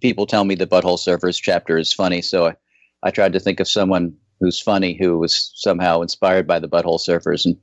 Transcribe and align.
people 0.00 0.26
tell 0.26 0.44
me 0.44 0.54
the 0.54 0.66
Butthole 0.66 0.98
Surfers 0.98 1.40
chapter 1.40 1.76
is 1.76 1.92
funny, 1.92 2.22
so 2.22 2.46
I, 2.46 2.56
I 3.02 3.10
tried 3.10 3.34
to 3.34 3.40
think 3.40 3.60
of 3.60 3.68
someone 3.68 4.16
who's 4.40 4.58
funny 4.58 4.94
who 4.94 5.18
was 5.18 5.52
somehow 5.54 6.00
inspired 6.00 6.46
by 6.46 6.58
the 6.58 6.68
Butthole 6.68 6.98
Surfers, 6.98 7.44
and 7.44 7.58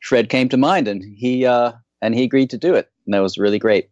Fred 0.00 0.30
came 0.30 0.48
to 0.48 0.56
mind, 0.56 0.88
and 0.88 1.04
he 1.04 1.44
uh, 1.44 1.72
and 2.02 2.14
he 2.14 2.24
agreed 2.24 2.50
to 2.50 2.58
do 2.58 2.74
it, 2.74 2.90
and 3.06 3.14
that 3.14 3.20
was 3.20 3.38
really 3.38 3.58
great. 3.58 3.88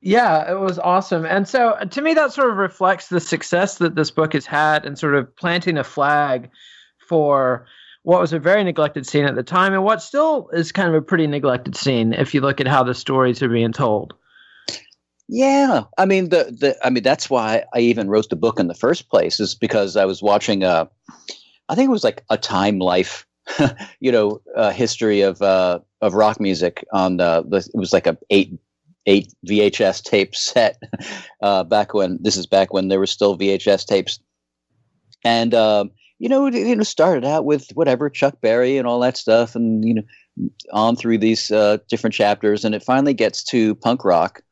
Yeah, 0.00 0.50
it 0.50 0.58
was 0.58 0.78
awesome. 0.78 1.24
And 1.24 1.48
so 1.48 1.70
uh, 1.70 1.84
to 1.84 2.02
me, 2.02 2.14
that 2.14 2.32
sort 2.32 2.50
of 2.50 2.56
reflects 2.56 3.08
the 3.08 3.20
success 3.20 3.78
that 3.78 3.94
this 3.94 4.10
book 4.10 4.32
has 4.32 4.46
had 4.46 4.84
and 4.84 4.98
sort 4.98 5.14
of 5.14 5.34
planting 5.36 5.78
a 5.78 5.84
flag 5.84 6.50
for 7.08 7.66
what 8.02 8.20
was 8.20 8.32
a 8.32 8.38
very 8.38 8.62
neglected 8.62 9.06
scene 9.06 9.24
at 9.24 9.34
the 9.34 9.42
time 9.42 9.72
and 9.72 9.82
what 9.82 10.00
still 10.00 10.48
is 10.52 10.70
kind 10.70 10.88
of 10.88 10.94
a 10.94 11.02
pretty 11.02 11.26
neglected 11.26 11.74
scene 11.76 12.12
if 12.12 12.34
you 12.34 12.40
look 12.40 12.60
at 12.60 12.68
how 12.68 12.84
the 12.84 12.94
stories 12.94 13.42
are 13.42 13.48
being 13.48 13.72
told. 13.72 14.14
Yeah, 15.28 15.82
I 15.98 16.06
mean 16.06 16.28
the 16.28 16.44
the 16.56 16.76
I 16.86 16.90
mean 16.90 17.02
that's 17.02 17.28
why 17.28 17.64
I 17.74 17.80
even 17.80 18.08
wrote 18.08 18.28
the 18.30 18.36
book 18.36 18.60
in 18.60 18.68
the 18.68 18.74
first 18.74 19.08
place 19.08 19.40
is 19.40 19.56
because 19.56 19.96
I 19.96 20.04
was 20.04 20.22
watching 20.22 20.62
a, 20.62 20.88
I 21.68 21.74
think 21.74 21.88
it 21.88 21.92
was 21.92 22.04
like 22.04 22.22
a 22.30 22.36
Time 22.36 22.78
Life, 22.78 23.26
you 23.98 24.12
know, 24.12 24.40
uh, 24.54 24.70
history 24.70 25.22
of 25.22 25.42
uh, 25.42 25.80
of 26.00 26.14
rock 26.14 26.40
music 26.40 26.84
on 26.92 27.16
the, 27.16 27.44
it 27.50 27.78
was 27.78 27.92
like 27.92 28.06
a 28.06 28.18
eight 28.30 28.58
eight 29.06 29.32
VHS 29.46 30.02
tape 30.02 30.34
set 30.36 30.80
uh, 31.40 31.64
back 31.64 31.94
when 31.94 32.18
this 32.20 32.36
is 32.36 32.46
back 32.46 32.72
when 32.72 32.88
there 32.88 32.98
were 32.98 33.06
still 33.06 33.38
VHS 33.38 33.86
tapes, 33.86 34.18
and 35.24 35.54
um, 35.54 35.90
you 36.18 36.28
know, 36.28 36.46
it, 36.46 36.54
you 36.54 36.76
know, 36.76 36.82
started 36.82 37.24
out 37.24 37.44
with 37.44 37.70
whatever 37.74 38.10
Chuck 38.10 38.40
Berry 38.40 38.78
and 38.78 38.86
all 38.86 39.00
that 39.00 39.16
stuff, 39.16 39.54
and 39.54 39.84
you 39.84 39.94
know, 39.94 40.50
on 40.72 40.96
through 40.96 41.18
these 41.18 41.50
uh, 41.50 41.78
different 41.88 42.14
chapters, 42.14 42.64
and 42.64 42.74
it 42.74 42.82
finally 42.82 43.14
gets 43.14 43.42
to 43.44 43.74
punk 43.76 44.04
rock, 44.04 44.42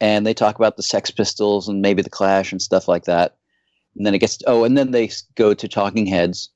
and 0.00 0.26
they 0.26 0.34
talk 0.34 0.56
about 0.56 0.76
the 0.76 0.82
Sex 0.82 1.10
Pistols 1.10 1.68
and 1.68 1.82
maybe 1.82 2.02
the 2.02 2.10
Clash 2.10 2.52
and 2.52 2.62
stuff 2.62 2.88
like 2.88 3.04
that, 3.04 3.36
and 3.96 4.06
then 4.06 4.14
it 4.14 4.18
gets 4.18 4.38
oh, 4.46 4.64
and 4.64 4.76
then 4.76 4.90
they 4.90 5.10
go 5.34 5.54
to 5.54 5.68
Talking 5.68 6.06
Heads, 6.06 6.50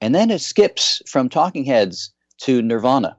and 0.00 0.14
then 0.14 0.30
it 0.30 0.40
skips 0.40 1.02
from 1.06 1.28
Talking 1.28 1.64
Heads 1.64 2.12
to 2.38 2.62
Nirvana, 2.62 3.16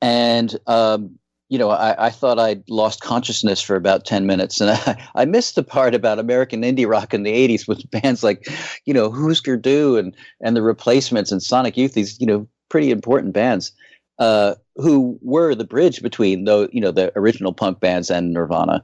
and 0.00 0.56
um, 0.66 1.18
you 1.54 1.58
know, 1.58 1.70
I, 1.70 2.06
I, 2.06 2.10
thought 2.10 2.40
I'd 2.40 2.68
lost 2.68 3.00
consciousness 3.00 3.60
for 3.60 3.76
about 3.76 4.04
10 4.04 4.26
minutes. 4.26 4.60
And 4.60 4.70
I, 4.86 5.08
I, 5.14 5.24
missed 5.24 5.54
the 5.54 5.62
part 5.62 5.94
about 5.94 6.18
American 6.18 6.62
indie 6.62 6.88
rock 6.88 7.14
in 7.14 7.22
the 7.22 7.32
80s 7.32 7.68
with 7.68 7.88
bands 7.90 8.24
like, 8.24 8.48
you 8.86 8.92
know, 8.92 9.12
Husker 9.12 9.56
Du 9.56 9.96
and, 9.96 10.16
and 10.40 10.56
the 10.56 10.62
Replacements 10.62 11.30
and 11.30 11.40
Sonic 11.40 11.76
Youth, 11.76 11.94
these, 11.94 12.20
you 12.20 12.26
know, 12.26 12.48
pretty 12.70 12.90
important 12.90 13.34
bands 13.34 13.70
uh, 14.18 14.56
who 14.74 15.16
were 15.22 15.54
the 15.54 15.64
bridge 15.64 16.02
between, 16.02 16.44
the, 16.44 16.68
you 16.72 16.80
know, 16.80 16.90
the 16.90 17.16
original 17.16 17.52
punk 17.52 17.78
bands 17.78 18.10
and 18.10 18.32
Nirvana 18.32 18.82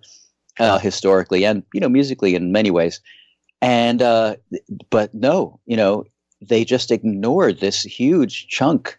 uh, 0.60 0.78
historically 0.78 1.44
and, 1.44 1.64
you 1.74 1.80
know, 1.80 1.88
musically 1.88 2.36
in 2.36 2.52
many 2.52 2.70
ways. 2.70 3.00
And, 3.60 4.00
uh, 4.00 4.36
but 4.90 5.12
no, 5.12 5.58
you 5.66 5.76
know, 5.76 6.04
they 6.40 6.64
just 6.64 6.92
ignored 6.92 7.58
this 7.58 7.82
huge 7.82 8.46
chunk 8.46 8.98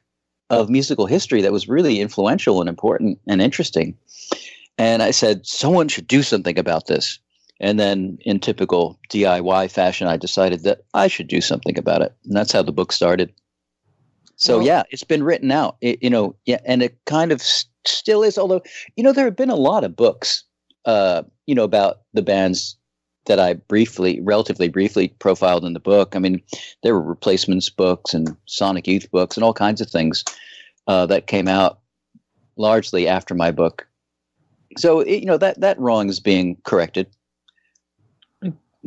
of 0.51 0.69
musical 0.69 1.05
history 1.05 1.41
that 1.41 1.53
was 1.53 1.69
really 1.69 2.01
influential 2.01 2.59
and 2.59 2.69
important 2.69 3.17
and 3.25 3.41
interesting. 3.41 3.97
And 4.77 5.01
I 5.01 5.11
said, 5.11 5.45
someone 5.45 5.87
should 5.87 6.07
do 6.07 6.21
something 6.21 6.59
about 6.59 6.87
this. 6.87 7.19
And 7.61 7.79
then, 7.79 8.17
in 8.21 8.39
typical 8.39 8.99
DIY 9.09 9.71
fashion, 9.71 10.07
I 10.07 10.17
decided 10.17 10.63
that 10.63 10.81
I 10.93 11.07
should 11.07 11.27
do 11.27 11.41
something 11.41 11.77
about 11.77 12.01
it. 12.01 12.13
And 12.25 12.35
that's 12.35 12.51
how 12.51 12.63
the 12.63 12.71
book 12.71 12.91
started. 12.91 13.31
So, 14.35 14.57
well, 14.57 14.65
yeah, 14.65 14.83
it's 14.89 15.03
been 15.03 15.23
written 15.23 15.51
out, 15.51 15.77
it, 15.81 16.01
you 16.01 16.09
know, 16.09 16.35
yeah, 16.45 16.59
and 16.65 16.81
it 16.81 16.97
kind 17.05 17.31
of 17.31 17.41
st- 17.41 17.69
still 17.85 18.23
is. 18.23 18.39
Although, 18.39 18.63
you 18.95 19.03
know, 19.03 19.13
there 19.13 19.25
have 19.25 19.35
been 19.35 19.51
a 19.51 19.55
lot 19.55 19.83
of 19.83 19.95
books, 19.95 20.43
uh, 20.85 21.21
you 21.45 21.53
know, 21.53 21.63
about 21.63 22.01
the 22.13 22.23
bands 22.23 22.75
that 23.25 23.39
I 23.39 23.53
briefly, 23.53 24.19
relatively 24.21 24.67
briefly 24.67 25.09
profiled 25.19 25.65
in 25.65 25.73
the 25.73 25.79
book. 25.79 26.15
I 26.15 26.19
mean, 26.19 26.41
there 26.83 26.93
were 26.93 27.01
replacements 27.01 27.69
books 27.69 28.13
and 28.13 28.35
Sonic 28.47 28.87
Youth 28.87 29.09
books 29.11 29.37
and 29.37 29.43
all 29.43 29.53
kinds 29.53 29.81
of 29.81 29.89
things 29.89 30.23
uh, 30.87 31.05
that 31.05 31.27
came 31.27 31.47
out 31.47 31.79
largely 32.57 33.07
after 33.07 33.35
my 33.35 33.51
book. 33.51 33.87
So 34.77 35.01
it, 35.01 35.19
you 35.19 35.25
know 35.25 35.37
that 35.37 35.59
that 35.59 35.79
wrong 35.79 36.09
is 36.09 36.19
being 36.19 36.57
corrected. 36.63 37.07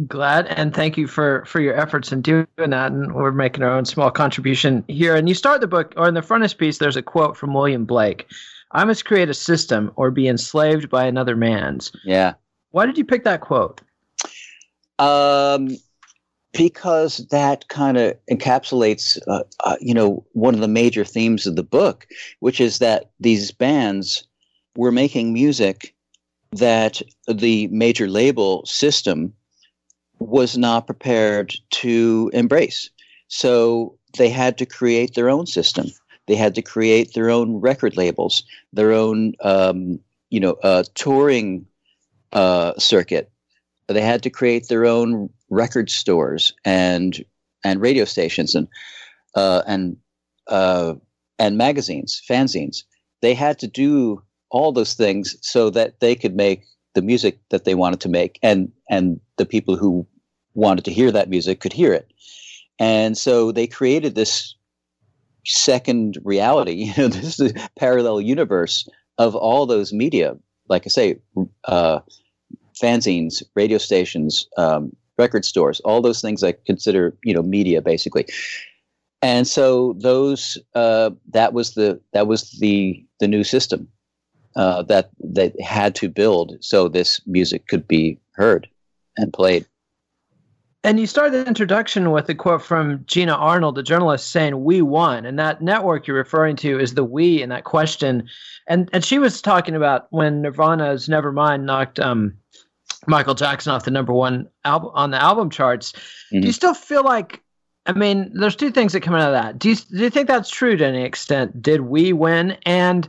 Glad 0.09 0.47
and 0.49 0.75
thank 0.75 0.97
you 0.97 1.07
for 1.07 1.45
for 1.45 1.61
your 1.61 1.79
efforts 1.79 2.11
in 2.11 2.21
doing 2.21 2.47
that, 2.57 2.91
and 2.91 3.15
we're 3.15 3.31
making 3.31 3.63
our 3.63 3.71
own 3.71 3.85
small 3.85 4.11
contribution 4.11 4.83
here. 4.89 5.15
And 5.15 5.29
you 5.29 5.35
start 5.35 5.61
the 5.61 5.69
book, 5.69 5.93
or 5.97 6.09
in 6.09 6.15
the 6.15 6.23
frontispiece, 6.23 6.79
there's 6.79 6.97
a 6.97 7.03
quote 7.03 7.37
from 7.37 7.55
William 7.55 7.85
Blake: 7.85 8.27
"I 8.73 8.85
must 8.85 9.05
create 9.05 9.29
a 9.29 9.35
system, 9.35 9.93
or 9.95 10.11
be 10.11 10.27
enslaved 10.27 10.89
by 10.89 11.05
another 11.05 11.37
man's." 11.37 11.93
Yeah. 12.03 12.35
Why 12.73 12.87
did 12.87 12.99
you 12.99 13.05
pick 13.05 13.23
that 13.23 13.41
quote? 13.41 13.83
Um, 14.99 15.77
because 16.53 17.19
that 17.31 17.69
kind 17.69 17.97
of 17.99 18.15
encapsulates, 18.31 19.19
uh, 19.27 19.43
uh, 19.65 19.77
you 19.81 19.93
know, 19.93 20.25
one 20.33 20.55
of 20.55 20.61
the 20.61 20.69
major 20.69 21.05
themes 21.05 21.47
of 21.47 21.57
the 21.57 21.65
book, 21.65 22.07
which 22.41 22.61
is 22.61 22.79
that 22.79 23.11
these 23.19 23.51
bands 23.51 24.27
were 24.77 24.93
making 24.93 25.33
music 25.33 25.95
that 26.53 27.03
the 27.27 27.67
major 27.69 28.07
label 28.07 28.65
system 28.67 29.33
was 30.21 30.57
not 30.57 30.87
prepared 30.87 31.55
to 31.71 32.31
embrace. 32.33 32.89
So 33.27 33.99
they 34.17 34.29
had 34.29 34.57
to 34.59 34.67
create 34.67 35.15
their 35.15 35.29
own 35.29 35.47
system. 35.47 35.87
They 36.27 36.37
had 36.37 36.55
to 36.55 36.63
create 36.63 37.15
their 37.15 37.31
own 37.31 37.61
record 37.61 37.97
labels, 37.97 38.45
their 38.73 38.93
own, 38.93 39.35
um, 39.41 39.99
you 40.31 40.41
know, 40.41 40.53
uh, 40.63 40.85
touring 40.95 41.67
uh, 42.33 42.75
circuit. 42.79 43.31
They 43.89 44.01
had 44.01 44.23
to 44.23 44.31
create 44.31 44.69
their 44.69 44.87
own 44.87 45.31
record 45.51 45.91
stores 45.91 46.53
and 46.65 47.25
and 47.65 47.81
radio 47.81 48.05
stations 48.05 48.55
and 48.55 48.69
uh, 49.35 49.63
and 49.67 49.97
uh, 50.49 50.95
and 51.39 51.57
magazines, 51.59 52.23
fanzines. 52.29 52.85
They 53.23 53.35
had 53.35 53.59
to 53.61 53.67
do 53.67 54.23
all 54.51 54.73
those 54.73 54.95
things 54.95 55.37
so 55.41 55.71
that 55.71 56.01
they 56.01 56.15
could 56.15 56.37
make 56.37 56.65
the 56.95 57.03
music 57.03 57.41
that 57.51 57.65
they 57.65 57.75
wanted 57.75 58.01
to 58.01 58.09
make, 58.09 58.39
and 58.43 58.71
and 58.89 59.21
the 59.37 59.47
people 59.47 59.77
who 59.77 60.07
wanted 60.55 60.85
to 60.85 60.93
hear 60.93 61.11
that 61.11 61.29
music 61.29 61.61
could 61.61 61.73
hear 61.73 61.93
it. 61.93 62.13
And 62.79 63.17
so 63.17 63.53
they 63.53 63.67
created 63.67 64.15
this 64.15 64.55
second 65.45 66.19
reality, 66.25 66.73
you 66.97 67.03
know, 67.03 67.09
this 67.09 67.41
parallel 67.79 68.21
universe 68.21 68.89
of 69.19 69.35
all 69.35 69.67
those 69.67 69.93
media. 69.93 70.37
Like 70.69 70.85
I 70.87 70.89
say, 70.89 71.17
uh, 71.65 72.01
fanzines, 72.81 73.43
radio 73.55 73.79
stations, 73.79 74.49
um, 74.57 74.95
record 75.19 75.45
stores, 75.45 75.81
all 75.81 76.01
those 76.03 76.21
things 76.21 76.43
I 76.43 76.53
consider, 76.53 77.17
you 77.23 77.35
know, 77.35 77.43
media 77.43 77.81
basically. 77.81 78.27
And 79.23 79.49
so 79.49 79.95
those 79.99 80.59
uh, 80.75 81.11
that 81.31 81.53
was 81.53 81.75
the 81.75 82.01
that 82.13 82.27
was 82.27 82.51
the 82.61 83.03
the 83.21 83.29
new 83.29 83.45
system 83.45 83.89
uh, 84.57 84.83
that 84.83 85.11
that 85.21 85.59
had 85.61 85.95
to 85.97 86.09
build 86.09 86.57
so 86.61 86.89
this 86.89 87.21
music 87.27 87.67
could 87.67 87.89
be 87.89 88.19
heard 88.33 88.69
and 89.17 89.33
played. 89.33 89.67
And 90.85 91.01
you 91.01 91.07
start 91.07 91.33
the 91.33 91.47
introduction 91.47 92.11
with 92.11 92.29
a 92.29 92.35
quote 92.35 92.61
from 92.61 93.05
Gina 93.07 93.33
Arnold, 93.33 93.77
the 93.77 93.83
journalist, 93.83 94.31
saying, 94.31 94.63
We 94.63 94.83
won. 94.83 95.25
And 95.25 95.39
that 95.39 95.63
network 95.63 96.07
you're 96.07 96.15
referring 96.15 96.57
to 96.57 96.79
is 96.79 96.93
the 96.93 97.05
we 97.05 97.43
in 97.43 97.49
that 97.49 97.65
question. 97.65 98.29
And 98.67 98.91
and 98.93 99.03
she 99.03 99.19
was 99.19 99.41
talking 99.41 99.75
about 99.75 100.07
when 100.11 100.43
Nirvana's 100.43 101.09
Nevermind 101.09 101.63
knocked 101.63 101.99
um, 101.99 102.35
Michael 103.07 103.35
Jackson 103.35 103.73
off 103.73 103.85
the 103.85 103.91
number 103.91 104.13
one 104.13 104.49
album 104.65 104.91
on 104.95 105.11
the 105.11 105.23
album 105.23 105.51
charts. 105.51 105.93
Mm-hmm. 105.93 106.41
Do 106.41 106.47
you 106.47 106.53
still 106.53 106.75
feel 106.75 107.05
like? 107.05 107.41
I 107.87 107.93
mean, 107.93 108.33
there's 108.35 108.57
two 108.57 108.71
things 108.71 108.95
that 108.95 109.01
come 109.01 109.15
out 109.15 109.29
of 109.29 109.33
that. 109.33 109.59
Do 109.59 109.69
you 109.71 109.77
do 109.77 109.99
you 109.99 110.11
think 110.11 110.29
that's 110.29 110.51
true 110.51 110.77
to 110.77 110.87
any 110.87 111.03
extent? 111.03 111.61
Did 111.61 111.83
we 111.83 112.13
win? 112.13 112.57
And 112.65 113.09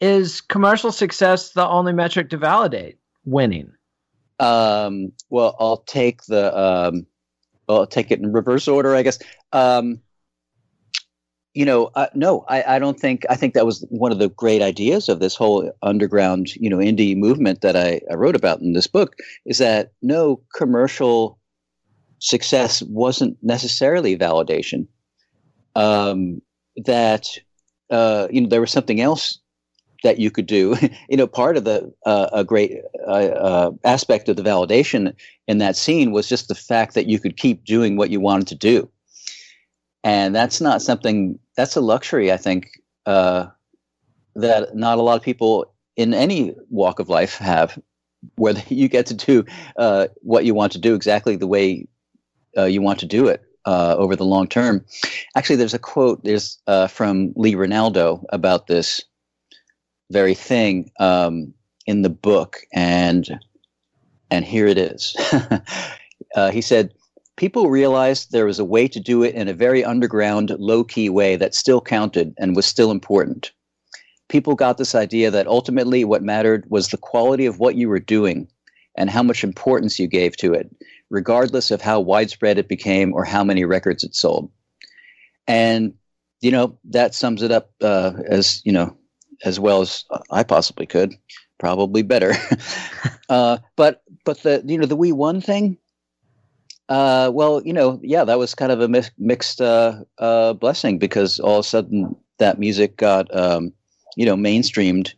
is 0.00 0.40
commercial 0.40 0.92
success 0.92 1.50
the 1.50 1.66
only 1.66 1.92
metric 1.92 2.30
to 2.30 2.36
validate 2.36 2.98
winning? 3.24 3.72
Um, 4.40 5.12
well, 5.30 5.56
I'll 5.60 5.78
take 5.78 6.24
the 6.24 6.56
um, 6.58 7.06
well, 7.68 7.80
I'll 7.80 7.86
take 7.86 8.10
it 8.10 8.20
in 8.20 8.32
reverse 8.32 8.68
order, 8.68 8.94
I 8.94 9.02
guess. 9.02 9.18
Um, 9.52 10.00
you 11.54 11.64
know, 11.64 11.90
uh, 11.94 12.08
no, 12.14 12.44
I, 12.48 12.76
I 12.76 12.78
don't 12.80 12.98
think. 12.98 13.24
I 13.30 13.36
think 13.36 13.54
that 13.54 13.64
was 13.64 13.86
one 13.88 14.10
of 14.10 14.18
the 14.18 14.28
great 14.28 14.60
ideas 14.60 15.08
of 15.08 15.20
this 15.20 15.36
whole 15.36 15.70
underground, 15.82 16.54
you 16.56 16.68
know, 16.68 16.78
indie 16.78 17.16
movement 17.16 17.60
that 17.60 17.76
I, 17.76 18.00
I 18.10 18.14
wrote 18.14 18.34
about 18.34 18.60
in 18.60 18.72
this 18.72 18.88
book. 18.88 19.14
Is 19.46 19.58
that 19.58 19.92
no 20.02 20.40
commercial 20.54 21.38
success 22.18 22.82
wasn't 22.82 23.36
necessarily 23.42 24.18
validation. 24.18 24.86
Um, 25.76 26.42
that 26.84 27.28
uh, 27.90 28.26
you 28.30 28.40
know 28.40 28.48
there 28.48 28.60
was 28.60 28.72
something 28.72 29.00
else 29.00 29.38
that 30.02 30.18
you 30.18 30.32
could 30.32 30.46
do. 30.46 30.76
you 31.08 31.16
know, 31.16 31.28
part 31.28 31.56
of 31.56 31.62
the 31.62 31.92
uh, 32.04 32.30
a 32.32 32.42
great 32.42 32.78
uh, 33.06 33.10
uh, 33.10 33.70
aspect 33.84 34.28
of 34.28 34.36
the 34.36 34.42
validation 34.42 35.14
in 35.46 35.58
that 35.58 35.76
scene 35.76 36.10
was 36.10 36.28
just 36.28 36.48
the 36.48 36.54
fact 36.56 36.94
that 36.94 37.06
you 37.06 37.20
could 37.20 37.36
keep 37.36 37.64
doing 37.64 37.96
what 37.96 38.10
you 38.10 38.18
wanted 38.18 38.48
to 38.48 38.56
do 38.56 38.90
and 40.04 40.34
that's 40.34 40.60
not 40.60 40.82
something 40.82 41.38
that's 41.56 41.74
a 41.74 41.80
luxury 41.80 42.30
i 42.30 42.36
think 42.36 42.68
uh, 43.06 43.46
that 44.36 44.74
not 44.76 44.98
a 44.98 45.02
lot 45.02 45.16
of 45.16 45.22
people 45.22 45.74
in 45.96 46.14
any 46.14 46.54
walk 46.70 46.98
of 47.00 47.08
life 47.08 47.36
have 47.38 47.78
where 48.36 48.54
you 48.68 48.88
get 48.88 49.06
to 49.06 49.14
do 49.14 49.44
uh, 49.76 50.06
what 50.22 50.44
you 50.44 50.54
want 50.54 50.72
to 50.72 50.78
do 50.78 50.94
exactly 50.94 51.36
the 51.36 51.46
way 51.46 51.86
uh, 52.56 52.64
you 52.64 52.80
want 52.80 53.00
to 53.00 53.06
do 53.06 53.26
it 53.26 53.42
uh, 53.66 53.94
over 53.98 54.14
the 54.14 54.24
long 54.24 54.46
term. 54.46 54.84
Actually 55.36 55.56
there's 55.56 55.74
a 55.74 55.78
quote 55.78 56.22
there's 56.24 56.58
uh, 56.66 56.86
from 56.86 57.32
Lee 57.36 57.54
Ranaldo 57.54 58.24
about 58.30 58.66
this 58.66 59.02
very 60.10 60.34
thing 60.34 60.90
um, 61.00 61.52
in 61.86 62.02
the 62.02 62.10
book 62.10 62.58
and 62.72 63.40
and 64.30 64.44
here 64.44 64.66
it 64.66 64.78
is. 64.78 65.16
Uh, 66.34 66.50
he 66.50 66.60
said 66.60 66.92
people 67.36 67.68
realized 67.68 68.30
there 68.30 68.46
was 68.46 68.58
a 68.58 68.64
way 68.64 68.88
to 68.88 69.00
do 69.00 69.22
it 69.22 69.34
in 69.34 69.48
a 69.48 69.54
very 69.54 69.84
underground, 69.84 70.50
low 70.58 70.84
key 70.84 71.08
way 71.08 71.36
that 71.36 71.54
still 71.54 71.80
counted 71.80 72.34
and 72.38 72.54
was 72.54 72.66
still 72.66 72.90
important. 72.90 73.52
People 74.28 74.54
got 74.54 74.78
this 74.78 74.94
idea 74.94 75.30
that 75.30 75.46
ultimately 75.46 76.04
what 76.04 76.22
mattered 76.22 76.64
was 76.68 76.88
the 76.88 76.96
quality 76.96 77.46
of 77.46 77.58
what 77.58 77.74
you 77.74 77.88
were 77.88 78.00
doing 78.00 78.48
and 78.96 79.10
how 79.10 79.22
much 79.22 79.44
importance 79.44 79.98
you 79.98 80.06
gave 80.06 80.36
to 80.36 80.54
it, 80.54 80.70
regardless 81.10 81.70
of 81.70 81.80
how 81.80 82.00
widespread 82.00 82.58
it 82.58 82.68
became 82.68 83.12
or 83.12 83.24
how 83.24 83.42
many 83.42 83.64
records 83.64 84.04
it 84.04 84.14
sold. 84.14 84.50
And, 85.46 85.94
you 86.40 86.50
know, 86.50 86.78
that 86.84 87.14
sums 87.14 87.42
it 87.42 87.50
up 87.50 87.70
uh, 87.82 88.12
as, 88.26 88.62
you 88.64 88.72
know, 88.72 88.96
as 89.44 89.58
well 89.58 89.82
as 89.82 90.04
I 90.30 90.42
possibly 90.42 90.86
could, 90.86 91.14
probably 91.58 92.02
better. 92.02 92.32
uh, 93.28 93.58
but, 93.76 94.02
but 94.24 94.42
the, 94.42 94.62
you 94.64 94.78
know, 94.78 94.86
the 94.86 94.96
we 94.96 95.12
won 95.12 95.40
thing, 95.40 95.76
uh, 96.88 97.30
well, 97.32 97.62
you 97.64 97.72
know, 97.72 97.98
yeah, 98.02 98.24
that 98.24 98.38
was 98.38 98.54
kind 98.54 98.70
of 98.72 98.80
a 98.80 98.88
mi- 98.88 99.02
mixed 99.18 99.60
uh, 99.60 100.02
uh, 100.18 100.52
blessing 100.52 100.98
because 100.98 101.40
all 101.40 101.58
of 101.58 101.64
a 101.64 101.68
sudden 101.68 102.14
that 102.38 102.58
music 102.58 102.96
got, 102.96 103.34
um, 103.34 103.72
you 104.16 104.26
know, 104.26 104.36
mainstreamed 104.36 105.14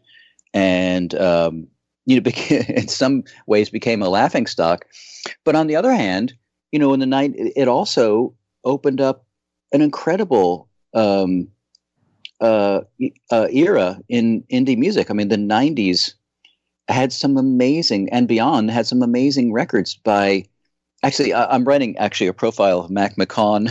and, 0.54 1.14
um, 1.16 1.66
you 2.06 2.20
know, 2.20 2.30
in 2.50 2.88
some 2.88 3.24
ways 3.46 3.68
became 3.68 4.02
a 4.02 4.08
laughing 4.08 4.46
stock. 4.46 4.86
But 5.44 5.56
on 5.56 5.66
the 5.66 5.76
other 5.76 5.92
hand, 5.92 6.34
you 6.70 6.78
know, 6.78 6.92
in 6.92 7.00
the 7.00 7.06
night, 7.06 7.32
it 7.36 7.68
also 7.68 8.34
opened 8.64 9.00
up 9.00 9.24
an 9.72 9.82
incredible 9.82 10.68
um, 10.94 11.48
uh, 12.40 12.82
uh, 13.30 13.48
era 13.50 14.00
in 14.08 14.42
indie 14.52 14.78
music. 14.78 15.10
I 15.10 15.14
mean, 15.14 15.28
the 15.28 15.36
90s 15.36 16.14
had 16.88 17.12
some 17.12 17.36
amazing, 17.36 18.08
and 18.10 18.28
beyond, 18.28 18.70
had 18.70 18.86
some 18.86 19.02
amazing 19.02 19.52
records 19.52 19.96
by 19.96 20.44
Actually, 21.02 21.34
I'm 21.34 21.64
writing 21.64 21.96
actually 21.98 22.26
a 22.26 22.32
profile 22.32 22.80
of 22.80 22.90
Mac 22.90 23.16
McCaughan 23.16 23.70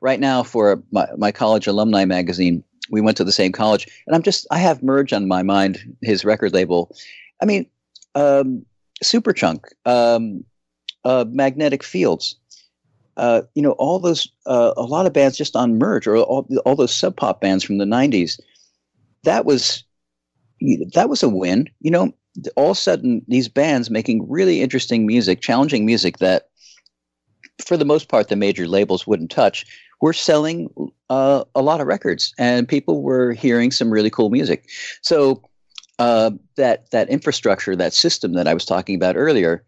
right 0.00 0.18
now 0.18 0.42
for 0.42 0.82
my, 0.90 1.06
my 1.16 1.30
college 1.30 1.66
alumni 1.66 2.04
magazine. 2.04 2.64
We 2.90 3.00
went 3.00 3.16
to 3.18 3.24
the 3.24 3.32
same 3.32 3.52
college, 3.52 3.86
and 4.06 4.16
I'm 4.16 4.22
just 4.22 4.46
I 4.50 4.58
have 4.58 4.82
Merge 4.82 5.12
on 5.12 5.28
my 5.28 5.42
mind, 5.42 5.96
his 6.02 6.24
record 6.24 6.52
label. 6.52 6.94
I 7.40 7.44
mean, 7.44 7.66
um, 8.14 8.64
Superchunk, 9.04 9.64
um, 9.86 10.44
uh, 11.04 11.24
Magnetic 11.28 11.82
Fields, 11.82 12.36
uh, 13.16 13.42
you 13.54 13.62
know, 13.62 13.72
all 13.72 13.98
those 13.98 14.30
uh, 14.46 14.72
a 14.76 14.82
lot 14.82 15.06
of 15.06 15.12
bands 15.12 15.36
just 15.36 15.56
on 15.56 15.78
Merge 15.78 16.06
or 16.06 16.16
all, 16.16 16.48
all 16.64 16.76
those 16.76 16.94
sub 16.94 17.16
pop 17.16 17.40
bands 17.40 17.62
from 17.62 17.78
the 17.78 17.84
'90s. 17.84 18.40
That 19.24 19.44
was 19.44 19.84
that 20.92 21.08
was 21.08 21.22
a 21.22 21.28
win. 21.28 21.68
You 21.80 21.90
know, 21.90 22.14
all 22.56 22.70
of 22.70 22.76
a 22.76 22.80
sudden 22.80 23.22
these 23.28 23.48
bands 23.48 23.90
making 23.90 24.28
really 24.30 24.62
interesting 24.62 25.06
music, 25.06 25.40
challenging 25.40 25.84
music 25.84 26.18
that 26.18 26.48
for 27.62 27.76
the 27.76 27.84
most 27.84 28.08
part, 28.08 28.28
the 28.28 28.36
major 28.36 28.66
labels 28.66 29.06
wouldn't 29.06 29.30
touch, 29.30 29.64
were 30.00 30.12
selling 30.12 30.68
uh, 31.10 31.44
a 31.54 31.62
lot 31.62 31.80
of 31.80 31.86
records, 31.86 32.34
and 32.38 32.68
people 32.68 33.02
were 33.02 33.32
hearing 33.32 33.70
some 33.70 33.90
really 33.90 34.10
cool 34.10 34.30
music. 34.30 34.68
So 35.00 35.42
uh, 35.98 36.32
that 36.56 36.90
that 36.90 37.08
infrastructure, 37.08 37.76
that 37.76 37.94
system 37.94 38.32
that 38.34 38.48
I 38.48 38.54
was 38.54 38.64
talking 38.64 38.96
about 38.96 39.16
earlier, 39.16 39.64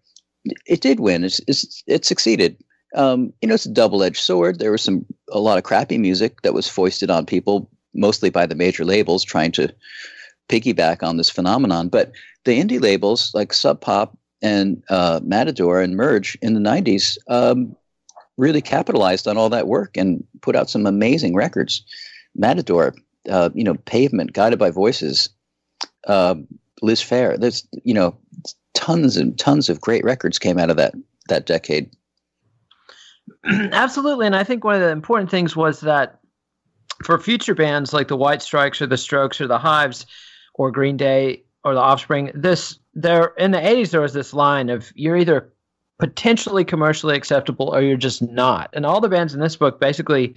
it 0.67 0.81
did 0.81 1.01
win. 1.01 1.25
It's, 1.25 1.41
it's 1.47 1.83
it 1.87 2.05
succeeded. 2.05 2.57
Um, 2.97 3.33
you 3.41 3.49
know, 3.49 3.55
it's 3.55 3.67
a 3.67 3.73
double-edged 3.73 4.23
sword. 4.23 4.59
There 4.59 4.71
was 4.73 4.83
some 4.83 5.05
a 5.33 5.41
lot 5.41 5.59
of 5.59 5.65
crappy 5.65 5.99
music 5.99 6.43
that 6.43 6.55
was 6.55 6.69
foisted 6.69 7.11
on 7.11 7.27
people, 7.27 7.71
mostly 7.95 8.31
by 8.31 8.47
the 8.47 8.55
major 8.55 8.85
labels, 8.85 9.25
trying 9.25 9.53
to 9.53 9.73
piggyback 10.49 11.03
on 11.03 11.17
this 11.17 11.31
phenomenon. 11.31 11.89
But 11.89 12.13
the 12.45 12.61
indie 12.61 12.81
labels 12.81 13.33
like 13.35 13.53
Sub 13.53 13.81
Pop 13.81 14.17
and 14.43 14.83
uh, 14.91 15.21
Matador 15.23 15.81
and 15.81 15.97
Merge 15.97 16.37
in 16.43 16.55
the 16.55 16.61
'90s 16.61 17.17
um, 17.29 17.77
really 18.37 18.61
capitalized 18.61 19.29
on 19.29 19.37
all 19.37 19.51
that 19.51 19.69
work 19.69 19.97
and 19.97 20.25
put 20.41 20.57
out 20.57 20.71
some 20.71 20.87
amazing 20.87 21.35
records. 21.35 21.85
Matador, 22.35 22.95
uh, 23.29 23.51
you 23.55 23.65
know, 23.65 23.75
Pavement, 23.75 24.33
Guided 24.33 24.59
by 24.59 24.71
Voices, 24.71 25.29
uh, 26.07 26.35
Liz 26.83 27.01
Phair. 27.01 27.39
There's 27.39 27.67
you 27.85 27.95
know 27.95 28.17
tons 28.75 29.17
and 29.17 29.39
tons 29.39 29.69
of 29.69 29.81
great 29.81 30.05
records 30.05 30.39
came 30.39 30.59
out 30.59 30.71
of 30.71 30.77
that 30.77 30.95
that 31.29 31.47
decade. 31.47 31.91
Absolutely, 33.45 34.27
and 34.27 34.37
I 34.37 34.45
think 34.45 34.65
one 34.65 34.75
of 34.75 34.81
the 34.81 34.91
important 34.91 35.31
things 35.31 35.57
was 35.57 35.81
that 35.81 36.19
for 37.03 37.19
future 37.19 37.55
bands 37.55 37.93
like 37.93 38.09
the 38.09 38.17
White 38.17 38.43
Stripes 38.43 38.83
or 38.83 38.87
the 38.87 38.97
Strokes 38.97 39.41
or 39.41 39.47
the 39.47 39.59
Hives 39.59 40.07
or 40.55 40.71
Green 40.71 40.97
Day 40.97 41.45
or 41.65 41.75
the 41.75 41.81
Offspring, 41.81 42.31
this 42.35 42.79
there 42.93 43.33
in 43.39 43.53
the 43.53 43.59
'80s 43.59 43.91
there 43.91 44.01
was 44.01 44.13
this 44.13 44.35
line 44.35 44.69
of 44.69 44.93
you're 44.95 45.17
either 45.17 45.54
potentially 45.99 46.65
commercially 46.65 47.17
acceptable 47.17 47.75
or 47.75 47.81
you're 47.81 47.97
just 47.97 48.23
not, 48.23 48.71
and 48.73 48.85
all 48.85 49.01
the 49.01 49.09
bands 49.09 49.35
in 49.35 49.41
this 49.41 49.57
book 49.57 49.81
basically 49.81 50.35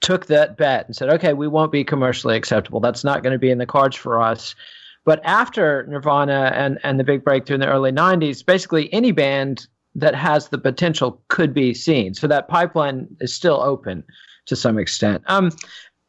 took 0.00 0.26
that 0.26 0.56
bet 0.56 0.86
and 0.86 0.94
said, 0.94 1.08
okay, 1.08 1.32
we 1.32 1.48
won't 1.48 1.72
be 1.72 1.84
commercially 1.84 2.36
acceptable. 2.36 2.80
That's 2.80 3.04
not 3.04 3.22
going 3.22 3.32
to 3.32 3.38
be 3.38 3.50
in 3.50 3.58
the 3.58 3.66
cards 3.66 3.96
for 3.96 4.20
us. 4.20 4.54
But 5.04 5.20
after 5.24 5.86
Nirvana 5.88 6.52
and, 6.54 6.78
and 6.82 6.98
the 6.98 7.04
big 7.04 7.24
breakthrough 7.24 7.54
in 7.54 7.60
the 7.60 7.68
early 7.68 7.92
90s, 7.92 8.44
basically 8.44 8.92
any 8.92 9.12
band 9.12 9.66
that 9.94 10.14
has 10.14 10.48
the 10.48 10.58
potential 10.58 11.22
could 11.28 11.54
be 11.54 11.72
seen. 11.72 12.14
So 12.14 12.26
that 12.26 12.48
pipeline 12.48 13.08
is 13.20 13.34
still 13.34 13.60
open 13.60 14.04
to 14.46 14.56
some 14.56 14.78
extent. 14.78 15.22
Um, 15.26 15.50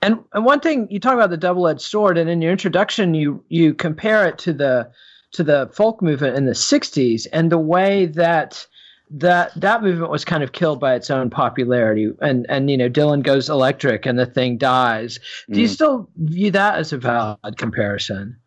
and, 0.02 0.20
and 0.34 0.46
one 0.46 0.60
thing 0.60 0.88
you 0.90 1.00
talk 1.00 1.14
about 1.14 1.30
the 1.30 1.38
double-edged 1.38 1.82
sword, 1.82 2.18
and 2.18 2.30
in 2.30 2.42
your 2.42 2.52
introduction, 2.52 3.14
you 3.14 3.44
you 3.48 3.74
compare 3.74 4.28
it 4.28 4.38
to 4.40 4.54
the 4.54 4.92
to 5.36 5.44
the 5.44 5.70
folk 5.74 6.02
movement 6.02 6.38
in 6.38 6.46
the 6.46 6.54
60s 6.54 7.28
and 7.32 7.52
the 7.52 7.58
way 7.58 8.06
that 8.08 8.66
that 9.12 9.52
that 9.56 9.84
movement 9.84 10.10
was 10.10 10.26
kind 10.26 10.44
of 10.44 10.52
killed 10.52 10.80
by 10.80 10.96
its 10.96 11.12
own 11.12 11.30
popularity 11.30 12.12
and 12.22 12.46
and 12.50 12.72
you 12.72 12.78
know 12.78 12.90
Dylan 12.90 13.22
goes 13.22 13.50
electric 13.50 14.06
and 14.06 14.18
the 14.18 14.26
thing 14.26 14.58
dies. 14.58 15.20
Do 15.52 15.62
you 15.62 15.68
mm. 15.68 15.72
still 15.72 16.10
view 16.18 16.52
that 16.52 16.80
as 16.80 16.92
a 16.92 16.98
valid 16.98 17.58
comparison? 17.58 18.38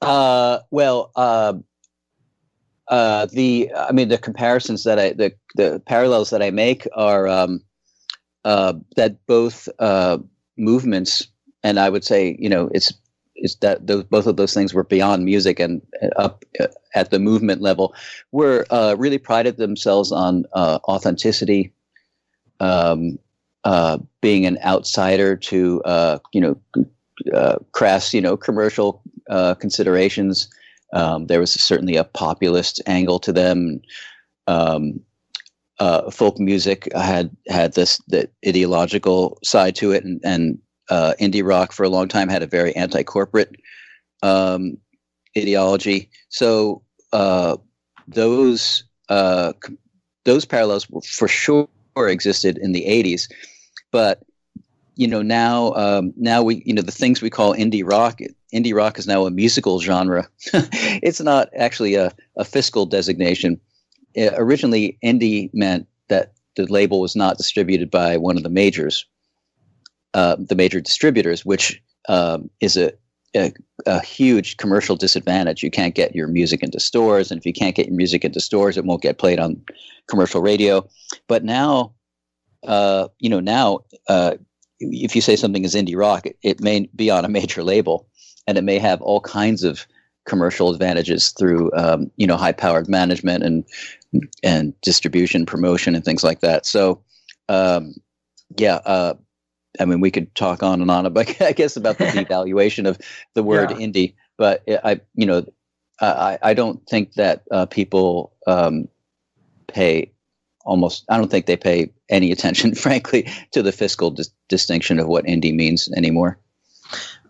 Uh, 0.00 0.60
well, 0.70 1.10
uh, 1.16 1.54
uh, 2.88 3.26
the 3.26 3.70
I 3.76 3.92
mean 3.92 4.08
the 4.08 4.18
comparisons 4.18 4.84
that 4.84 4.98
I 4.98 5.12
the 5.12 5.32
the 5.56 5.82
parallels 5.86 6.30
that 6.30 6.42
I 6.42 6.50
make 6.50 6.86
are 6.94 7.26
um, 7.26 7.62
uh, 8.44 8.74
that 8.96 9.24
both 9.26 9.68
uh, 9.78 10.18
movements 10.56 11.26
and 11.62 11.78
I 11.80 11.88
would 11.88 12.04
say 12.04 12.36
you 12.38 12.48
know 12.48 12.70
it's 12.72 12.92
is 13.40 13.56
that 13.56 13.86
those 13.86 14.04
both 14.04 14.26
of 14.26 14.36
those 14.36 14.54
things 14.54 14.72
were 14.72 14.84
beyond 14.84 15.24
music 15.24 15.58
and 15.58 15.82
up 16.16 16.44
uh, 16.60 16.66
at 16.94 17.10
the 17.10 17.18
movement 17.18 17.60
level 17.60 17.94
were 18.32 18.66
uh, 18.70 18.94
really 18.98 19.18
prided 19.18 19.56
themselves 19.56 20.12
on 20.12 20.44
uh, 20.52 20.78
authenticity 20.84 21.72
um, 22.60 23.18
uh, 23.64 23.98
being 24.20 24.46
an 24.46 24.58
outsider 24.64 25.36
to 25.36 25.82
uh, 25.84 26.18
you 26.32 26.40
know 26.40 26.84
uh, 27.34 27.56
crass 27.72 28.14
you 28.14 28.20
know 28.20 28.36
commercial 28.36 29.02
considerations. 29.58 30.48
Um, 30.92 31.26
there 31.26 31.38
was 31.40 31.52
certainly 31.52 31.96
a 31.96 32.04
populist 32.04 32.82
angle 32.86 33.20
to 33.20 33.32
them. 33.32 33.80
Um, 34.46 35.00
folk 36.10 36.38
music 36.38 36.88
had 36.94 37.34
had 37.48 37.74
this 37.74 37.98
the 38.08 38.28
ideological 38.46 39.38
side 39.42 39.76
to 39.76 39.92
it 39.92 40.04
and, 40.04 40.20
and 40.24 40.58
uh, 40.90 41.14
indie 41.20 41.46
rock 41.46 41.72
for 41.72 41.84
a 41.84 41.88
long 41.88 42.08
time 42.08 42.28
had 42.28 42.42
a 42.42 42.46
very 42.46 42.74
anti-corporate 42.76 43.56
um, 44.22 44.76
ideology. 45.38 46.10
So 46.28 46.82
uh, 47.12 47.56
those 48.08 48.84
uh, 49.08 49.52
those 50.24 50.44
parallels 50.44 50.86
for 51.04 51.28
sure 51.28 51.68
existed 51.96 52.58
in 52.58 52.72
the 52.72 52.84
'80s, 52.84 53.30
but 53.90 54.22
you 54.96 55.06
know 55.06 55.22
now 55.22 55.72
um, 55.74 56.12
now 56.16 56.42
we 56.42 56.62
you 56.66 56.74
know 56.74 56.82
the 56.82 56.92
things 56.92 57.22
we 57.22 57.30
call 57.30 57.54
indie 57.54 57.88
rock. 57.88 58.18
Indie 58.52 58.74
rock 58.74 58.98
is 58.98 59.06
now 59.06 59.26
a 59.26 59.30
musical 59.30 59.80
genre. 59.80 60.28
it's 60.52 61.20
not 61.20 61.48
actually 61.56 61.94
a, 61.94 62.12
a 62.36 62.44
fiscal 62.44 62.84
designation. 62.84 63.60
Uh, 64.16 64.30
originally, 64.34 64.98
indie 65.04 65.50
meant 65.54 65.86
that 66.08 66.32
the 66.56 66.66
label 66.66 67.00
was 67.00 67.14
not 67.14 67.38
distributed 67.38 67.92
by 67.92 68.16
one 68.16 68.36
of 68.36 68.42
the 68.42 68.48
majors 68.48 69.06
uh, 70.14 70.36
the 70.38 70.54
major 70.54 70.80
distributors, 70.80 71.44
which 71.44 71.80
um, 72.08 72.50
is 72.60 72.76
a, 72.76 72.92
a, 73.36 73.52
a, 73.86 74.00
huge 74.00 74.56
commercial 74.56 74.96
disadvantage. 74.96 75.62
You 75.62 75.70
can't 75.70 75.94
get 75.94 76.14
your 76.14 76.26
music 76.26 76.62
into 76.62 76.80
stores, 76.80 77.30
and 77.30 77.38
if 77.38 77.46
you 77.46 77.52
can't 77.52 77.76
get 77.76 77.86
your 77.86 77.96
music 77.96 78.24
into 78.24 78.40
stores, 78.40 78.76
it 78.76 78.84
won't 78.84 79.02
get 79.02 79.18
played 79.18 79.38
on 79.38 79.62
commercial 80.08 80.40
radio. 80.40 80.88
But 81.28 81.44
now, 81.44 81.92
uh, 82.66 83.08
you 83.20 83.30
know, 83.30 83.40
now 83.40 83.80
uh, 84.08 84.34
if 84.80 85.14
you 85.14 85.22
say 85.22 85.36
something 85.36 85.64
is 85.64 85.74
indie 85.74 85.96
rock, 85.96 86.26
it, 86.26 86.36
it, 86.42 86.60
may 86.60 86.88
be 86.96 87.10
on 87.10 87.24
a 87.24 87.28
major 87.28 87.62
label, 87.62 88.08
and 88.46 88.58
it 88.58 88.64
may 88.64 88.78
have 88.78 89.00
all 89.02 89.20
kinds 89.20 89.62
of 89.62 89.86
commercial 90.26 90.70
advantages 90.70 91.30
through 91.30 91.70
um, 91.74 92.10
you 92.16 92.26
know 92.26 92.36
high 92.36 92.52
powered 92.52 92.88
management 92.88 93.44
and 93.44 93.64
and 94.42 94.80
distribution, 94.80 95.46
promotion, 95.46 95.94
and 95.94 96.04
things 96.04 96.24
like 96.24 96.40
that. 96.40 96.66
So. 96.66 97.02
Um, 97.48 97.94
yeah, 98.56 98.76
uh, 98.84 99.14
I 99.78 99.84
mean, 99.84 100.00
we 100.00 100.10
could 100.10 100.34
talk 100.34 100.62
on 100.62 100.80
and 100.80 100.90
on 100.90 101.06
about, 101.06 101.40
I 101.42 101.52
guess, 101.52 101.76
about 101.76 101.98
the 101.98 102.04
devaluation 102.06 102.88
of 102.88 102.98
the 103.34 103.42
word 103.42 103.70
yeah. 103.70 103.76
indie, 103.76 104.14
but 104.36 104.62
I, 104.68 105.00
you 105.14 105.26
know, 105.26 105.44
I, 106.00 106.38
I 106.42 106.54
don't 106.54 106.84
think 106.88 107.14
that 107.14 107.42
uh, 107.50 107.66
people 107.66 108.32
um, 108.46 108.88
pay 109.66 110.12
almost. 110.64 111.04
I 111.08 111.18
don't 111.18 111.30
think 111.30 111.46
they 111.46 111.56
pay 111.56 111.92
any 112.08 112.32
attention, 112.32 112.74
frankly, 112.86 113.28
to 113.52 113.62
the 113.62 113.72
fiscal 113.72 114.10
dis- 114.10 114.30
distinction 114.48 114.98
of 114.98 115.08
what 115.08 115.24
indie 115.26 115.54
means 115.54 115.90
anymore. 115.92 116.38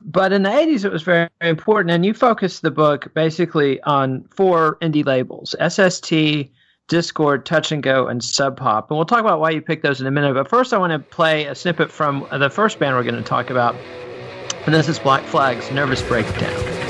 But 0.03 0.33
in 0.33 0.45
the 0.45 0.49
80s, 0.49 0.85
it 0.85 0.93
was 0.93 1.03
very, 1.03 1.29
very 1.41 1.51
important. 1.51 1.91
And 1.91 2.07
you 2.07 2.15
focused 2.15 2.63
the 2.63 2.71
book 2.71 3.13
basically 3.15 3.83
on 3.83 4.25
four 4.31 4.79
indie 4.81 5.05
labels 5.05 5.55
SST, 5.61 6.51
Dischord, 6.91 7.45
Touch 7.45 7.73
and 7.73 7.83
Go, 7.83 8.09
and 8.09 8.23
Sub 8.23 8.57
Pop. 8.57 8.91
And 8.91 8.99
we'll 8.99 9.07
talk 9.07 9.21
about 9.21 9.41
why 9.41 9.51
you 9.51 9.63
picked 9.63 9.85
those 9.85 10.01
in 10.01 10.07
a 10.07 10.11
minute. 10.11 10.35
But 10.35 10.49
first, 10.49 10.75
I 10.75 10.79
want 10.79 10.93
to 10.93 10.99
play 10.99 11.47
a 11.47 11.55
snippet 11.55 11.91
from 11.91 12.27
the 12.37 12.51
first 12.51 12.79
band 12.79 12.97
we're 12.97 13.05
going 13.05 13.15
to 13.15 13.23
talk 13.23 13.49
about. 13.49 13.77
And 14.67 14.75
this 14.75 14.89
is 14.89 14.99
Black 14.99 15.25
Flag's 15.25 15.71
Nervous 15.71 16.03
Breakdown. 16.03 16.90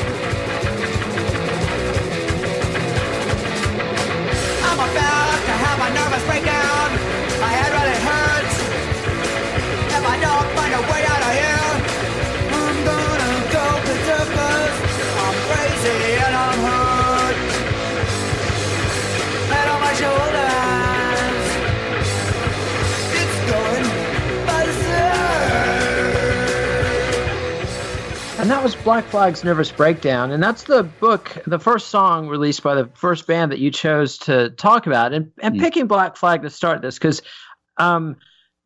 Black 28.84 29.04
Flag's 29.04 29.44
Nervous 29.44 29.70
Breakdown. 29.70 30.30
And 30.30 30.42
that's 30.42 30.64
the 30.64 30.82
book, 30.82 31.36
the 31.46 31.58
first 31.58 31.88
song 31.88 32.28
released 32.28 32.62
by 32.62 32.74
the 32.74 32.86
first 32.94 33.26
band 33.26 33.52
that 33.52 33.58
you 33.58 33.70
chose 33.70 34.16
to 34.18 34.50
talk 34.50 34.86
about. 34.86 35.12
And, 35.12 35.30
and 35.40 35.56
mm. 35.56 35.60
picking 35.60 35.86
Black 35.86 36.16
Flag 36.16 36.42
to 36.42 36.50
start 36.50 36.80
this, 36.80 36.96
because 36.96 37.20
um, 37.76 38.16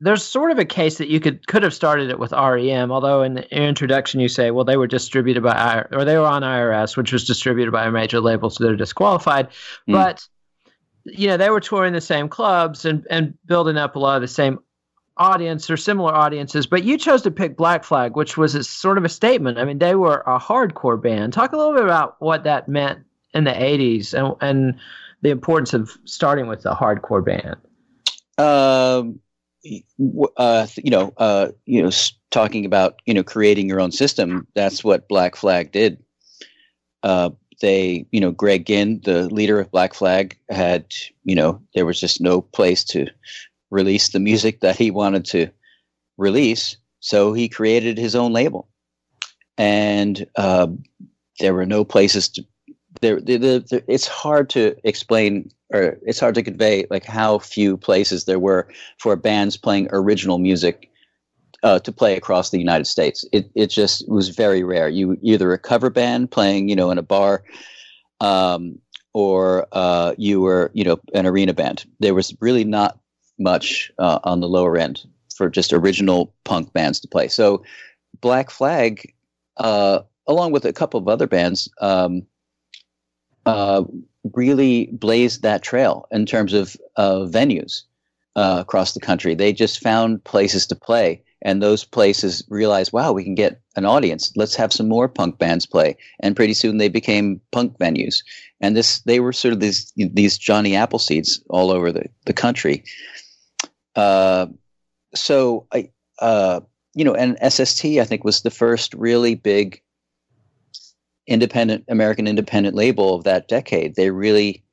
there's 0.01 0.23
sort 0.23 0.51
of 0.51 0.59
a 0.59 0.65
case 0.65 0.99
that 0.99 1.09
you 1.09 1.21
could 1.21 1.47
could 1.47 1.63
have 1.63 1.75
started 1.75 2.11
it 2.11 2.19
with 2.19 2.33
REM, 2.33 2.93
although 2.93 3.23
in 3.23 3.35
the 3.35 3.57
introduction 3.57 4.21
you 4.21 4.29
say, 4.29 4.51
well, 4.51 4.65
they 4.65 4.77
were 4.77 4.87
distributed 4.87 5.43
by, 5.43 5.85
or 5.93 6.05
they 6.05 6.17
were 6.17 6.27
on 6.27 6.43
IRS, 6.43 6.97
which 6.97 7.13
was 7.13 7.25
distributed 7.25 7.73
by 7.73 7.87
a 7.87 7.91
major 7.91 8.21
label, 8.21 8.51
so 8.51 8.63
they're 8.63 8.77
disqualified. 8.77 9.49
Mm. 9.89 9.95
But 9.95 10.29
you 11.05 11.29
know 11.29 11.37
they 11.37 11.51
were 11.51 11.61
touring 11.61 11.93
the 11.93 12.01
same 12.01 12.29
clubs 12.29 12.85
and 12.85 13.07
and 13.11 13.35
building 13.47 13.77
up 13.77 13.97
a 13.97 13.99
lot 13.99 14.17
of 14.17 14.23
the 14.23 14.29
same 14.29 14.59
audience 15.17 15.71
or 15.71 15.77
similar 15.77 16.15
audiences, 16.15 16.67
but 16.67 16.85
you 16.85 16.99
chose 16.99 17.23
to 17.23 17.31
pick 17.31 17.57
Black 17.57 17.85
Flag, 17.85 18.17
which 18.17 18.37
was 18.37 18.55
a, 18.55 18.65
sort 18.65 18.99
of 18.99 19.05
a 19.05 19.09
statement. 19.09 19.59
I 19.59 19.65
mean, 19.65 19.79
they 19.79 19.95
were 19.95 20.23
a 20.27 20.39
hardcore 20.39 21.01
band. 21.01 21.33
Talk 21.33 21.53
a 21.53 21.57
little 21.57 21.75
bit 21.75 21.85
about 21.85 22.17
what 22.21 22.45
that 22.45 22.69
meant 22.69 23.01
in 23.33 23.45
the 23.45 23.53
80s 23.53 24.15
and, 24.15 24.37
and 24.41 24.81
the 25.23 25.31
importance 25.31 25.73
of 25.73 25.97
starting 26.05 26.47
with 26.47 26.67
a 26.67 26.75
hardcore 26.75 27.25
band. 27.25 27.57
Um, 28.39 29.21
uh, 30.37 30.67
you 30.77 30.91
know, 30.91 31.13
uh, 31.17 31.49
you 31.65 31.83
know, 31.83 31.91
talking 32.31 32.67
about 32.67 33.01
you 33.07 33.15
know 33.15 33.23
creating 33.23 33.69
your 33.69 33.81
own 33.81 33.93
system. 33.93 34.47
That's 34.55 34.85
what 34.85 35.09
Black 35.09 35.37
Flag 35.37 35.73
did. 35.73 36.03
Uh, 37.03 37.31
they, 37.61 38.07
you 38.11 38.21
know, 38.21 38.31
Greg 38.31 38.67
Ginn, 38.67 39.01
the 39.05 39.29
leader 39.29 39.61
of 39.61 39.71
Black 39.71 39.95
Flag, 39.95 40.39
had, 40.51 40.87
you 41.25 41.35
know, 41.35 41.63
there 41.75 41.87
was 41.87 42.01
just 42.01 42.21
no 42.21 42.41
place 42.41 42.85
to 42.85 43.07
release 43.75 44.09
the 44.09 44.21
music 44.21 44.61
that 44.61 44.77
he 44.77 44.91
wanted 44.91 45.25
to 45.27 45.51
release. 46.17 46.77
So 47.01 47.35
he 47.35 47.49
created 47.49 47.99
his 47.99 48.15
own 48.15 48.33
label. 48.33 48.69
And 49.59 50.27
uh, 50.37 50.69
there 51.41 51.55
were 51.55 51.67
no 51.67 51.85
places 51.85 52.29
to, 52.31 52.45
there, 53.01 53.21
the, 53.21 53.37
the, 53.37 53.65
the, 53.71 53.85
it's 53.89 54.07
hard 54.07 54.49
to 54.51 54.75
explain 54.85 55.51
or 55.73 55.99
it's 56.03 56.21
hard 56.21 56.35
to 56.37 56.43
convey 56.43 56.87
like 56.91 57.05
how 57.05 57.39
few 57.39 57.77
places 57.77 58.25
there 58.25 58.39
were 58.39 58.69
for 58.99 59.17
bands 59.17 59.57
playing 59.57 59.89
original 59.91 60.39
music 60.39 60.91
uh, 61.65 61.79
to 61.81 61.93
play 61.93 62.17
across 62.17 62.51
the 62.51 62.59
United 62.59 62.87
States. 62.87 63.25
It 63.33 63.51
it 63.55 63.71
just 63.71 64.09
was 64.09 64.29
very 64.29 64.63
rare. 64.63 64.89
You 64.89 65.19
either 65.23 65.53
a 65.53 65.59
cover 65.59 65.91
band 65.91 66.31
playing, 66.31 66.69
you 66.69 66.77
know, 66.77 66.91
in 66.91 66.99
a 66.99 67.03
bar, 67.03 67.43
um, 68.21 68.79
or 69.15 69.67
uh, 69.73 70.15
you 70.17 70.41
were, 70.41 70.71
you 70.75 70.85
know, 70.85 71.01
an 71.15 71.27
arena 71.27 71.55
band. 71.55 71.85
There 72.01 72.15
was 72.15 72.35
really 72.41 72.65
not 72.65 72.99
much 73.39 73.93
uh, 73.99 74.19
on 74.25 74.41
the 74.41 74.49
lower 74.49 74.77
end 74.77 75.03
for 75.35 75.49
just 75.49 75.73
original 75.73 76.35
punk 76.45 76.73
bands 76.73 77.01
to 77.01 77.09
play. 77.09 77.29
So 77.29 77.65
Black 78.21 78.51
Flag, 78.51 79.13
uh, 79.57 80.01
along 80.27 80.53
with 80.53 80.65
a 80.65 80.73
couple 80.73 81.01
of 81.01 81.09
other 81.09 81.27
bands, 81.27 81.69
um, 81.81 82.23
uh, 83.47 83.85
really 84.33 84.87
blazed 84.93 85.43
that 85.43 85.63
trail 85.63 86.07
in 86.11 86.25
terms 86.25 86.53
of 86.53 86.77
venues 86.97 87.83
uh, 88.37 88.59
across 88.61 88.95
the 88.95 89.01
country. 89.01 89.35
They 89.35 89.53
just 89.53 89.81
found 89.81 90.25
places 90.25 90.67
to 90.69 90.77
play 90.77 91.23
and 91.45 91.63
those 91.63 91.85
places 91.85 92.43
realized, 92.49 92.93
wow, 92.93 93.13
we 93.13 93.23
can 93.23 93.35
get 93.35 93.61
an 93.77 93.85
audience. 93.85 94.33
Let's 94.35 94.57
have 94.57 94.73
some 94.73 94.89
more 94.89 95.09
punk 95.09 95.39
bands 95.39 95.67
play. 95.67 95.97
And 96.21 96.35
pretty 96.35 96.55
soon 96.55 96.79
they 96.79 96.89
became 96.89 97.41
punk 97.53 97.79
venues. 97.79 98.25
And 98.61 98.75
this, 98.75 99.01
they 99.01 99.21
were 99.21 99.33
sort 99.33 99.53
of 99.53 99.61
these 99.61 99.93
these 99.97 100.39
Johnny 100.39 100.71
Appleseeds 100.71 101.41
all 101.51 101.71
over 101.71 101.93
the 101.93 102.09
the 102.25 102.33
country. 102.33 102.83
Uh, 103.97 104.47
so 105.15 105.67
I, 105.73 105.91
uh, 106.21 106.61
you 106.95 107.05
know, 107.05 107.15
and 107.15 107.39
SST 107.53 107.85
I 107.85 108.05
think 108.05 108.25
was 108.25 108.43
the 108.43 108.51
first 108.51 108.95
really 108.95 109.35
big 109.35 109.81
independent 111.27 111.85
American 111.89 112.27
independent 112.27 112.75
label 112.75 113.15
of 113.15 113.25
that 113.25 113.49
decade. 113.49 113.95
They 113.95 114.11
really 114.11 114.65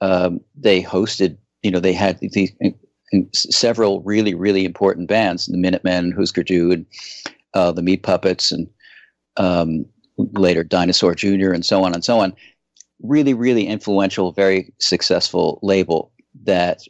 um, 0.00 0.40
they 0.56 0.82
hosted, 0.82 1.36
you 1.62 1.70
know, 1.70 1.80
they 1.80 1.92
had 1.92 2.18
these 2.20 2.52
several 3.34 4.00
really, 4.02 4.34
really 4.34 4.64
important 4.64 5.08
bands, 5.08 5.46
the 5.46 5.58
Minutemen, 5.58 6.12
Husker 6.12 6.42
Du, 6.42 6.70
and 6.70 6.86
uh, 7.54 7.72
the 7.72 7.82
Meat 7.82 8.02
Puppets, 8.02 8.52
and 8.52 8.68
um, 9.36 9.84
later 10.16 10.62
Dinosaur 10.62 11.14
Jr., 11.14 11.52
and 11.52 11.64
so 11.64 11.84
on 11.84 11.94
and 11.94 12.04
so 12.04 12.20
on. 12.20 12.34
Really, 13.02 13.34
really 13.34 13.66
influential, 13.66 14.32
very 14.32 14.72
successful 14.78 15.58
label 15.62 16.12
that 16.44 16.82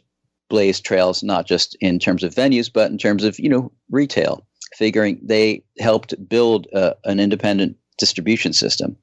blazed 0.51 0.85
trails 0.85 1.23
not 1.23 1.47
just 1.47 1.75
in 1.79 1.97
terms 1.97 2.23
of 2.23 2.35
venues, 2.35 2.71
but 2.71 2.91
in 2.91 2.97
terms 2.97 3.23
of 3.23 3.39
you 3.39 3.49
know 3.49 3.71
retail. 3.89 4.45
Figuring 4.75 5.19
they 5.23 5.63
helped 5.79 6.13
build 6.29 6.67
uh, 6.73 6.93
an 7.05 7.19
independent 7.19 7.75
distribution 7.97 8.53
system, 8.53 8.95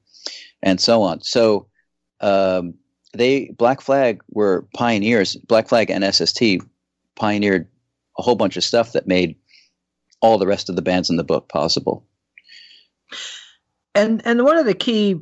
and 0.63 0.79
so 0.79 1.01
on. 1.01 1.21
So 1.21 1.67
um, 2.21 2.75
they 3.13 3.53
Black 3.57 3.81
Flag 3.81 4.21
were 4.29 4.67
pioneers. 4.73 5.35
Black 5.35 5.67
Flag 5.67 5.89
and 5.89 6.03
SST 6.15 6.41
pioneered 7.15 7.67
a 8.17 8.21
whole 8.21 8.35
bunch 8.35 8.55
of 8.55 8.63
stuff 8.63 8.93
that 8.93 9.07
made 9.07 9.35
all 10.21 10.37
the 10.37 10.47
rest 10.47 10.69
of 10.69 10.75
the 10.75 10.81
bands 10.81 11.09
in 11.09 11.17
the 11.17 11.23
book 11.23 11.49
possible. 11.49 12.05
And 13.95 14.21
and 14.25 14.43
one 14.43 14.57
of 14.57 14.65
the 14.65 14.73
key 14.73 15.19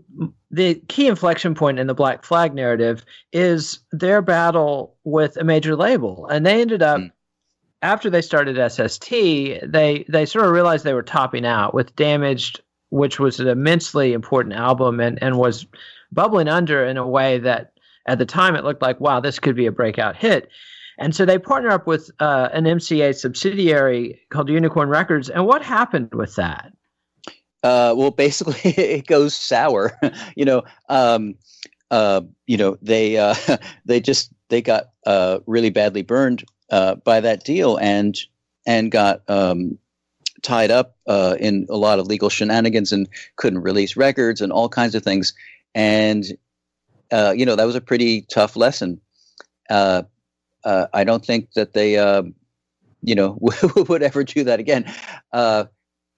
the 0.52 0.76
key 0.88 1.08
inflection 1.08 1.56
point 1.56 1.80
in 1.80 1.88
the 1.88 1.94
Black 1.94 2.24
Flag 2.24 2.54
narrative 2.54 3.06
is 3.32 3.80
their 3.92 4.22
battle 4.22 4.96
with 5.04 5.38
a 5.38 5.44
major 5.44 5.76
label, 5.76 6.28
and 6.28 6.46
they 6.46 6.62
ended 6.62 6.82
up. 6.82 7.00
Mm. 7.00 7.12
After 7.84 8.10
they 8.10 8.24
started 8.24 8.72
SST, 8.72 9.12
they 9.12 10.04
they 10.10 10.26
sort 10.26 10.46
of 10.46 10.52
realized 10.52 10.84
they 10.84 10.96
were 10.96 11.04
topping 11.04 11.46
out 11.46 11.76
with 11.76 11.96
Damaged, 11.96 12.60
which 12.90 13.20
was 13.20 13.40
an 13.40 13.48
immensely 13.48 14.14
important 14.14 14.56
album 14.56 15.00
and, 15.00 15.22
and 15.22 15.38
was 15.38 15.68
bubbling 16.12 16.48
under 16.48 16.84
in 16.84 16.98
a 16.98 17.08
way 17.08 17.38
that 17.38 17.74
at 18.08 18.18
the 18.18 18.26
time 18.26 18.56
it 18.56 18.64
looked 18.64 18.82
like, 18.82 19.00
wow, 19.00 19.20
this 19.20 19.40
could 19.40 19.56
be 19.56 19.68
a 19.68 19.72
breakout 19.72 20.16
hit. 20.16 20.50
And 20.98 21.16
so 21.16 21.26
they 21.26 21.38
partner 21.38 21.70
up 21.70 21.86
with 21.86 22.10
uh, 22.20 22.50
an 22.54 22.64
MCA 22.64 23.16
subsidiary 23.16 24.20
called 24.30 24.50
Unicorn 24.50 24.90
Records. 24.90 25.30
And 25.30 25.46
what 25.46 25.62
happened 25.62 26.14
with 26.14 26.36
that? 26.36 26.72
Uh, 27.68 27.94
well, 27.98 28.12
basically, 28.12 28.56
it 28.64 29.08
goes 29.08 29.34
sour. 29.36 29.92
you 30.38 30.46
know, 30.46 30.64
um, 30.88 31.36
uh, 31.92 32.22
you 32.46 32.56
know, 32.56 32.78
they 32.82 33.18
uh, 33.18 33.36
they 33.86 34.00
just 34.00 34.32
they 34.48 34.62
got 34.62 34.86
uh, 35.06 35.40
really 35.48 35.70
badly 35.70 36.02
burned 36.02 36.46
uh, 36.72 36.96
by 36.96 37.20
that 37.20 37.44
deal 37.44 37.76
and 37.76 38.18
and 38.66 38.90
got 38.90 39.22
um, 39.30 39.78
tied 40.44 40.72
up 40.72 40.96
in 41.42 41.66
a 41.70 41.76
lot 41.76 42.00
of 42.00 42.08
legal 42.08 42.30
shenanigans 42.30 42.94
and 42.94 43.10
couldn't 43.36 43.60
release 43.60 43.98
records 43.98 44.40
and 44.40 44.54
all 44.54 44.70
kinds 44.70 44.96
of 44.96 45.04
things. 45.04 45.34
And 45.76 46.24
you 46.24 47.46
know, 47.46 47.58
that 47.58 47.66
was 47.66 47.76
a 47.76 47.82
pretty 47.82 48.22
tough 48.32 48.56
lesson. 48.56 49.02
Uh, 49.70 50.04
uh, 50.64 50.88
I 50.94 51.04
don't 51.04 51.26
think 51.26 51.52
that 51.56 51.74
they, 51.74 51.98
uh, 51.98 52.24
you 53.02 53.16
know, 53.16 53.38
would 53.90 54.04
ever 54.04 54.24
do 54.24 54.46
that 54.46 54.62
again. 54.62 54.90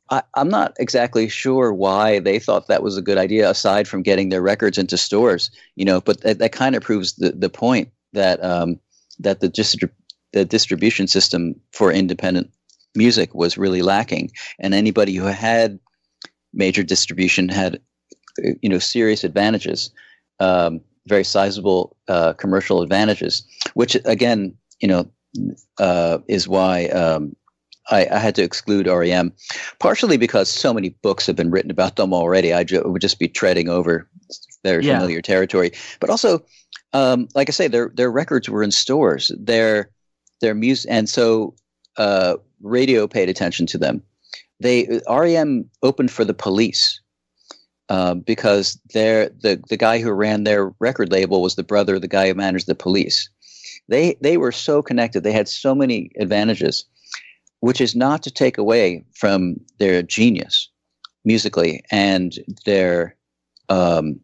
Uh, 0.09 0.21
I, 0.35 0.41
am 0.41 0.49
not 0.49 0.73
exactly 0.79 1.29
sure 1.29 1.73
why 1.73 2.19
they 2.19 2.39
thought 2.39 2.67
that 2.67 2.83
was 2.83 2.97
a 2.97 3.01
good 3.01 3.17
idea, 3.17 3.49
aside 3.49 3.87
from 3.87 4.03
getting 4.03 4.29
their 4.29 4.41
records 4.41 4.77
into 4.77 4.97
stores. 4.97 5.51
You 5.75 5.85
know, 5.85 6.01
but 6.01 6.21
that, 6.21 6.39
that 6.39 6.51
kind 6.51 6.75
of 6.75 6.83
proves 6.83 7.13
the, 7.13 7.31
the 7.31 7.49
point 7.49 7.89
that 8.13 8.43
um, 8.43 8.79
that 9.19 9.39
the 9.39 9.49
distri- 9.49 9.91
the 10.33 10.45
distribution 10.45 11.07
system 11.07 11.55
for 11.71 11.91
independent 11.91 12.51
music 12.95 13.33
was 13.33 13.57
really 13.57 13.81
lacking, 13.81 14.31
and 14.59 14.73
anybody 14.73 15.15
who 15.15 15.25
had 15.25 15.79
major 16.53 16.83
distribution 16.83 17.49
had, 17.49 17.79
you 18.61 18.69
know, 18.69 18.79
serious 18.79 19.23
advantages. 19.23 19.91
Um, 20.39 20.81
very 21.07 21.23
sizable 21.23 21.97
uh, 22.07 22.33
commercial 22.33 22.81
advantages, 22.81 23.43
which 23.73 23.97
again, 24.05 24.55
you 24.79 24.87
know, 24.87 25.09
uh, 25.79 26.19
is 26.27 26.47
why 26.47 26.85
um, 26.87 27.35
I, 27.89 28.07
I, 28.11 28.19
had 28.19 28.35
to 28.35 28.43
exclude 28.43 28.87
REM, 28.87 29.33
partially 29.79 30.17
because 30.17 30.49
so 30.49 30.73
many 30.73 30.89
books 30.89 31.25
have 31.27 31.35
been 31.35 31.51
written 31.51 31.71
about 31.71 31.95
them 31.95 32.13
already. 32.13 32.53
I 32.53 32.63
ju- 32.63 32.83
would 32.85 33.01
just 33.01 33.19
be 33.19 33.27
treading 33.27 33.69
over 33.69 34.07
very 34.63 34.85
yeah. 34.85 34.95
familiar 34.95 35.21
territory, 35.21 35.71
but 35.99 36.09
also, 36.09 36.43
um, 36.93 37.27
like 37.35 37.49
I 37.49 37.51
say, 37.51 37.67
their 37.67 37.91
their 37.93 38.11
records 38.11 38.49
were 38.49 38.63
in 38.63 38.71
stores. 38.71 39.31
Their 39.37 39.89
their 40.41 40.55
music, 40.55 40.91
and 40.91 41.09
so 41.09 41.55
uh, 41.97 42.35
radio 42.61 43.07
paid 43.07 43.29
attention 43.29 43.65
to 43.67 43.77
them. 43.77 44.03
They 44.59 45.01
REM 45.09 45.69
opened 45.83 46.11
for 46.11 46.25
the 46.25 46.33
Police 46.33 46.99
um, 47.89 48.21
because 48.21 48.79
the 48.93 49.31
the 49.67 49.77
guy 49.77 49.99
who 49.99 50.11
ran 50.11 50.43
their 50.43 50.73
record 50.79 51.11
label 51.11 51.41
was 51.41 51.55
the 51.55 51.63
brother 51.63 51.95
of 51.95 52.01
the 52.01 52.07
guy 52.07 52.27
who 52.27 52.35
managed 52.35 52.67
the 52.67 52.75
police. 52.75 53.29
They 53.87 54.15
they 54.21 54.37
were 54.37 54.51
so 54.51 54.81
connected. 54.81 55.23
They 55.23 55.31
had 55.31 55.47
so 55.47 55.73
many 55.73 56.11
advantages, 56.19 56.85
which 57.61 57.81
is 57.81 57.95
not 57.95 58.23
to 58.23 58.31
take 58.31 58.57
away 58.57 59.05
from 59.13 59.55
their 59.79 60.01
genius 60.01 60.69
musically 61.25 61.83
and 61.91 62.39
their 62.65 63.15
um, 63.69 64.19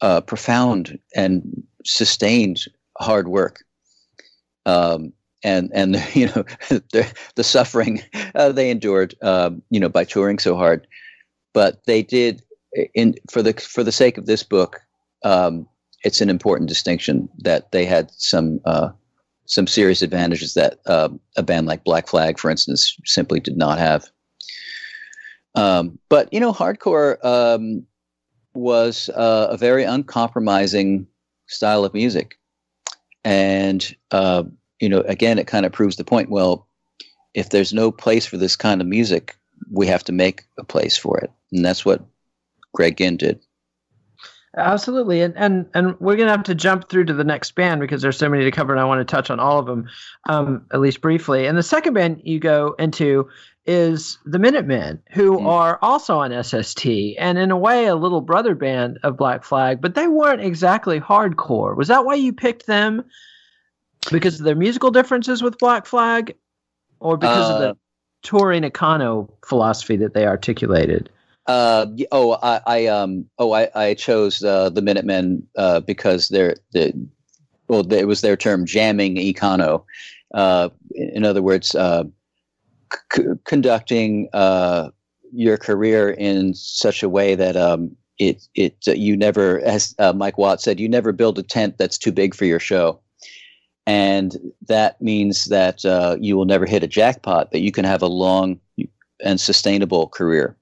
uh, 0.00 0.20
profound 0.20 0.98
and 1.14 1.62
sustained 1.84 2.60
hard 2.98 3.28
work. 3.28 3.64
Um, 4.66 5.12
and 5.42 5.70
and 5.72 5.96
you 6.14 6.26
know 6.26 6.44
the 6.68 7.10
the 7.34 7.44
suffering 7.44 8.02
uh, 8.34 8.52
they 8.52 8.70
endured, 8.70 9.14
uh, 9.22 9.50
you 9.70 9.80
know, 9.80 9.88
by 9.88 10.04
touring 10.04 10.38
so 10.38 10.56
hard, 10.56 10.86
but 11.54 11.84
they 11.86 12.02
did 12.02 12.42
in 12.94 13.14
for 13.30 13.42
the 13.42 13.54
for 13.54 13.82
the 13.82 13.92
sake 13.92 14.18
of 14.18 14.26
this 14.26 14.42
book, 14.42 14.80
um, 15.24 15.66
it's 16.04 16.20
an 16.20 16.30
important 16.30 16.68
distinction 16.68 17.28
that 17.38 17.72
they 17.72 17.84
had 17.84 18.10
some 18.12 18.60
uh, 18.64 18.90
some 19.50 19.66
serious 19.66 20.00
advantages 20.00 20.54
that 20.54 20.78
uh, 20.86 21.08
a 21.36 21.42
band 21.42 21.66
like 21.66 21.82
Black 21.82 22.06
Flag, 22.06 22.38
for 22.38 22.52
instance, 22.52 22.96
simply 23.04 23.40
did 23.40 23.56
not 23.56 23.78
have. 23.78 24.08
Um, 25.56 25.98
but 26.08 26.32
you 26.32 26.38
know, 26.38 26.52
hardcore 26.52 27.22
um, 27.24 27.84
was 28.54 29.08
uh, 29.10 29.48
a 29.50 29.56
very 29.56 29.82
uncompromising 29.82 31.04
style 31.48 31.84
of 31.84 31.92
music, 31.92 32.38
and 33.24 33.94
uh, 34.12 34.44
you 34.78 34.88
know, 34.88 35.00
again, 35.00 35.36
it 35.36 35.48
kind 35.48 35.66
of 35.66 35.72
proves 35.72 35.96
the 35.96 36.04
point. 36.04 36.30
Well, 36.30 36.68
if 37.34 37.50
there's 37.50 37.72
no 37.72 37.90
place 37.90 38.24
for 38.24 38.36
this 38.36 38.54
kind 38.54 38.80
of 38.80 38.86
music, 38.86 39.36
we 39.72 39.88
have 39.88 40.04
to 40.04 40.12
make 40.12 40.44
a 40.58 40.64
place 40.64 40.96
for 40.96 41.18
it, 41.18 41.32
and 41.50 41.64
that's 41.64 41.84
what 41.84 42.04
Greg 42.72 42.98
Ginn 42.98 43.16
did. 43.16 43.40
Absolutely, 44.56 45.20
and 45.22 45.34
and 45.36 45.66
and 45.74 45.98
we're 46.00 46.16
gonna 46.16 46.32
have 46.32 46.42
to 46.44 46.56
jump 46.56 46.88
through 46.88 47.04
to 47.04 47.14
the 47.14 47.22
next 47.22 47.54
band 47.54 47.80
because 47.80 48.02
there's 48.02 48.18
so 48.18 48.28
many 48.28 48.42
to 48.44 48.50
cover, 48.50 48.72
and 48.72 48.80
I 48.80 48.84
want 48.84 49.00
to 49.00 49.04
touch 49.04 49.30
on 49.30 49.38
all 49.38 49.60
of 49.60 49.66
them, 49.66 49.88
um, 50.28 50.66
at 50.72 50.80
least 50.80 51.00
briefly. 51.00 51.46
And 51.46 51.56
the 51.56 51.62
second 51.62 51.94
band 51.94 52.22
you 52.24 52.40
go 52.40 52.74
into 52.76 53.28
is 53.64 54.18
the 54.24 54.40
Minutemen, 54.40 55.00
who 55.12 55.38
mm. 55.38 55.46
are 55.46 55.78
also 55.82 56.18
on 56.18 56.42
SST 56.42 56.84
and 57.18 57.38
in 57.38 57.52
a 57.52 57.56
way 57.56 57.86
a 57.86 57.94
little 57.94 58.20
brother 58.20 58.56
band 58.56 58.98
of 59.04 59.16
Black 59.16 59.44
Flag, 59.44 59.80
but 59.80 59.94
they 59.94 60.08
weren't 60.08 60.40
exactly 60.40 60.98
hardcore. 60.98 61.76
Was 61.76 61.86
that 61.86 62.04
why 62.04 62.14
you 62.14 62.32
picked 62.32 62.66
them? 62.66 63.04
Because 64.10 64.40
of 64.40 64.44
their 64.44 64.56
musical 64.56 64.90
differences 64.90 65.42
with 65.42 65.58
Black 65.58 65.86
Flag, 65.86 66.34
or 66.98 67.16
because 67.16 67.50
uh, 67.50 67.54
of 67.54 67.60
the 67.60 67.70
uh, 67.70 67.74
touring 68.22 68.64
econo 68.64 69.30
philosophy 69.44 69.96
that 69.98 70.14
they 70.14 70.26
articulated? 70.26 71.08
Uh, 71.50 71.84
oh, 72.12 72.38
I, 72.44 72.60
I 72.64 72.86
um, 72.86 73.26
oh, 73.40 73.50
I, 73.50 73.68
I 73.74 73.94
chose 73.94 74.40
uh, 74.44 74.70
the 74.70 74.82
Minutemen 74.82 75.44
uh, 75.56 75.80
because 75.80 76.28
they're 76.28 76.54
the 76.70 76.92
well, 77.66 77.92
it 77.92 78.06
was 78.06 78.20
their 78.20 78.36
term, 78.36 78.64
jamming 78.64 79.16
econo. 79.16 79.82
Uh, 80.32 80.68
in 80.94 81.24
other 81.24 81.42
words, 81.42 81.74
uh, 81.74 82.04
c- 83.12 83.24
conducting 83.44 84.28
uh, 84.32 84.90
your 85.32 85.56
career 85.56 86.10
in 86.10 86.54
such 86.54 87.02
a 87.02 87.08
way 87.08 87.34
that 87.34 87.56
um, 87.56 87.96
it 88.20 88.46
it 88.54 88.76
you 88.86 89.16
never, 89.16 89.58
as 89.62 89.92
Mike 90.14 90.38
Watt 90.38 90.60
said, 90.60 90.78
you 90.78 90.88
never 90.88 91.10
build 91.10 91.36
a 91.36 91.42
tent 91.42 91.78
that's 91.78 91.98
too 91.98 92.12
big 92.12 92.32
for 92.32 92.44
your 92.44 92.60
show, 92.60 93.00
and 93.88 94.36
that 94.68 95.02
means 95.02 95.46
that 95.46 95.82
you 96.20 96.36
will 96.36 96.44
never 96.44 96.64
hit 96.64 96.84
a 96.84 96.86
jackpot, 96.86 97.50
but 97.50 97.60
you 97.60 97.72
can 97.72 97.84
have 97.84 98.02
a 98.02 98.06
long 98.06 98.60
and 99.24 99.40
sustainable 99.40 100.06
career. 100.06 100.56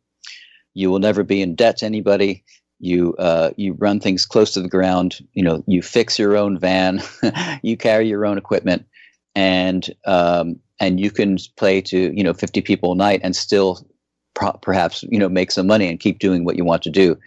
You 0.79 0.91
will 0.91 0.99
never 0.99 1.23
be 1.23 1.43
in 1.43 1.55
debt 1.55 1.79
to 1.79 1.87
anybody 1.87 2.45
you 2.81 3.15
uh, 3.19 3.51
you 3.57 3.73
run 3.75 4.01
things 4.01 4.25
close 4.25 4.53
to 4.53 4.61
the 4.61 4.69
ground. 4.69 5.27
You 5.33 5.43
know, 5.43 5.65
you 5.67 5.83
fix 5.83 6.19
your 6.19 6.37
own 6.37 6.59
van, 6.59 7.03
you 7.63 7.77
carry 7.77 8.09
your 8.09 8.25
own 8.25 8.39
equipment, 8.39 8.87
and 9.35 9.89
um, 10.07 10.61
and 10.81 11.01
you 11.01 11.11
can 11.11 11.39
play 11.57 11.81
to 11.83 12.17
you 12.17 12.23
know 12.23 12.33
50 12.33 12.61
people 12.63 12.93
a 12.93 12.97
night 12.97 13.21
and 13.23 13.35
still 13.35 13.87
pro- 14.35 14.53
perhaps 14.53 15.03
you 15.05 15.19
know 15.19 15.29
make 15.29 15.51
some 15.51 15.67
money 15.67 15.89
and 15.89 16.01
keep 16.01 16.19
doing 16.19 16.45
what 16.45 16.57
you 16.57 16.65
want 16.65 16.83
to 16.83 16.91
do. 16.91 17.19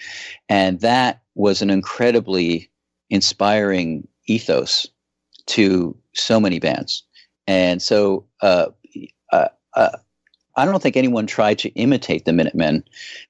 And 0.47 0.79
that 0.81 1.21
was 1.35 1.61
an 1.61 1.69
incredibly 1.69 2.69
inspiring 3.09 4.07
ethos 4.27 4.87
to 5.47 5.97
so 6.13 6.39
many 6.39 6.59
bands. 6.59 7.03
And 7.47 7.81
so 7.81 8.25
uh, 8.41 8.67
uh, 9.33 9.49
uh, 9.75 9.97
I 10.55 10.65
don't 10.65 10.81
think 10.81 10.97
anyone 10.97 11.27
tried 11.27 11.59
to 11.59 11.69
imitate 11.69 12.25
the 12.25 12.33
Minutemen, 12.33 12.83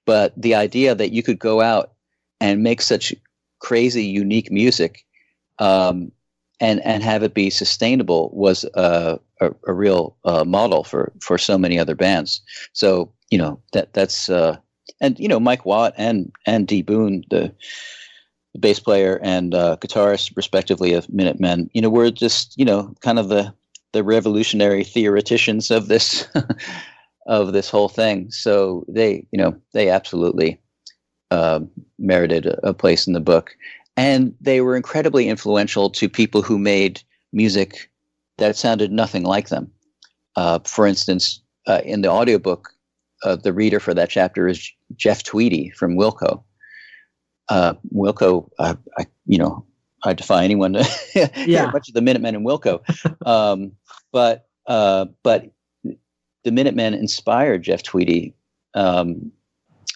but 0.06 0.34
the 0.36 0.56
idea 0.56 0.96
that 0.96 1.12
you 1.12 1.24
could 1.24 1.40
go 1.40 1.62
out 1.62 1.92
and 2.40 2.64
make 2.64 2.82
such 2.82 3.14
crazy, 3.60 4.04
unique 4.04 4.52
music, 4.52 5.06
um, 5.60 6.12
and 6.60 6.80
and 6.82 7.04
have 7.04 7.24
it 7.24 7.34
be 7.34 7.50
sustainable 7.50 8.30
was 8.34 8.66
a, 8.76 9.20
a, 9.40 9.52
a 9.68 9.74
real 9.74 10.16
uh, 10.26 10.44
model 10.44 10.84
for 10.84 11.12
for 11.20 11.38
so 11.38 11.58
many 11.58 11.80
other 11.80 11.96
bands. 11.96 12.42
So 12.74 13.12
you 13.30 13.38
know 13.38 13.60
that 13.74 13.94
that's 13.94 14.30
uh, 14.30 14.58
and 15.00 15.20
you 15.20 15.28
know 15.28 15.40
Mike 15.40 15.66
Watt 15.66 15.94
and 15.98 16.32
and 16.46 16.68
D 16.68 16.82
Boon 16.82 17.24
the, 17.30 17.54
the 18.54 18.60
bass 18.60 18.80
player 18.80 19.20
and 19.24 19.54
uh, 19.56 19.78
guitarist 19.80 20.36
respectively 20.36 20.94
of 20.94 21.10
Minutemen. 21.10 21.70
You 21.74 21.82
know 21.82 21.90
we're 21.90 22.12
just 22.12 22.58
you 22.58 22.66
know 22.66 22.94
kind 23.02 23.20
of 23.20 23.30
the 23.30 23.54
the 23.94 24.04
revolutionary 24.04 24.84
theoreticians 24.84 25.70
of 25.70 25.88
this 25.88 26.28
of 27.32 27.54
this 27.54 27.70
whole 27.70 27.88
thing. 27.90 28.30
So 28.30 28.86
they 28.88 29.26
you 29.32 29.42
know 29.42 29.56
they 29.74 29.90
absolutely 29.90 30.60
uh, 31.32 31.62
merited 31.98 32.46
a 32.62 32.74
place 32.74 33.08
in 33.08 33.14
the 33.14 33.22
book. 33.22 33.56
And 33.98 34.36
they 34.42 34.62
were 34.62 34.76
incredibly 34.76 35.28
influential 35.30 35.90
to 35.92 36.10
people 36.10 36.42
who 36.42 36.60
made 36.60 37.02
music 37.34 37.90
that 38.38 38.56
sounded 38.56 38.92
nothing 38.92 39.24
like 39.24 39.50
them. 39.50 39.72
Uh, 40.36 40.60
for 40.66 40.86
instance, 40.86 41.42
uh, 41.68 41.82
in 41.86 42.02
the 42.02 42.10
audiobook, 42.10 42.70
uh, 43.24 43.36
the 43.36 43.54
reader 43.54 43.80
for 43.80 43.94
that 43.94 44.10
chapter 44.10 44.48
is 44.48 44.72
Jeff 44.96 45.24
Tweedy 45.24 45.70
from 45.72 45.98
Wilco. 45.98 46.44
Uh, 47.50 47.74
Wilco, 47.94 48.50
I, 48.60 48.76
you 49.26 49.38
know, 49.38 49.66
I 50.04 50.14
defy 50.14 50.44
anyone 50.44 50.74
to 50.74 50.90
yeah. 51.46 51.70
much 51.72 51.88
of 51.90 51.94
the 51.94 52.02
Minutemen 52.02 52.36
and 52.36 52.46
Wilco. 52.46 52.82
Um, 53.26 53.74
but 54.12 54.48
uh, 54.68 55.06
but 55.24 55.52
the 56.44 56.52
Minutemen 56.52 56.94
inspired 56.94 57.64
Jeff 57.64 57.84
Tweedy 57.84 58.34
um, 58.74 59.32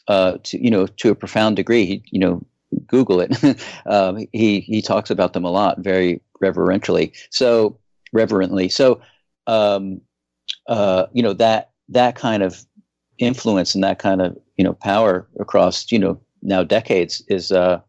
uh, 0.08 0.38
to 0.44 0.64
you 0.64 0.70
know 0.70 0.88
to 0.88 1.10
a 1.10 1.16
profound 1.16 1.56
degree. 1.56 1.86
He, 1.86 2.04
you 2.12 2.20
know, 2.20 2.46
Google 2.88 3.22
it. 3.22 3.64
um, 3.86 4.28
he 4.32 4.60
he 4.62 4.82
talks 4.82 5.10
about 5.10 5.34
them 5.34 5.46
a 5.46 5.52
lot, 5.52 5.80
very 5.80 6.22
reverentially. 6.42 7.14
So 7.30 7.80
reverently. 8.14 8.70
So 8.70 9.02
um, 9.48 10.02
uh, 10.68 11.08
you 11.14 11.24
know 11.24 11.34
that 11.34 11.72
that 11.90 12.16
kind 12.16 12.44
of 12.44 12.66
influence 13.18 13.76
and 13.76 13.84
that 13.84 14.00
kind 14.00 14.22
of 14.22 14.38
you 14.58 14.64
know 14.64 14.74
power 14.74 15.28
across 15.40 15.92
you 15.92 16.00
know 16.00 16.20
now 16.42 16.64
decades 16.64 17.24
is 17.28 17.52
uh, 17.52 17.80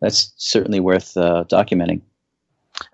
that's 0.00 0.32
certainly 0.36 0.80
worth 0.80 1.16
uh, 1.16 1.44
documenting. 1.48 2.00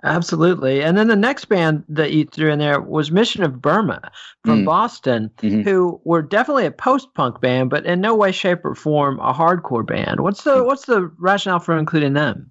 Absolutely. 0.04 0.82
And 0.82 0.96
then 0.96 1.08
the 1.08 1.16
next 1.16 1.46
band 1.46 1.84
that 1.88 2.12
you 2.12 2.24
threw 2.24 2.52
in 2.52 2.58
there 2.58 2.80
was 2.80 3.10
Mission 3.10 3.42
of 3.42 3.60
Burma 3.60 4.10
from 4.44 4.62
mm. 4.62 4.64
Boston, 4.64 5.30
mm-hmm. 5.38 5.62
who 5.62 6.00
were 6.04 6.22
definitely 6.22 6.66
a 6.66 6.72
post-punk 6.72 7.40
band, 7.40 7.70
but 7.70 7.86
in 7.86 8.00
no 8.00 8.14
way, 8.14 8.32
shape, 8.32 8.64
or 8.64 8.74
form 8.74 9.18
a 9.20 9.32
hardcore 9.32 9.86
band. 9.86 10.20
What's 10.20 10.44
the 10.44 10.64
what's 10.64 10.86
the 10.86 11.10
rationale 11.18 11.60
for 11.60 11.76
including 11.76 12.14
them? 12.14 12.50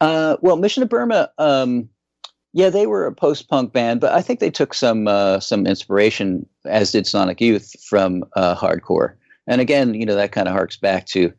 Uh, 0.00 0.36
well, 0.42 0.56
Mission 0.56 0.82
of 0.82 0.88
Burma, 0.88 1.30
um, 1.38 1.88
yeah, 2.52 2.70
they 2.70 2.86
were 2.86 3.06
a 3.06 3.12
post-punk 3.12 3.72
band, 3.72 4.00
but 4.00 4.12
I 4.12 4.22
think 4.22 4.40
they 4.40 4.50
took 4.50 4.74
some 4.74 5.08
uh, 5.08 5.40
some 5.40 5.66
inspiration, 5.66 6.46
as 6.64 6.92
did 6.92 7.06
Sonic 7.06 7.40
Youth, 7.40 7.74
from 7.84 8.24
uh, 8.36 8.54
hardcore. 8.54 9.14
And 9.46 9.60
again, 9.60 9.94
you 9.94 10.06
know, 10.06 10.16
that 10.16 10.32
kind 10.32 10.48
of 10.48 10.54
harks 10.54 10.76
back 10.76 11.06
to 11.06 11.32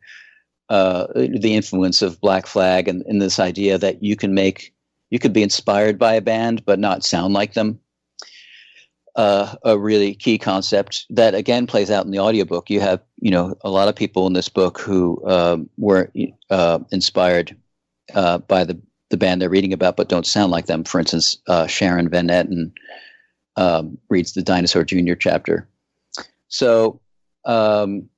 uh, 0.68 1.06
the 1.14 1.54
influence 1.54 2.02
of 2.02 2.20
Black 2.20 2.46
Flag 2.46 2.88
and, 2.88 3.02
and 3.06 3.20
this 3.20 3.38
idea 3.38 3.78
that 3.78 4.02
you 4.02 4.16
can 4.16 4.34
make 4.34 4.74
you 5.10 5.18
could 5.18 5.32
be 5.32 5.42
inspired 5.42 5.98
by 5.98 6.14
a 6.14 6.20
band 6.20 6.64
but 6.64 6.78
not 6.78 7.04
sound 7.04 7.34
like 7.34 7.54
them. 7.54 7.78
Uh, 9.16 9.56
a 9.64 9.76
really 9.76 10.14
key 10.14 10.38
concept 10.38 11.04
that 11.10 11.34
again 11.34 11.66
plays 11.66 11.90
out 11.90 12.04
in 12.04 12.12
the 12.12 12.20
audiobook. 12.20 12.70
You 12.70 12.80
have, 12.80 13.00
you 13.16 13.32
know, 13.32 13.56
a 13.62 13.70
lot 13.70 13.88
of 13.88 13.96
people 13.96 14.28
in 14.28 14.32
this 14.32 14.48
book 14.48 14.78
who 14.78 15.20
um, 15.26 15.68
were 15.76 16.12
uh, 16.50 16.78
inspired 16.92 17.56
uh, 18.14 18.38
by 18.38 18.62
the 18.64 18.80
the 19.10 19.16
band 19.16 19.40
they're 19.40 19.48
reading 19.48 19.72
about, 19.72 19.96
but 19.96 20.08
don't 20.08 20.26
sound 20.26 20.52
like 20.52 20.66
them. 20.66 20.84
For 20.84 21.00
instance, 21.00 21.38
uh, 21.48 21.66
Sharon 21.66 22.08
Van 22.08 22.28
Etten 22.28 22.72
um, 23.56 23.98
reads 24.08 24.32
the 24.32 24.42
Dinosaur 24.42 24.84
Junior 24.84 25.14
chapter. 25.14 25.66
So, 26.48 27.00
um, 27.44 28.08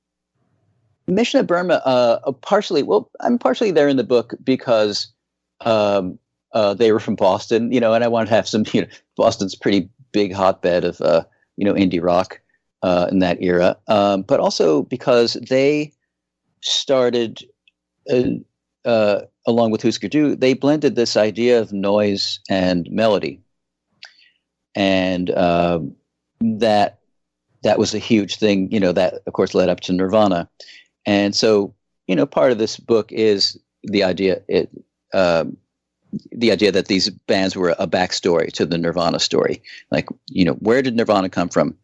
Mission 1.07 1.39
of 1.39 1.47
Burma, 1.47 1.81
uh, 1.85 2.31
partially, 2.33 2.83
well, 2.83 3.09
I'm 3.19 3.39
partially 3.39 3.71
there 3.71 3.87
in 3.87 3.97
the 3.97 4.03
book 4.03 4.33
because 4.43 5.11
um, 5.61 6.19
uh, 6.53 6.73
they 6.73 6.91
were 6.91 6.99
from 6.99 7.15
Boston, 7.15 7.71
you 7.71 7.79
know, 7.79 7.93
and 7.93 8.03
I 8.03 8.07
wanted 8.07 8.29
to 8.29 8.35
have 8.35 8.47
some, 8.47 8.65
you 8.73 8.81
know, 8.81 8.87
Boston's 9.15 9.55
pretty 9.55 9.89
big 10.11 10.33
hotbed 10.33 10.83
of, 10.83 11.01
uh, 11.01 11.23
you 11.57 11.65
know, 11.65 11.73
indie 11.73 12.03
rock 12.03 12.39
uh, 12.83 13.07
in 13.11 13.19
that 13.19 13.41
era, 13.41 13.77
um, 13.87 14.23
but 14.23 14.39
also 14.39 14.83
because 14.83 15.33
they 15.33 15.91
started, 16.61 17.43
uh, 18.11 18.23
uh, 18.85 19.21
along 19.45 19.71
with 19.71 19.81
Husker 19.81 20.07
Du, 20.07 20.35
they 20.35 20.53
blended 20.53 20.95
this 20.95 21.15
idea 21.15 21.59
of 21.59 21.71
noise 21.71 22.39
and 22.49 22.87
melody, 22.89 23.39
and 24.75 25.29
um, 25.31 25.95
that 26.39 26.99
that 27.63 27.77
was 27.77 27.93
a 27.93 27.99
huge 27.99 28.37
thing, 28.37 28.71
you 28.71 28.79
know, 28.79 28.91
that 28.91 29.15
of 29.27 29.33
course 29.33 29.53
led 29.53 29.69
up 29.69 29.81
to 29.81 29.93
Nirvana, 29.93 30.49
and 31.05 31.35
so 31.35 31.75
you 32.07 32.15
know, 32.15 32.25
part 32.25 32.51
of 32.51 32.57
this 32.57 32.77
book 32.77 33.11
is 33.11 33.59
the 33.83 34.03
idea 34.03 34.41
it. 34.47 34.69
Um, 35.13 35.57
the 36.31 36.51
idea 36.51 36.71
that 36.71 36.87
these 36.87 37.09
bands 37.09 37.55
were 37.55 37.75
a 37.77 37.87
backstory 37.87 38.51
to 38.53 38.65
the 38.65 38.77
Nirvana 38.77 39.19
story. 39.19 39.61
Like, 39.91 40.07
you 40.27 40.45
know, 40.45 40.53
where 40.53 40.81
did 40.81 40.95
Nirvana 40.95 41.29
come 41.29 41.49
from? 41.49 41.75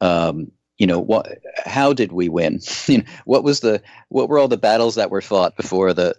Um, 0.00 0.50
you 0.78 0.86
know, 0.86 1.00
what? 1.00 1.38
How 1.64 1.92
did 1.92 2.12
we 2.12 2.28
win? 2.28 2.60
you 2.86 2.98
know, 2.98 3.04
what 3.24 3.44
was 3.44 3.60
the? 3.60 3.82
What 4.08 4.28
were 4.28 4.38
all 4.38 4.48
the 4.48 4.56
battles 4.56 4.94
that 4.94 5.10
were 5.10 5.20
fought 5.20 5.56
before 5.56 5.92
the 5.92 6.14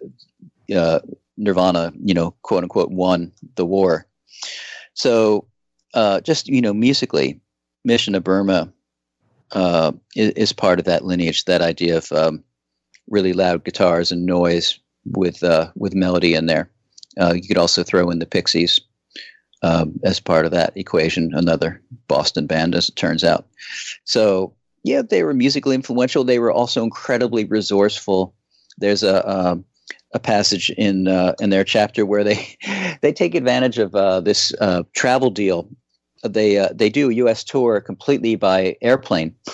uh, 0.74 1.00
Nirvana? 1.36 1.92
You 2.04 2.14
know, 2.14 2.32
quote 2.42 2.62
unquote, 2.62 2.90
won 2.90 3.32
the 3.56 3.64
war. 3.64 4.06
So, 4.94 5.46
uh, 5.94 6.20
just 6.20 6.48
you 6.48 6.60
know, 6.60 6.74
musically, 6.74 7.40
Mission 7.84 8.14
of 8.14 8.22
Burma 8.22 8.70
uh, 9.52 9.92
is, 10.14 10.30
is, 10.32 10.52
part 10.52 10.78
of 10.78 10.84
that 10.84 11.04
lineage. 11.04 11.46
That 11.46 11.62
idea 11.62 11.96
of 11.96 12.12
um, 12.12 12.44
really 13.08 13.32
loud 13.32 13.64
guitars 13.64 14.12
and 14.12 14.26
noise 14.26 14.78
with 15.06 15.42
uh, 15.42 15.70
with 15.74 15.94
melody 15.94 16.34
in 16.34 16.46
there. 16.46 16.70
Uh, 17.18 17.34
you 17.34 17.46
could 17.46 17.58
also 17.58 17.82
throw 17.82 18.10
in 18.10 18.18
the 18.18 18.26
Pixies 18.26 18.80
um, 19.62 19.98
as 20.04 20.20
part 20.20 20.44
of 20.46 20.52
that 20.52 20.72
equation, 20.76 21.32
another 21.34 21.82
Boston 22.08 22.46
band, 22.46 22.74
as 22.74 22.88
it 22.88 22.96
turns 22.96 23.24
out. 23.24 23.46
So, 24.04 24.54
yeah, 24.84 25.02
they 25.02 25.22
were 25.22 25.34
musically 25.34 25.74
influential. 25.74 26.24
They 26.24 26.38
were 26.38 26.52
also 26.52 26.82
incredibly 26.82 27.44
resourceful. 27.44 28.34
There's 28.78 29.02
a 29.02 29.28
um, 29.28 29.64
a 30.12 30.18
passage 30.18 30.70
in 30.70 31.08
uh, 31.08 31.34
in 31.40 31.50
their 31.50 31.64
chapter 31.64 32.06
where 32.06 32.24
they 32.24 32.56
they 33.02 33.12
take 33.12 33.34
advantage 33.34 33.78
of 33.78 33.94
uh, 33.94 34.20
this 34.20 34.54
uh, 34.60 34.84
travel 34.94 35.30
deal. 35.30 35.68
They 36.22 36.58
uh, 36.58 36.70
they 36.74 36.88
do 36.88 37.10
a 37.10 37.14
U.S. 37.14 37.44
tour 37.44 37.80
completely 37.80 38.36
by 38.36 38.76
airplane. 38.82 39.34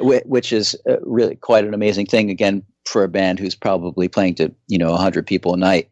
which 0.00 0.52
is 0.52 0.76
uh, 0.88 1.00
really 1.02 1.34
quite 1.34 1.64
an 1.64 1.74
amazing 1.74 2.06
thing. 2.06 2.30
Again, 2.30 2.62
for 2.84 3.04
a 3.04 3.08
band 3.08 3.38
who's 3.38 3.54
probably 3.54 4.08
playing 4.08 4.34
to 4.36 4.52
you 4.68 4.78
know 4.78 4.92
100 4.92 5.26
people 5.26 5.54
a 5.54 5.56
night. 5.56 5.88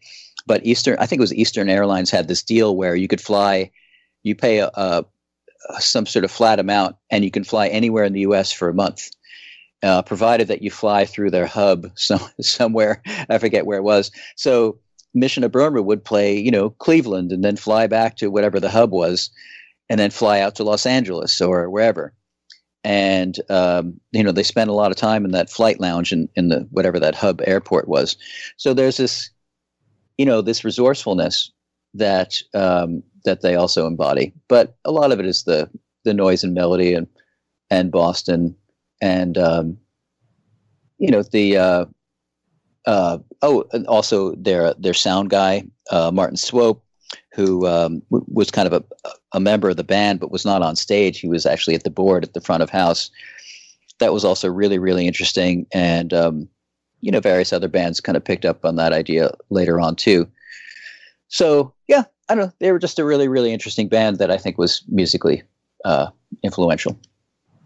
But 0.49 0.65
Eastern, 0.65 0.97
I 0.99 1.05
think 1.05 1.21
it 1.21 1.29
was 1.29 1.35
Eastern 1.35 1.69
Airlines 1.69 2.11
had 2.11 2.27
this 2.27 2.43
deal 2.43 2.75
where 2.75 2.97
you 2.97 3.07
could 3.07 3.21
fly, 3.21 3.71
you 4.23 4.35
pay 4.35 4.61
a, 4.61 4.71
a 4.75 5.05
some 5.79 6.07
sort 6.07 6.25
of 6.25 6.31
flat 6.31 6.59
amount, 6.59 6.97
and 7.11 7.23
you 7.23 7.31
can 7.31 7.45
fly 7.45 7.69
anywhere 7.69 8.05
in 8.05 8.15
the 8.15 8.21
U.S. 8.21 8.51
for 8.51 8.69
a 8.71 8.75
month. 8.75 9.11
Uh, 9.83 10.03
provided 10.03 10.49
that 10.49 10.63
you 10.63 10.71
fly 10.73 11.05
through 11.05 11.31
their 11.31 11.47
hub 11.47 11.93
some, 11.97 12.21
somewhere. 12.41 13.03
I 13.29 13.39
forget 13.39 13.67
where 13.67 13.79
it 13.79 13.85
was. 13.85 14.11
So 14.35 14.79
Mission 15.15 15.45
of 15.45 15.53
Burma 15.53 15.83
would 15.83 16.03
play, 16.03 16.37
you 16.37 16.51
know, 16.51 16.71
Cleveland 16.71 17.31
and 17.31 17.45
then 17.45 17.57
fly 17.57 17.87
back 17.87 18.17
to 18.17 18.31
whatever 18.31 18.59
the 18.59 18.71
hub 18.71 18.91
was, 18.91 19.31
and 19.91 20.01
then 20.01 20.11
fly 20.11 20.41
out 20.41 20.55
to 20.57 20.65
Los 20.65 20.87
Angeles 20.87 21.41
or 21.41 21.69
wherever. 21.69 22.15
And 22.85 23.39
um, 23.51 24.01
you 24.13 24.23
know, 24.25 24.33
they 24.33 24.43
spent 24.43 24.71
a 24.71 24.75
lot 24.75 24.91
of 24.91 24.97
time 24.97 25.27
in 25.27 25.33
that 25.33 25.51
flight 25.51 25.79
lounge 25.79 26.11
in, 26.11 26.29
in 26.37 26.49
the 26.49 26.67
whatever 26.71 26.99
that 27.01 27.15
hub 27.15 27.43
airport 27.45 27.87
was. 27.87 28.17
So 28.57 28.73
there's 28.73 28.97
this, 28.97 29.31
you 30.19 30.27
know, 30.27 30.43
this 30.43 30.65
resourcefulness 30.65 31.51
that 31.95 32.35
um, 32.55 33.03
that 33.25 33.41
they 33.41 33.55
also 33.55 33.87
embody. 33.87 34.33
But 34.49 34.77
a 34.85 34.93
lot 34.93 35.13
of 35.13 35.21
it 35.21 35.27
is 35.27 35.45
the 35.45 35.71
the 36.05 36.13
noise 36.13 36.45
and 36.45 36.55
melody 36.55 36.93
and 36.93 37.07
and 37.71 37.91
Boston 37.91 38.57
and 39.01 39.39
um, 39.39 39.79
you 40.99 41.11
know 41.11 41.23
the 41.23 41.57
uh, 41.57 41.85
uh, 42.87 43.19
oh 43.43 43.65
and 43.73 43.87
also 43.87 44.35
their 44.35 44.75
their 44.75 44.95
sound 44.95 45.31
guy 45.31 45.65
uh, 45.91 46.11
Martin 46.11 46.37
Swope 46.37 46.83
who 47.33 47.67
um, 47.67 48.03
w- 48.11 48.27
was 48.29 48.51
kind 48.51 48.67
of 48.67 48.73
a, 48.73 49.11
a 49.33 49.41
member 49.41 49.71
of 49.71 49.77
the 49.77 49.85
band 49.85 50.21
but 50.21 50.31
was 50.31 50.45
not 50.45 50.63
on 50.63 50.77
stage 50.77 51.21
he 51.21 51.29
was 51.29 51.47
actually 51.47 51.75
at 51.75 51.85
the 51.85 51.91
board 51.91 52.25
at 52.25 52.35
the 52.35 52.41
front 52.41 52.63
of 52.63 52.69
house 52.69 53.11
that 53.99 54.13
was 54.13 54.25
also 54.25 54.49
really 54.49 54.79
really 54.79 55.07
interesting 55.07 55.67
and 55.73 56.13
um, 56.13 56.49
you 57.01 57.11
know 57.11 57.21
various 57.21 57.53
other 57.53 57.69
bands 57.69 58.01
kind 58.01 58.17
of 58.17 58.25
picked 58.25 58.45
up 58.45 58.65
on 58.65 58.77
that 58.77 58.93
idea 58.93 59.31
later 59.51 59.81
on 59.81 59.95
too 59.97 60.29
so 61.29 61.73
yeah 61.87 62.05
I 62.29 62.35
don't 62.35 62.47
know 62.47 62.53
they 62.59 62.73
were 62.73 62.79
just 62.79 62.99
a 62.99 63.05
really 63.05 63.29
really 63.29 63.53
interesting 63.53 63.89
band 63.89 64.19
that 64.19 64.31
I 64.31 64.37
think 64.37 64.59
was 64.59 64.83
musically 64.89 65.43
uh, 65.85 66.09
influential 66.43 66.99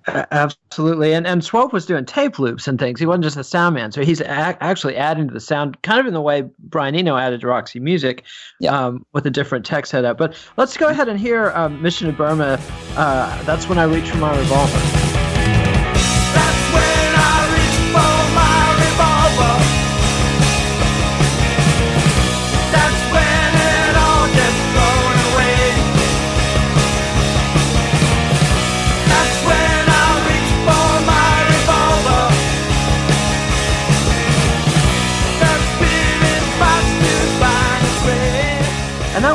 Absolutely, 0.08 1.12
and 1.14 1.26
and 1.26 1.44
Swope 1.44 1.72
was 1.72 1.86
doing 1.86 2.04
tape 2.04 2.38
loops 2.38 2.66
and 2.66 2.78
things. 2.78 2.98
He 2.98 3.06
wasn't 3.06 3.24
just 3.24 3.36
a 3.36 3.44
sound 3.44 3.76
man, 3.76 3.92
so 3.92 4.04
he's 4.04 4.20
a- 4.20 4.28
actually 4.28 4.96
adding 4.96 5.28
to 5.28 5.34
the 5.34 5.40
sound, 5.40 5.80
kind 5.82 6.00
of 6.00 6.06
in 6.06 6.14
the 6.14 6.20
way 6.20 6.44
Brian 6.58 6.96
Eno 6.96 7.16
added 7.16 7.42
to 7.42 7.46
Roxy 7.46 7.78
Music, 7.78 8.24
yeah. 8.58 8.76
um, 8.76 9.06
with 9.12 9.26
a 9.26 9.30
different 9.30 9.64
tech 9.64 9.86
setup. 9.86 10.18
But 10.18 10.34
let's 10.56 10.76
go 10.76 10.88
ahead 10.88 11.08
and 11.08 11.20
hear 11.20 11.52
um, 11.52 11.80
"Mission 11.80 12.08
of 12.08 12.16
Burma." 12.16 12.58
Uh, 12.96 13.42
that's 13.44 13.68
when 13.68 13.78
I 13.78 13.84
reach 13.84 14.10
for 14.10 14.18
my 14.18 14.36
revolver. 14.36 15.11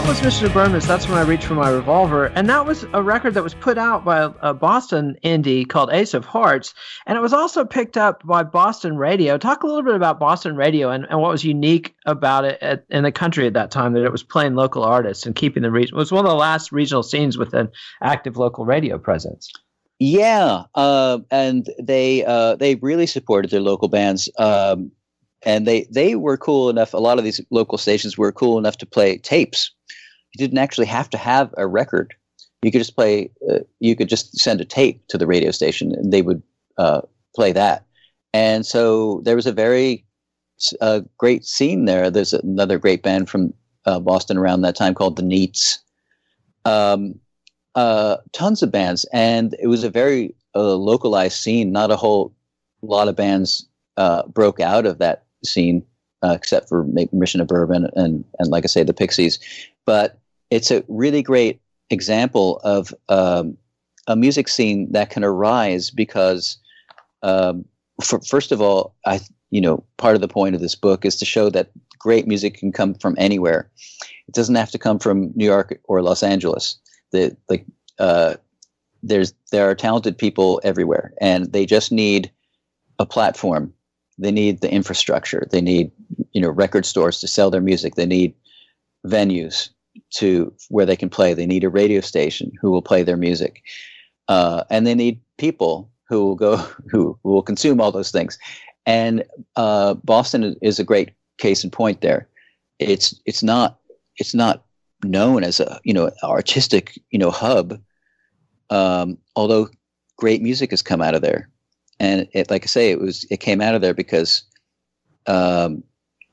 Was 0.08 0.22
Mr. 0.22 0.52
Burns. 0.54 0.88
That's 0.88 1.06
when 1.10 1.17
I 1.17 1.24
reached 1.24 1.43
for 1.43 1.56
my 1.56 1.70
revolver. 1.70 2.28
And 2.28 2.50
that 2.50 2.65
was 2.65 2.86
a 2.93 3.04
record 3.04 3.34
that 3.34 3.43
was 3.43 3.54
put 3.54 3.78
out 3.78 4.06
by 4.06 4.20
a, 4.20 4.32
a, 4.41 4.54
Boston 4.54 5.17
indie 5.22 5.67
called 5.67 5.89
Ace 5.91 6.13
of 6.13 6.24
Hearts. 6.24 6.74
And 7.06 7.17
it 7.17 7.22
was 7.22 7.34
also 7.34 7.65
picked 7.65 7.98
up 7.98 8.26
by 8.26 8.43
Boston 8.43 8.96
Radio. 8.96 9.38
Talk 9.38 9.63
a 9.63 9.67
little 9.67 9.84
bit 9.84 9.96
about 9.96 10.17
Boston 10.17 10.56
Radio 10.56 10.91
and, 10.91 11.06
and 11.10 11.20
what 11.20 11.32
was 11.32 11.43
unique 11.43 11.93
about 12.06 12.46
it 12.46 12.58
at, 12.62 12.86
in 12.89 13.04
the 13.04 13.12
country 13.12 13.48
at 13.48 13.54
that 13.56 13.70
time 13.70 13.91
that 13.93 14.06
it 14.06 14.12
was 14.13 14.24
playing 14.24 14.56
local 14.56 14.82
artists 14.82 15.26
and 15.26 15.36
keeping 15.36 15.62
the 15.62 15.72
region. 15.72 15.98
It 15.98 16.00
was 16.00 16.12
one 16.13 16.24
of 16.24 16.32
the 16.32 16.38
last 16.38 16.72
regional 16.72 17.04
scenes 17.04 17.38
with 17.38 17.54
an 17.54 17.67
active 18.02 18.38
local 18.38 18.63
radio 18.63 18.98
presence. 18.98 19.52
Yeah, 20.00 20.63
uh, 20.74 21.20
and 21.32 21.67
they 21.84 22.24
uh, 22.24 22.56
they 22.56 22.76
really 22.76 23.08
supported 23.08 23.52
their 23.52 23.60
local 23.60 23.89
bands. 23.89 24.30
Um, 24.39 24.91
and 25.43 25.67
they 25.67 25.86
they 25.91 26.15
were 26.15 26.38
cool 26.38 26.70
enough. 26.70 26.93
A 26.93 26.98
lot 26.98 27.17
of 27.17 27.26
these 27.26 27.41
local 27.52 27.78
stations 27.78 28.17
were 28.17 28.32
cool 28.32 28.58
enough 28.58 28.78
to 28.78 28.86
play 28.86 29.17
tapes 29.17 29.72
you 30.38 30.47
didn't 30.47 30.60
actually 30.60 30.86
have 30.86 31.10
to 31.10 31.17
have 31.17 31.54
a 31.58 31.65
record. 31.67 32.13
You 32.62 32.71
could 32.71 32.82
just 32.82 32.95
play. 32.95 33.32
Uh, 33.50 33.60
you 33.80 33.95
could 33.95 34.10
just 34.10 34.38
send 34.38 34.62
a 34.62 34.65
tape 34.65 35.06
to 35.08 35.17
the 35.17 35.28
radio 35.28 35.52
station, 35.52 35.93
and 35.93 36.13
they 36.13 36.21
would 36.21 36.41
uh, 36.78 37.02
play 37.36 37.52
that. 37.54 37.86
And 38.34 38.65
so 38.65 39.21
there 39.23 39.36
was 39.36 39.47
a 39.47 39.52
very 39.52 40.06
uh, 40.82 41.02
great 41.17 41.45
scene 41.45 41.86
there. 41.86 42.10
There's 42.10 42.34
another 42.34 42.78
great 42.78 43.04
band 43.04 43.30
from 43.30 43.54
uh, 43.86 44.00
Boston 44.00 44.38
around 44.38 44.62
that 44.62 44.76
time 44.76 44.93
called 44.93 45.15
the 45.15 45.23
Neats. 45.23 45.80
Um, 46.65 47.19
uh, 47.76 48.17
tons 48.34 48.62
of 48.63 48.71
bands, 48.71 49.06
and 49.13 49.56
it 49.60 49.67
was 49.67 49.84
a 49.84 49.89
very 49.89 50.36
uh, 50.56 50.76
localized 50.76 51.38
scene. 51.38 51.71
Not 51.71 51.91
a 51.91 51.95
whole 51.95 52.34
lot 52.82 53.08
of 53.08 53.15
bands 53.15 53.67
broke 54.34 54.60
out 54.60 54.86
of 54.86 55.00
that 55.00 55.26
scene, 55.43 55.86
except 56.23 56.69
for 56.69 56.86
Mission 57.12 57.41
of 57.41 57.47
Burma 57.47 57.89
and 57.95 58.23
and 58.39 58.50
like 58.50 58.65
I 58.65 58.67
say, 58.67 58.84
the 58.84 58.93
Pixies 58.93 59.39
but 59.88 60.19
it's 60.50 60.72
a 60.72 60.84
really 60.88 61.22
great 61.22 61.62
example 61.90 62.60
of 62.64 62.94
um, 63.10 63.58
a 64.08 64.16
music 64.16 64.48
scene 64.48 64.92
that 64.92 65.10
can 65.10 65.24
arise 65.24 65.90
because, 65.90 66.58
um, 67.24 67.66
for, 68.04 68.20
first 68.22 68.52
of 68.52 68.62
all, 68.62 68.96
I 69.06 69.20
you 69.50 69.62
know 69.62 69.84
part 69.98 70.16
of 70.16 70.22
the 70.22 70.28
point 70.28 70.56
of 70.56 70.62
this 70.62 70.76
book 70.76 71.06
is 71.06 71.16
to 71.18 71.26
show 71.26 71.50
that 71.50 71.72
great 72.00 72.28
music 72.28 72.56
can 72.56 72.72
come 72.72 72.94
from 72.96 73.16
anywhere. 73.18 73.70
It 74.28 74.34
doesn't 74.34 74.56
have 74.56 74.72
to 74.72 74.78
come 74.78 75.00
from 75.00 75.32
New 75.36 75.46
York 75.46 75.80
or 75.86 76.02
Los 76.02 76.24
Angeles. 76.24 76.78
The 77.12 77.36
like 77.50 77.66
uh, 78.00 78.36
there's 79.04 79.34
there 79.52 79.70
are 79.70 79.76
talented 79.76 80.18
people 80.18 80.62
everywhere, 80.64 81.14
and 81.22 81.52
they 81.52 81.66
just 81.66 81.92
need 81.92 82.32
a 83.00 83.06
platform. 83.06 83.74
They 84.20 84.32
need 84.32 84.62
the 84.62 84.72
infrastructure. 84.72 85.48
They 85.52 85.62
need 85.62 85.92
you 86.32 86.42
know 86.42 86.50
record 86.50 86.86
stores 86.86 87.20
to 87.22 87.28
sell 87.28 87.50
their 87.50 87.62
music. 87.62 87.96
They 87.96 88.06
need 88.06 88.34
venues 89.06 89.70
to 90.16 90.54
where 90.70 90.86
they 90.86 90.96
can 90.96 91.10
play. 91.10 91.34
They 91.34 91.46
need 91.46 91.64
a 91.64 91.70
radio 91.70 92.02
station 92.02 92.52
who 92.62 92.72
will 92.72 92.82
play 92.82 93.04
their 93.04 93.18
music, 93.18 93.64
uh, 94.28 94.64
and 94.70 94.86
they 94.86 94.96
need 94.96 95.20
people 95.38 95.90
who 96.10 96.26
will 96.26 96.36
go 96.36 96.58
who, 96.58 97.18
who 97.24 97.32
will 97.32 97.42
consume 97.42 97.82
all 97.82 97.92
those 97.92 98.12
things. 98.12 98.38
And 98.86 99.24
uh, 99.56 99.96
Boston 99.96 100.56
is 100.62 100.80
a 100.80 100.84
great 100.84 101.12
case 101.38 101.64
in 101.64 101.72
point 101.72 102.02
there. 102.02 102.28
It's 102.80 103.20
it's 103.26 103.44
not 103.44 103.80
it's 104.18 104.34
not 104.34 104.64
known 105.04 105.44
as 105.44 105.60
a 105.60 105.80
you 105.84 105.94
know 105.94 106.12
artistic 106.24 107.00
you 107.12 107.20
know 107.20 107.32
hub, 107.32 107.80
um, 108.70 109.18
although 109.36 109.70
great 110.18 110.42
music 110.42 110.72
has 110.72 110.82
come 110.82 111.02
out 111.02 111.16
of 111.16 111.22
there. 111.22 111.50
And 112.00 112.28
it, 112.34 112.52
like 112.52 112.64
I 112.64 112.68
say, 112.68 112.92
it 112.92 113.00
was 113.00 113.26
it 113.30 113.40
came 113.40 113.62
out 113.62 113.76
of 113.76 113.82
there 113.82 113.94
because 113.94 114.44
um, 115.26 115.84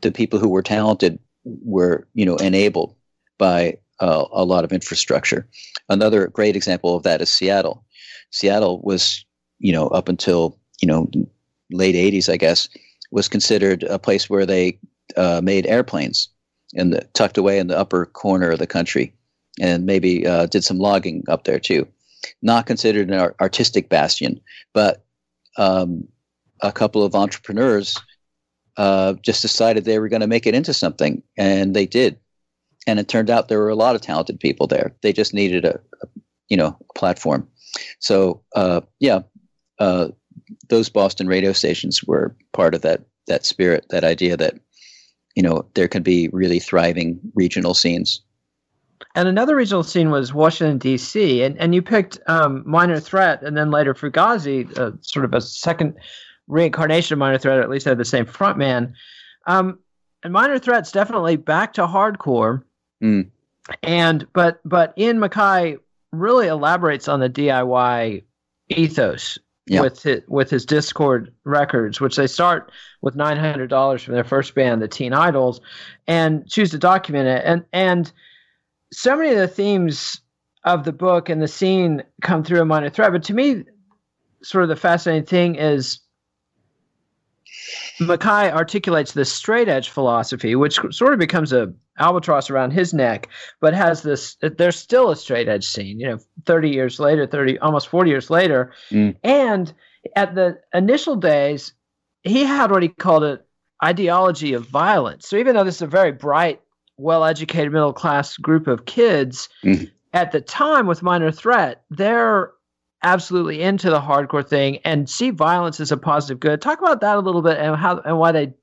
the 0.02 0.12
people 0.12 0.38
who 0.38 0.48
were 0.48 0.62
talented 0.62 1.18
were 1.44 2.06
you 2.14 2.24
know 2.24 2.36
enabled 2.36 2.94
by 3.38 3.76
uh, 4.00 4.24
a 4.32 4.44
lot 4.44 4.64
of 4.64 4.72
infrastructure. 4.72 5.46
Another 5.88 6.28
great 6.28 6.56
example 6.56 6.96
of 6.96 7.02
that 7.04 7.20
is 7.20 7.30
Seattle. 7.30 7.84
Seattle 8.30 8.80
was, 8.82 9.24
you 9.58 9.72
know, 9.72 9.88
up 9.88 10.08
until 10.08 10.58
you 10.80 10.88
know 10.88 11.08
late 11.70 11.94
'80s, 11.94 12.32
I 12.32 12.36
guess, 12.36 12.68
was 13.10 13.28
considered 13.28 13.82
a 13.84 13.98
place 13.98 14.28
where 14.28 14.46
they 14.46 14.78
uh, 15.16 15.40
made 15.42 15.66
airplanes 15.66 16.28
and 16.74 17.04
tucked 17.14 17.38
away 17.38 17.58
in 17.58 17.68
the 17.68 17.78
upper 17.78 18.06
corner 18.06 18.50
of 18.50 18.58
the 18.58 18.66
country, 18.66 19.14
and 19.60 19.86
maybe 19.86 20.26
uh, 20.26 20.46
did 20.46 20.64
some 20.64 20.78
logging 20.78 21.24
up 21.28 21.44
there 21.44 21.60
too. 21.60 21.86
Not 22.42 22.66
considered 22.66 23.10
an 23.10 23.32
artistic 23.40 23.88
bastion, 23.88 24.40
but 24.72 25.04
um, 25.56 26.08
a 26.62 26.72
couple 26.72 27.02
of 27.02 27.14
entrepreneurs 27.14 27.96
uh, 28.76 29.14
just 29.22 29.42
decided 29.42 29.84
they 29.84 29.98
were 29.98 30.08
going 30.08 30.20
to 30.20 30.26
make 30.26 30.46
it 30.46 30.54
into 30.54 30.74
something, 30.74 31.22
and 31.36 31.76
they 31.76 31.86
did 31.86 32.18
and 32.86 32.98
it 32.98 33.08
turned 33.08 33.30
out 33.30 33.48
there 33.48 33.58
were 33.58 33.68
a 33.68 33.74
lot 33.74 33.94
of 33.94 34.00
talented 34.00 34.38
people 34.40 34.66
there. 34.66 34.94
They 35.02 35.12
just 35.12 35.34
needed 35.34 35.64
a, 35.64 35.80
a 36.02 36.06
you 36.48 36.56
know 36.56 36.76
platform. 36.94 37.48
So 37.98 38.42
uh, 38.54 38.82
yeah, 39.00 39.20
uh, 39.78 40.08
those 40.68 40.88
Boston 40.88 41.26
radio 41.26 41.52
stations 41.52 42.04
were 42.04 42.36
part 42.52 42.74
of 42.74 42.82
that 42.82 43.02
that 43.26 43.46
spirit, 43.46 43.86
that 43.90 44.04
idea 44.04 44.36
that 44.36 44.54
you 45.34 45.42
know 45.42 45.66
there 45.74 45.88
can 45.88 46.02
be 46.02 46.28
really 46.32 46.60
thriving 46.60 47.18
regional 47.34 47.74
scenes. 47.74 48.20
And 49.16 49.28
another 49.28 49.54
regional 49.54 49.82
scene 49.82 50.10
was 50.10 50.34
Washington 50.34 50.78
D.C. 50.78 51.42
and 51.42 51.58
and 51.58 51.74
you 51.74 51.82
picked 51.82 52.18
um, 52.26 52.62
Minor 52.66 53.00
Threat 53.00 53.42
and 53.42 53.56
then 53.56 53.70
later 53.70 53.94
Fugazi, 53.94 54.76
uh, 54.78 54.92
sort 55.00 55.24
of 55.24 55.34
a 55.34 55.40
second 55.40 55.94
reincarnation 56.46 57.14
of 57.14 57.18
Minor 57.18 57.38
Threat, 57.38 57.60
at 57.60 57.70
least 57.70 57.86
had 57.86 57.98
the 57.98 58.04
same 58.04 58.26
frontman. 58.26 58.92
Um, 59.46 59.78
and 60.22 60.32
Minor 60.32 60.58
Threat's 60.58 60.92
definitely 60.92 61.36
back 61.36 61.74
to 61.74 61.86
hardcore. 61.86 62.62
Mm. 63.04 63.30
And 63.82 64.26
but 64.32 64.60
but 64.64 64.94
Ian 64.98 65.18
MacKaye 65.18 65.78
really 66.12 66.46
elaborates 66.46 67.08
on 67.08 67.20
the 67.20 67.28
DIY 67.28 68.22
ethos 68.70 69.38
yeah. 69.66 69.80
with 69.80 70.02
his, 70.02 70.22
with 70.28 70.50
his 70.50 70.64
Dischord 70.66 71.28
records, 71.44 72.00
which 72.00 72.16
they 72.16 72.26
start 72.26 72.72
with 73.02 73.14
nine 73.14 73.36
hundred 73.36 73.68
dollars 73.68 74.02
from 74.02 74.14
their 74.14 74.24
first 74.24 74.54
band, 74.54 74.80
the 74.82 74.88
Teen 74.88 75.12
Idols, 75.12 75.60
and 76.06 76.48
choose 76.48 76.70
to 76.70 76.78
document 76.78 77.28
it. 77.28 77.42
And 77.44 77.64
and 77.72 78.10
so 78.92 79.16
many 79.16 79.30
of 79.30 79.38
the 79.38 79.48
themes 79.48 80.20
of 80.64 80.84
the 80.84 80.92
book 80.92 81.28
and 81.28 81.42
the 81.42 81.48
scene 81.48 82.02
come 82.22 82.42
through 82.42 82.60
a 82.60 82.64
minor 82.64 82.88
threat. 82.88 83.12
But 83.12 83.24
to 83.24 83.34
me, 83.34 83.64
sort 84.42 84.62
of 84.62 84.68
the 84.68 84.76
fascinating 84.76 85.26
thing 85.26 85.54
is 85.56 86.00
Mackay 88.00 88.50
articulates 88.50 89.12
this 89.12 89.32
straight 89.32 89.68
edge 89.68 89.90
philosophy, 89.90 90.54
which 90.54 90.78
sort 90.90 91.12
of 91.12 91.18
becomes 91.18 91.52
a 91.52 91.72
albatross 91.98 92.50
around 92.50 92.72
his 92.72 92.92
neck, 92.92 93.28
but 93.60 93.74
has 93.74 94.02
this. 94.02 94.36
There's 94.40 94.78
still 94.78 95.10
a 95.10 95.16
straight 95.16 95.48
edge 95.48 95.66
scene, 95.66 96.00
you 96.00 96.08
know, 96.08 96.18
30 96.46 96.70
years 96.70 96.98
later, 96.98 97.26
30 97.26 97.58
almost 97.58 97.88
40 97.88 98.10
years 98.10 98.30
later, 98.30 98.72
mm. 98.90 99.16
and 99.22 99.72
at 100.16 100.34
the 100.34 100.58
initial 100.72 101.16
days, 101.16 101.72
he 102.22 102.44
had 102.44 102.70
what 102.70 102.82
he 102.82 102.88
called 102.88 103.24
an 103.24 103.38
ideology 103.82 104.54
of 104.54 104.66
violence. 104.66 105.28
So 105.28 105.36
even 105.36 105.54
though 105.54 105.64
this 105.64 105.76
is 105.76 105.82
a 105.82 105.86
very 105.86 106.12
bright, 106.12 106.60
well-educated, 106.96 107.72
middle-class 107.72 108.36
group 108.36 108.66
of 108.66 108.86
kids, 108.86 109.48
mm. 109.64 109.90
at 110.12 110.32
the 110.32 110.40
time 110.40 110.86
with 110.86 111.02
Minor 111.02 111.30
Threat, 111.30 111.84
they're 111.90 112.52
absolutely 113.02 113.62
into 113.62 113.90
the 113.90 114.00
hardcore 114.00 114.46
thing 114.46 114.78
and 114.78 115.08
see 115.08 115.30
violence 115.30 115.78
as 115.80 115.92
a 115.92 115.96
positive 115.96 116.40
good. 116.40 116.60
Talk 116.62 116.80
about 116.80 117.00
that 117.02 117.16
a 117.16 117.20
little 117.20 117.42
bit 117.42 117.58
and 117.58 117.76
how 117.76 117.98
and 117.98 118.18
why 118.18 118.32
they 118.32 118.54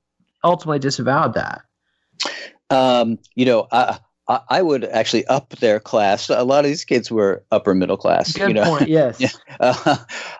ultimately 0.42 0.80
disavowed 0.80 1.34
that. 1.34 1.62
Um, 2.72 3.18
you 3.34 3.44
know, 3.44 3.68
I, 3.70 3.98
I 4.48 4.62
would 4.62 4.84
actually 4.84 5.26
up 5.26 5.50
their 5.56 5.80
class. 5.80 6.30
A 6.30 6.44
lot 6.44 6.64
of 6.64 6.70
these 6.70 6.84
kids 6.84 7.10
were 7.10 7.44
upper 7.50 7.74
middle 7.74 7.96
class. 7.96 8.32
Good 8.32 8.48
you 8.48 8.54
know? 8.54 8.64
point. 8.64 8.88
Yes. 8.88 9.20
yeah. 9.20 9.28
Uh, 9.60 9.96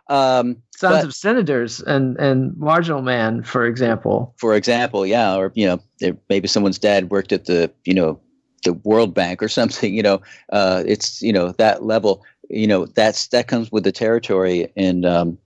um, 0.09 0.63
Sons 0.77 0.97
but, 0.97 1.05
of 1.05 1.15
senators 1.15 1.81
and 1.81 2.17
and 2.19 2.57
marginal 2.57 3.03
man, 3.03 3.43
for 3.43 3.67
example. 3.67 4.35
For 4.39 4.55
example, 4.55 5.07
yeah, 5.07 5.37
or 5.37 5.53
you 5.55 5.67
know, 5.67 6.17
maybe 6.29 6.49
someone's 6.49 6.79
dad 6.79 7.11
worked 7.11 7.33
at 7.33 7.45
the 7.45 7.73
you 7.85 7.95
know 7.95 8.21
the 8.65 8.73
World 8.73 9.15
Bank 9.15 9.43
or 9.43 9.49
something. 9.61 9.95
You 9.95 10.03
know, 10.03 10.23
uh, 10.51 10.83
it's 10.87 11.23
you 11.23 11.33
know 11.33 11.53
that 11.53 11.85
level. 11.85 12.25
You 12.51 12.67
know, 12.67 12.87
that's 12.87 13.29
that 13.29 13.49
comes 13.49 13.71
with 13.71 13.85
the 13.85 13.93
territory 13.93 14.73
and. 14.77 15.05
Um, 15.05 15.39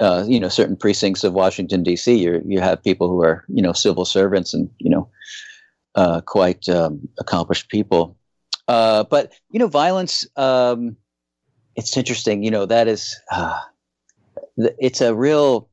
uh, 0.00 0.24
you 0.26 0.40
know, 0.40 0.48
certain 0.48 0.76
precincts 0.76 1.24
of 1.24 1.34
Washington 1.34 1.82
D.C. 1.82 2.14
You 2.14 2.42
you 2.46 2.58
have 2.58 2.82
people 2.82 3.06
who 3.08 3.22
are 3.22 3.44
you 3.48 3.60
know 3.60 3.74
civil 3.74 4.06
servants 4.06 4.54
and 4.54 4.70
you 4.78 4.88
know 4.88 5.06
uh, 5.94 6.20
quite 6.20 6.68
um, 6.68 7.08
accomplished 7.18 7.68
people. 7.68 8.16
Uh, 8.68 9.04
but 9.04 9.32
you 9.50 9.58
know, 9.58 9.66
violence. 9.66 10.26
Um, 10.36 10.96
it's 11.76 11.96
interesting. 11.96 12.42
You 12.42 12.50
know, 12.50 12.66
that 12.66 12.88
is 12.88 13.16
uh, 13.32 13.58
it's 14.56 15.00
a 15.00 15.14
real 15.14 15.68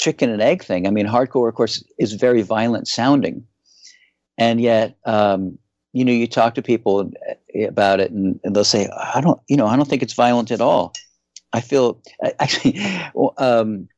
chicken 0.00 0.30
and 0.30 0.42
egg 0.42 0.62
thing. 0.62 0.86
I 0.86 0.90
mean, 0.90 1.06
hardcore, 1.06 1.48
of 1.48 1.54
course, 1.54 1.82
is 1.98 2.12
very 2.12 2.42
violent 2.42 2.88
sounding, 2.88 3.46
and 4.38 4.60
yet, 4.60 4.96
um, 5.04 5.58
you 5.92 6.04
know, 6.04 6.12
you 6.12 6.26
talk 6.26 6.54
to 6.54 6.62
people 6.62 7.10
about 7.66 8.00
it, 8.00 8.10
and, 8.10 8.38
and, 8.44 8.54
they'll 8.54 8.64
say, 8.64 8.88
"I 8.88 9.20
don't, 9.20 9.40
you 9.48 9.56
know, 9.56 9.66
I 9.66 9.76
don't 9.76 9.88
think 9.88 10.02
it's 10.02 10.14
violent 10.14 10.50
at 10.50 10.60
all." 10.60 10.92
I 11.52 11.60
feel 11.60 12.00
actually, 12.38 12.78
um, 13.38 13.88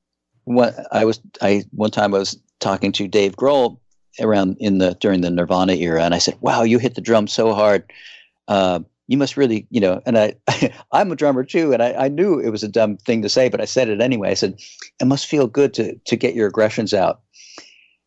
I 0.93 1.05
was, 1.05 1.21
I 1.43 1.65
one 1.73 1.91
time 1.91 2.15
I 2.15 2.19
was 2.19 2.39
talking 2.61 2.93
to 2.93 3.09
Dave 3.09 3.37
Grohl, 3.37 3.79
around 4.21 4.57
in 4.61 4.79
the 4.79 4.97
during 5.01 5.21
the 5.21 5.31
Nirvana 5.31 5.75
era, 5.75 6.03
and 6.03 6.15
I 6.15 6.19
said, 6.19 6.37
"Wow, 6.41 6.63
you 6.63 6.79
hit 6.79 6.95
the 6.95 7.01
drum 7.01 7.27
so 7.27 7.55
hard. 7.55 7.93
Uh, 8.47 8.81
you 9.07 9.17
must 9.17 9.37
really, 9.37 9.67
you 9.71 9.81
know." 9.81 10.01
And 10.07 10.19
I, 10.19 10.35
I'm 10.93 11.13
a 11.13 11.17
drummer 11.17 11.45
too, 11.45 11.73
and 11.73 11.83
I, 11.83 11.93
I 11.95 12.09
knew 12.09 12.39
it 12.39 12.51
was 12.51 12.63
a 12.63 12.69
dumb 12.69 12.97
thing 12.97 13.23
to 13.23 13.29
say, 13.29 13.49
but 13.49 13.61
I 13.61 13.65
said 13.65 13.89
it 13.89 14.01
anyway. 14.01 14.31
I 14.31 14.35
said, 14.35 14.59
"It 15.01 15.07
must 15.07 15.27
feel 15.27 15.47
good 15.47 15.75
to 15.75 15.95
to 15.97 16.17
get 16.17 16.35
your 16.35 16.49
aggressions 16.49 16.95
out." 16.95 17.21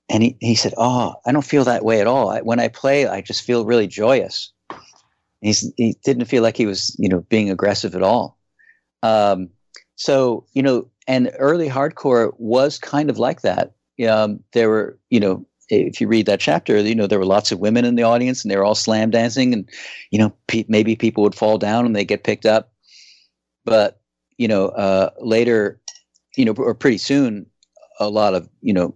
And 0.10 0.24
he 0.24 0.38
he 0.40 0.56
said, 0.56 0.74
"Oh, 0.78 1.16
I 1.26 1.32
don't 1.32 1.46
feel 1.46 1.64
that 1.66 1.86
way 1.86 2.02
at 2.02 2.08
all. 2.08 2.30
I, 2.30 2.42
when 2.42 2.60
I 2.60 2.68
play, 2.68 3.08
I 3.08 3.22
just 3.22 3.44
feel 3.44 3.66
really 3.66 3.88
joyous." 3.88 4.52
He's, 5.42 5.74
he 5.76 5.98
didn't 6.04 6.26
feel 6.26 6.44
like 6.44 6.56
he 6.56 6.68
was, 6.68 6.96
you 7.00 7.10
know, 7.10 7.22
being 7.22 7.50
aggressive 7.50 7.96
at 7.96 8.04
all. 8.04 8.38
Um, 9.02 9.50
so, 9.96 10.46
you 10.54 10.62
know, 10.62 10.88
and 11.08 11.32
early 11.38 11.68
hardcore 11.68 12.32
was 12.38 12.78
kind 12.78 13.10
of 13.10 13.18
like 13.18 13.42
that. 13.42 13.74
Um, 14.08 14.44
there 14.54 14.70
were, 14.70 15.00
you 15.10 15.20
know, 15.20 15.46
if 15.72 16.02
you 16.02 16.08
read 16.08 16.26
that 16.26 16.40
chapter, 16.40 16.80
you 16.80 16.96
know 16.96 17.08
there 17.08 17.20
were 17.20 17.26
lots 17.26 17.52
of 17.52 17.60
women 17.60 17.86
in 17.86 17.96
the 17.96 18.04
audience, 18.04 18.44
and 18.44 18.52
they 18.52 18.58
were 18.58 18.66
all 18.66 18.76
slam 18.76 19.10
dancing, 19.10 19.54
and 19.54 19.70
you 20.12 20.20
know 20.20 20.34
pe- 20.48 20.66
maybe 20.68 20.96
people 20.96 21.24
would 21.24 21.36
fall 21.36 21.58
down 21.58 21.86
and 21.86 21.96
they 21.96 22.06
get 22.06 22.24
picked 22.24 22.46
up, 22.46 22.74
but 23.66 24.02
you 24.38 24.48
know 24.48 24.68
uh, 24.70 25.10
later, 25.20 25.80
you 26.36 26.46
know, 26.46 26.54
or 26.54 26.76
pretty 26.76 26.98
soon, 26.98 27.46
a 28.00 28.10
lot 28.10 28.34
of 28.34 28.50
you 28.62 28.74
know 28.74 28.96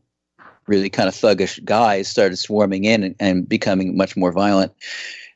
really 0.67 0.89
kind 0.89 1.07
of 1.07 1.15
thuggish 1.15 1.63
guys 1.63 2.07
started 2.07 2.37
swarming 2.37 2.85
in 2.85 3.03
and, 3.03 3.15
and 3.19 3.47
becoming 3.47 3.95
much 3.95 4.17
more 4.17 4.31
violent, 4.31 4.73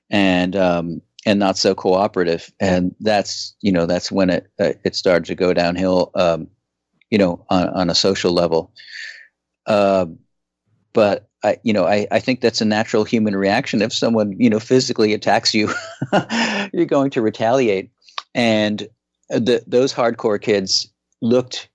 and 0.09 0.55
um, 0.55 1.01
and 1.25 1.39
not 1.39 1.57
so 1.57 1.73
cooperative, 1.73 2.51
and 2.59 2.93
that's 2.99 3.55
you 3.61 3.71
know 3.71 3.85
that's 3.85 4.11
when 4.11 4.29
it 4.29 4.47
uh, 4.59 4.73
it 4.83 4.95
started 4.95 5.25
to 5.25 5.35
go 5.35 5.53
downhill, 5.53 6.11
um, 6.15 6.47
you 7.09 7.17
know, 7.17 7.45
on, 7.49 7.69
on 7.69 7.89
a 7.89 7.95
social 7.95 8.33
level. 8.33 8.73
Uh, 9.65 10.05
but 10.91 11.28
I, 11.43 11.57
you 11.63 11.73
know, 11.73 11.85
I, 11.85 12.07
I 12.11 12.19
think 12.19 12.41
that's 12.41 12.61
a 12.61 12.65
natural 12.65 13.03
human 13.03 13.35
reaction. 13.35 13.81
If 13.81 13.93
someone, 13.93 14.35
you 14.37 14.49
know, 14.49 14.59
physically 14.59 15.13
attacks 15.13 15.53
you, 15.53 15.73
you're 16.73 16.85
going 16.85 17.11
to 17.11 17.21
retaliate. 17.21 17.91
And 18.35 18.87
the, 19.29 19.63
those 19.65 19.93
hardcore 19.93 20.41
kids 20.41 20.91
looked 21.21 21.69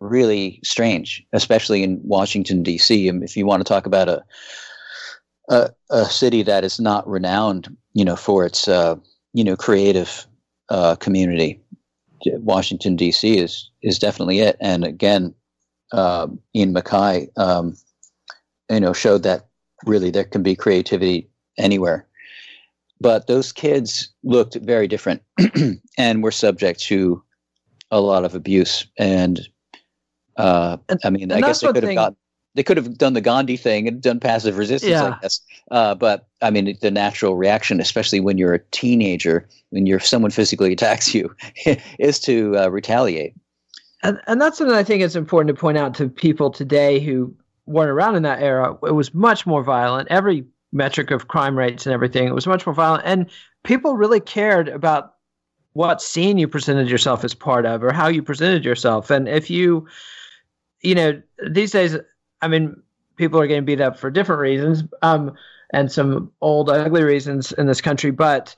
really 0.00 0.60
strange, 0.64 1.24
especially 1.32 1.82
in 1.82 2.00
Washington 2.02 2.62
D.C. 2.62 3.08
And 3.08 3.22
if 3.22 3.36
you 3.36 3.46
want 3.46 3.60
to 3.60 3.68
talk 3.68 3.86
about 3.86 4.08
a, 4.08 4.24
a, 5.48 5.70
a 5.90 6.04
city 6.06 6.42
that 6.42 6.64
is 6.64 6.80
not 6.80 7.08
renowned, 7.08 7.74
you 7.92 8.04
know, 8.04 8.16
for 8.16 8.46
its, 8.46 8.66
uh, 8.68 8.96
you 9.32 9.44
know, 9.44 9.56
creative 9.56 10.26
uh, 10.68 10.96
community, 10.96 11.60
Washington 12.24 12.96
D.C. 12.96 13.38
is 13.38 13.70
is 13.82 13.98
definitely 13.98 14.40
it. 14.40 14.56
And 14.60 14.84
again, 14.84 15.34
uh, 15.92 16.28
Ian 16.54 16.74
MacKaye. 16.74 17.28
Um, 17.38 17.76
you 18.70 18.80
know 18.80 18.92
showed 18.92 19.22
that 19.22 19.46
really 19.84 20.10
there 20.10 20.24
can 20.24 20.42
be 20.42 20.56
creativity 20.56 21.28
anywhere. 21.58 22.06
But 23.00 23.26
those 23.26 23.52
kids 23.52 24.08
looked 24.24 24.54
very 24.56 24.88
different 24.88 25.22
and 25.98 26.22
were 26.22 26.30
subject 26.30 26.80
to 26.84 27.22
a 27.90 28.00
lot 28.00 28.24
of 28.24 28.34
abuse. 28.34 28.86
And 28.98 29.46
uh, 30.36 30.76
i 31.04 31.10
mean 31.10 31.32
i 31.32 31.40
guess 31.40 31.60
they 31.60 31.72
could 31.72 31.82
have 31.82 31.94
got 31.94 32.14
they 32.54 32.62
could 32.62 32.76
have 32.76 32.96
done 32.96 33.12
the 33.12 33.20
gandhi 33.20 33.56
thing 33.56 33.86
and 33.86 34.00
done 34.00 34.18
passive 34.18 34.58
resistance 34.58 34.90
yeah. 34.90 35.14
i 35.14 35.18
guess. 35.20 35.40
Uh, 35.70 35.94
but 35.94 36.26
i 36.42 36.50
mean 36.50 36.76
the 36.80 36.90
natural 36.90 37.36
reaction 37.36 37.80
especially 37.80 38.20
when 38.20 38.38
you're 38.38 38.54
a 38.54 38.64
teenager 38.70 39.48
when 39.70 39.86
you're 39.86 40.00
someone 40.00 40.30
physically 40.30 40.72
attacks 40.74 41.14
you 41.14 41.34
is 41.98 42.18
to 42.20 42.56
uh, 42.56 42.68
retaliate. 42.68 43.34
And, 44.02 44.20
and 44.26 44.40
that's 44.40 44.58
something 44.58 44.76
i 44.76 44.84
think 44.84 45.02
it's 45.02 45.16
important 45.16 45.54
to 45.54 45.60
point 45.60 45.78
out 45.78 45.94
to 45.94 46.08
people 46.08 46.50
today 46.50 47.00
who 47.00 47.34
weren't 47.66 47.90
around 47.90 48.16
in 48.16 48.22
that 48.22 48.40
era, 48.40 48.76
it 48.84 48.94
was 48.94 49.12
much 49.12 49.46
more 49.46 49.62
violent. 49.62 50.08
Every 50.10 50.44
metric 50.72 51.10
of 51.10 51.28
crime 51.28 51.58
rates 51.58 51.86
and 51.86 51.92
everything, 51.92 52.26
it 52.26 52.34
was 52.34 52.46
much 52.46 52.66
more 52.66 52.74
violent. 52.74 53.04
And 53.04 53.30
people 53.64 53.96
really 53.96 54.20
cared 54.20 54.68
about 54.68 55.14
what 55.72 56.00
scene 56.00 56.38
you 56.38 56.48
presented 56.48 56.88
yourself 56.88 57.22
as 57.24 57.34
part 57.34 57.66
of 57.66 57.82
or 57.82 57.92
how 57.92 58.08
you 58.08 58.22
presented 58.22 58.64
yourself. 58.64 59.10
And 59.10 59.28
if 59.28 59.50
you, 59.50 59.86
you 60.80 60.94
know, 60.94 61.20
these 61.46 61.72
days, 61.72 61.96
I 62.40 62.48
mean, 62.48 62.80
people 63.16 63.40
are 63.40 63.46
getting 63.46 63.64
beat 63.64 63.80
up 63.80 63.98
for 63.98 64.10
different 64.10 64.40
reasons 64.40 64.84
um, 65.02 65.34
and 65.70 65.90
some 65.90 66.32
old, 66.40 66.70
ugly 66.70 67.02
reasons 67.02 67.52
in 67.52 67.66
this 67.66 67.80
country. 67.80 68.10
But 68.10 68.56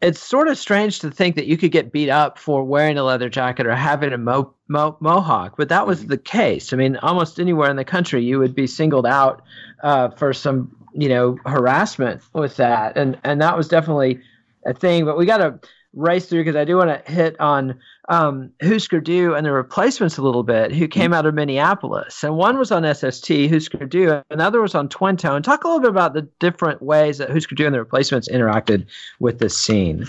it's 0.00 0.20
sort 0.20 0.48
of 0.48 0.56
strange 0.56 1.00
to 1.00 1.10
think 1.10 1.34
that 1.36 1.46
you 1.46 1.56
could 1.56 1.72
get 1.72 1.90
beat 1.90 2.08
up 2.08 2.38
for 2.38 2.62
wearing 2.62 2.96
a 2.98 3.02
leather 3.02 3.28
jacket 3.28 3.66
or 3.66 3.74
having 3.74 4.12
a 4.12 4.18
mo- 4.18 4.54
mo- 4.68 4.96
mohawk, 5.00 5.56
but 5.56 5.68
that 5.70 5.86
was 5.86 6.00
mm-hmm. 6.00 6.10
the 6.10 6.18
case. 6.18 6.72
I 6.72 6.76
mean, 6.76 6.96
almost 6.96 7.40
anywhere 7.40 7.68
in 7.68 7.76
the 7.76 7.84
country, 7.84 8.22
you 8.22 8.38
would 8.38 8.54
be 8.54 8.66
singled 8.66 9.06
out 9.06 9.42
uh, 9.82 10.10
for 10.10 10.32
some, 10.32 10.74
you 10.94 11.08
know, 11.08 11.38
harassment 11.46 12.22
with 12.32 12.56
that, 12.56 12.96
and 12.96 13.18
and 13.24 13.40
that 13.40 13.56
was 13.56 13.68
definitely 13.68 14.20
a 14.64 14.72
thing. 14.72 15.04
But 15.04 15.18
we 15.18 15.26
got 15.26 15.38
to 15.38 15.58
race 15.94 16.26
through 16.26 16.44
because 16.44 16.56
I 16.56 16.64
do 16.64 16.76
want 16.76 17.04
to 17.04 17.12
hit 17.12 17.38
on 17.40 17.80
um, 18.08 18.50
Husker 18.62 19.00
Du 19.00 19.34
and 19.34 19.44
the 19.44 19.52
replacements 19.52 20.16
a 20.16 20.22
little 20.22 20.42
bit, 20.42 20.72
who 20.72 20.88
came 20.88 21.12
out 21.12 21.26
of 21.26 21.34
Minneapolis. 21.34 22.24
And 22.24 22.36
one 22.36 22.58
was 22.58 22.72
on 22.72 22.82
SST, 22.82 23.28
Husker 23.50 23.84
Du, 23.84 24.22
another 24.30 24.60
was 24.60 24.74
on 24.74 24.88
Twin 24.88 25.16
Tone. 25.16 25.42
Talk 25.42 25.64
a 25.64 25.68
little 25.68 25.80
bit 25.80 25.90
about 25.90 26.14
the 26.14 26.22
different 26.40 26.80
ways 26.82 27.18
that 27.18 27.30
Husker 27.30 27.54
Du 27.54 27.66
and 27.66 27.74
the 27.74 27.78
replacements 27.78 28.28
interacted 28.28 28.86
with 29.20 29.38
this 29.38 29.56
scene. 29.60 30.06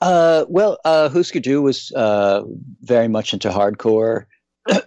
Uh, 0.00 0.44
well, 0.48 0.78
uh, 0.84 1.08
Husker 1.08 1.40
Du 1.40 1.60
was 1.60 1.92
uh, 1.92 2.42
very 2.82 3.08
much 3.08 3.32
into 3.32 3.50
hardcore. 3.50 4.26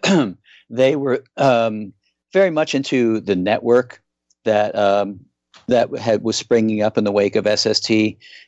they 0.69 0.95
were 0.95 1.24
um, 1.38 1.93
very 2.32 2.49
much 2.49 2.74
into 2.74 3.19
the 3.19 3.36
network 3.36 4.01
that 4.45 4.76
um, 4.76 5.19
that 5.68 5.95
had 5.97 6.24
was 6.24 6.36
springing 6.36 6.82
up 6.82 6.97
in 6.97 7.03
the 7.03 7.11
wake 7.11 7.36
of 7.36 7.47
SST, 7.47 7.91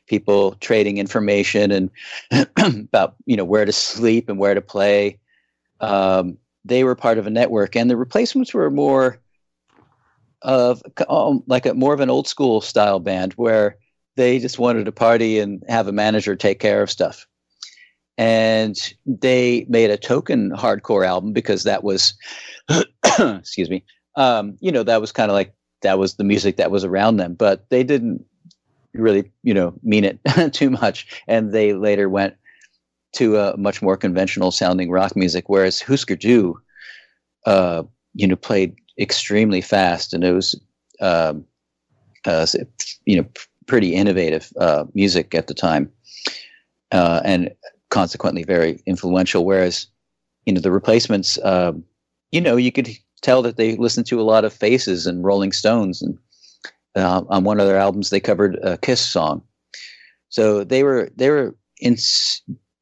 people 0.07 0.53
trading 0.55 0.97
information 0.97 1.71
and 1.71 1.89
about 2.57 3.15
you 3.25 3.37
know 3.37 3.45
where 3.45 3.65
to 3.65 3.73
sleep 3.73 4.29
and 4.29 4.39
where 4.39 4.53
to 4.53 4.61
play. 4.61 5.19
um, 5.79 6.37
they 6.67 6.83
were 6.83 6.95
part 6.95 7.17
of 7.17 7.27
a 7.27 7.29
network, 7.29 7.75
and 7.75 7.89
the 7.89 7.97
replacements 7.97 8.53
were 8.53 8.71
more 8.71 9.19
of 10.41 10.81
um, 11.09 11.43
like 11.47 11.65
a 11.65 11.73
more 11.73 11.93
of 11.93 11.99
an 11.99 12.09
old 12.09 12.27
school 12.27 12.61
style 12.61 12.99
band 12.99 13.33
where 13.33 13.77
they 14.15 14.39
just 14.39 14.59
wanted 14.59 14.85
to 14.85 14.91
party 14.91 15.39
and 15.39 15.63
have 15.67 15.87
a 15.87 15.91
manager 15.91 16.35
take 16.35 16.59
care 16.59 16.81
of 16.81 16.91
stuff. 16.91 17.27
And 18.17 18.77
they 19.05 19.65
made 19.67 19.89
a 19.89 19.97
token 19.97 20.51
hardcore 20.51 21.05
album 21.05 21.33
because 21.33 21.63
that 21.63 21.83
was, 21.83 22.13
excuse 23.19 23.69
me, 23.69 23.83
um, 24.15 24.57
you 24.61 24.71
know, 24.71 24.83
that 24.83 25.01
was 25.01 25.11
kind 25.11 25.29
of 25.29 25.35
like 25.35 25.53
that 25.85 25.99
was 25.99 26.15
the 26.15 26.23
music 26.23 26.57
that 26.57 26.71
was 26.71 26.83
around 26.83 27.17
them, 27.17 27.35
but 27.35 27.69
they 27.69 27.83
didn't 27.83 28.25
really, 28.93 29.31
you 29.43 29.53
know, 29.53 29.73
mean 29.83 30.03
it 30.03 30.19
too 30.53 30.71
much. 30.71 31.07
And 31.27 31.53
they 31.53 31.73
later 31.73 32.09
went 32.09 32.35
to 33.13 33.37
a 33.37 33.55
much 33.55 33.81
more 33.81 33.95
conventional 33.95 34.51
sounding 34.51 34.89
rock 34.89 35.15
music, 35.15 35.45
whereas 35.47 35.81
Husker 35.81 36.15
Du, 36.15 36.59
uh, 37.45 37.83
you 38.13 38.27
know, 38.27 38.35
played 38.35 38.75
extremely 38.99 39.61
fast, 39.61 40.13
and 40.13 40.23
it 40.23 40.31
was, 40.33 40.59
um, 41.01 41.45
uh, 42.25 42.47
you 43.05 43.17
know, 43.17 43.27
pretty 43.67 43.93
innovative 43.93 44.51
uh, 44.59 44.85
music 44.93 45.35
at 45.35 45.47
the 45.47 45.53
time, 45.53 45.91
uh, 46.91 47.21
and 47.23 47.53
consequently 47.89 48.43
very 48.43 48.81
influential. 48.87 49.45
Whereas, 49.45 49.87
you 50.45 50.53
know, 50.53 50.61
the 50.61 50.71
replacements, 50.71 51.37
um, 51.43 51.83
you 52.31 52.41
know, 52.41 52.55
you 52.55 52.71
could 52.71 52.89
tell 53.25 53.41
that 53.41 53.57
they 53.57 53.75
listened 53.75 54.05
to 54.07 54.21
a 54.21 54.23
lot 54.23 54.45
of 54.45 54.53
Faces 54.53 55.07
and 55.07 55.23
Rolling 55.23 55.51
Stones, 55.51 56.01
and 56.01 56.17
uh, 56.95 57.23
on 57.29 57.43
one 57.43 57.59
of 57.59 57.67
their 57.67 57.79
albums 57.79 58.09
they 58.09 58.19
covered 58.19 58.57
a 58.63 58.77
Kiss 58.77 59.01
song. 59.01 59.41
So 60.29 60.63
they 60.63 60.83
were 60.83 61.09
they 61.15 61.29
were 61.29 61.55
in 61.81 61.97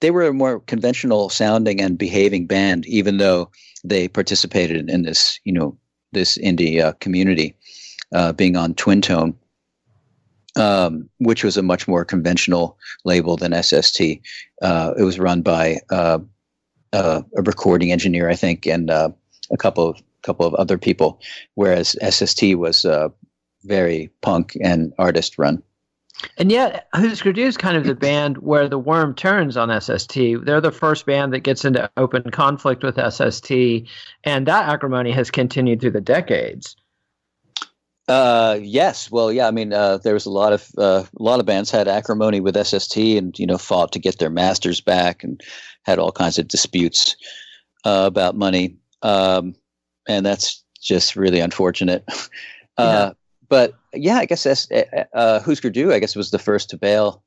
they 0.02 0.12
were 0.12 0.28
a 0.28 0.34
more 0.34 0.60
conventional 0.62 1.30
sounding 1.30 1.80
and 1.80 1.98
behaving 1.98 2.46
band, 2.46 2.86
even 2.88 3.18
though 3.18 3.50
they 3.86 4.08
participated 4.08 4.90
in 4.90 5.04
this 5.04 5.40
you 5.46 5.54
know 5.54 5.78
this 6.12 6.38
indie 6.38 6.84
uh, 6.84 6.92
community, 7.00 7.56
uh, 8.14 8.34
being 8.34 8.58
on 8.58 8.76
Twin 8.76 9.02
Tone, 9.02 9.34
um, 10.58 11.10
which 11.20 11.44
was 11.44 11.58
a 11.58 11.64
much 11.64 11.88
more 11.88 12.06
conventional 12.06 12.78
label 13.06 13.38
than 13.38 13.64
SST. 13.64 14.02
Uh, 14.62 14.94
it 14.98 15.04
was 15.04 15.20
run 15.20 15.42
by 15.42 15.80
uh, 15.90 16.20
uh, 16.92 17.22
a 17.38 17.42
recording 17.44 17.92
engineer, 17.92 18.30
I 18.30 18.36
think, 18.36 18.68
and 18.68 18.92
uh, 18.92 19.10
a 19.52 19.58
couple 19.58 19.88
of 19.88 20.02
couple 20.24 20.46
of 20.46 20.54
other 20.56 20.78
people, 20.78 21.22
whereas 21.56 21.96
SST 22.02 22.56
was 22.56 22.86
very 23.64 24.10
punk 24.22 24.58
and 24.62 24.94
artist 24.98 25.38
run. 25.38 25.64
And 26.38 26.52
yet, 26.52 26.88
Husker 26.94 27.34
Du 27.34 27.44
is 27.44 27.58
kind 27.58 27.76
of 27.76 27.86
the 27.86 27.96
band 27.96 28.38
where 28.38 28.70
the 28.70 28.78
worm 28.78 29.16
turns 29.16 29.58
on 29.58 29.82
SST. 29.82 30.16
They're 30.44 30.62
the 30.62 30.72
first 30.72 31.06
band 31.06 31.34
that 31.34 31.42
gets 31.42 31.66
into 31.66 31.90
open 31.98 32.30
conflict 32.32 32.84
with 32.84 32.96
SST, 32.96 33.52
and 34.24 34.48
that 34.48 34.70
acrimony 34.70 35.12
has 35.12 35.32
continued 35.32 35.82
through 35.82 35.92
the 35.92 36.02
decades. 36.02 36.76
Uh, 38.08 38.60
yes. 38.62 39.10
Well, 39.10 39.32
yeah. 39.32 39.48
I 39.48 39.52
mean, 39.52 39.74
uh, 39.74 39.98
there 39.98 40.14
was 40.14 40.26
a 40.26 40.32
lot 40.32 40.54
of 40.54 40.70
uh, 40.78 41.04
a 41.18 41.24
lot 41.24 41.40
of 41.40 41.46
bands 41.46 41.72
had 41.72 41.88
acrimony 41.88 42.40
with 42.42 42.58
SST, 42.58 42.98
and 42.98 43.38
you 43.40 43.48
know, 43.48 43.58
fought 43.58 43.94
to 43.94 44.00
get 44.00 44.20
their 44.20 44.30
masters 44.30 44.82
back, 44.82 45.24
and 45.24 45.42
had 45.84 46.00
all 46.00 46.12
kinds 46.12 46.38
of 46.38 46.48
disputes 46.48 47.16
uh, 47.86 48.04
about 48.06 48.36
money. 48.36 48.78
Um, 49.02 49.56
and 50.08 50.26
that's 50.26 50.64
just 50.82 51.16
really 51.16 51.40
unfortunate. 51.40 52.04
Uh, 52.76 53.12
yeah 53.12 53.14
but 53.54 53.76
yeah, 53.94 54.16
I 54.16 54.26
guess 54.26 54.48
uh, 54.48 55.04
uh, 55.14 55.40
Husker 55.40 55.70
Du, 55.70 55.94
I 55.94 56.00
guess, 56.00 56.16
was 56.16 56.32
the 56.32 56.40
first 56.40 56.72
to 56.72 56.78
bail 56.78 57.24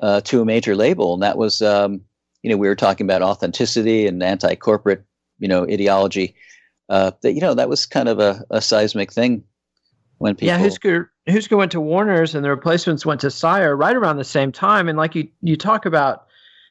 uh, 0.00 0.22
to 0.22 0.40
a 0.40 0.44
major 0.46 0.74
label, 0.74 1.12
and 1.12 1.22
that 1.22 1.36
was, 1.36 1.60
um, 1.60 2.00
you 2.42 2.48
know, 2.48 2.56
we 2.56 2.68
were 2.68 2.74
talking 2.74 3.06
about 3.06 3.20
authenticity 3.20 4.06
and 4.06 4.22
anti-corporate, 4.22 5.04
you 5.38 5.46
know, 5.46 5.64
ideology. 5.64 6.34
Uh, 6.88 7.10
that 7.20 7.34
you 7.34 7.42
know, 7.42 7.52
that 7.52 7.68
was 7.68 7.84
kind 7.84 8.08
of 8.08 8.18
a, 8.18 8.42
a 8.48 8.62
seismic 8.62 9.12
thing 9.12 9.44
when 10.16 10.34
people. 10.34 10.46
Yeah, 10.46 10.58
Husker 10.58 11.12
Husker 11.28 11.58
went 11.58 11.72
to 11.72 11.82
Warner's, 11.82 12.34
and 12.34 12.42
the 12.42 12.48
replacements 12.48 13.04
went 13.04 13.20
to 13.20 13.30
Sire 13.30 13.76
right 13.76 13.94
around 13.94 14.16
the 14.16 14.24
same 14.24 14.52
time, 14.52 14.88
and 14.88 14.96
like 14.96 15.14
you 15.14 15.28
you 15.42 15.58
talk 15.58 15.84
about 15.84 16.27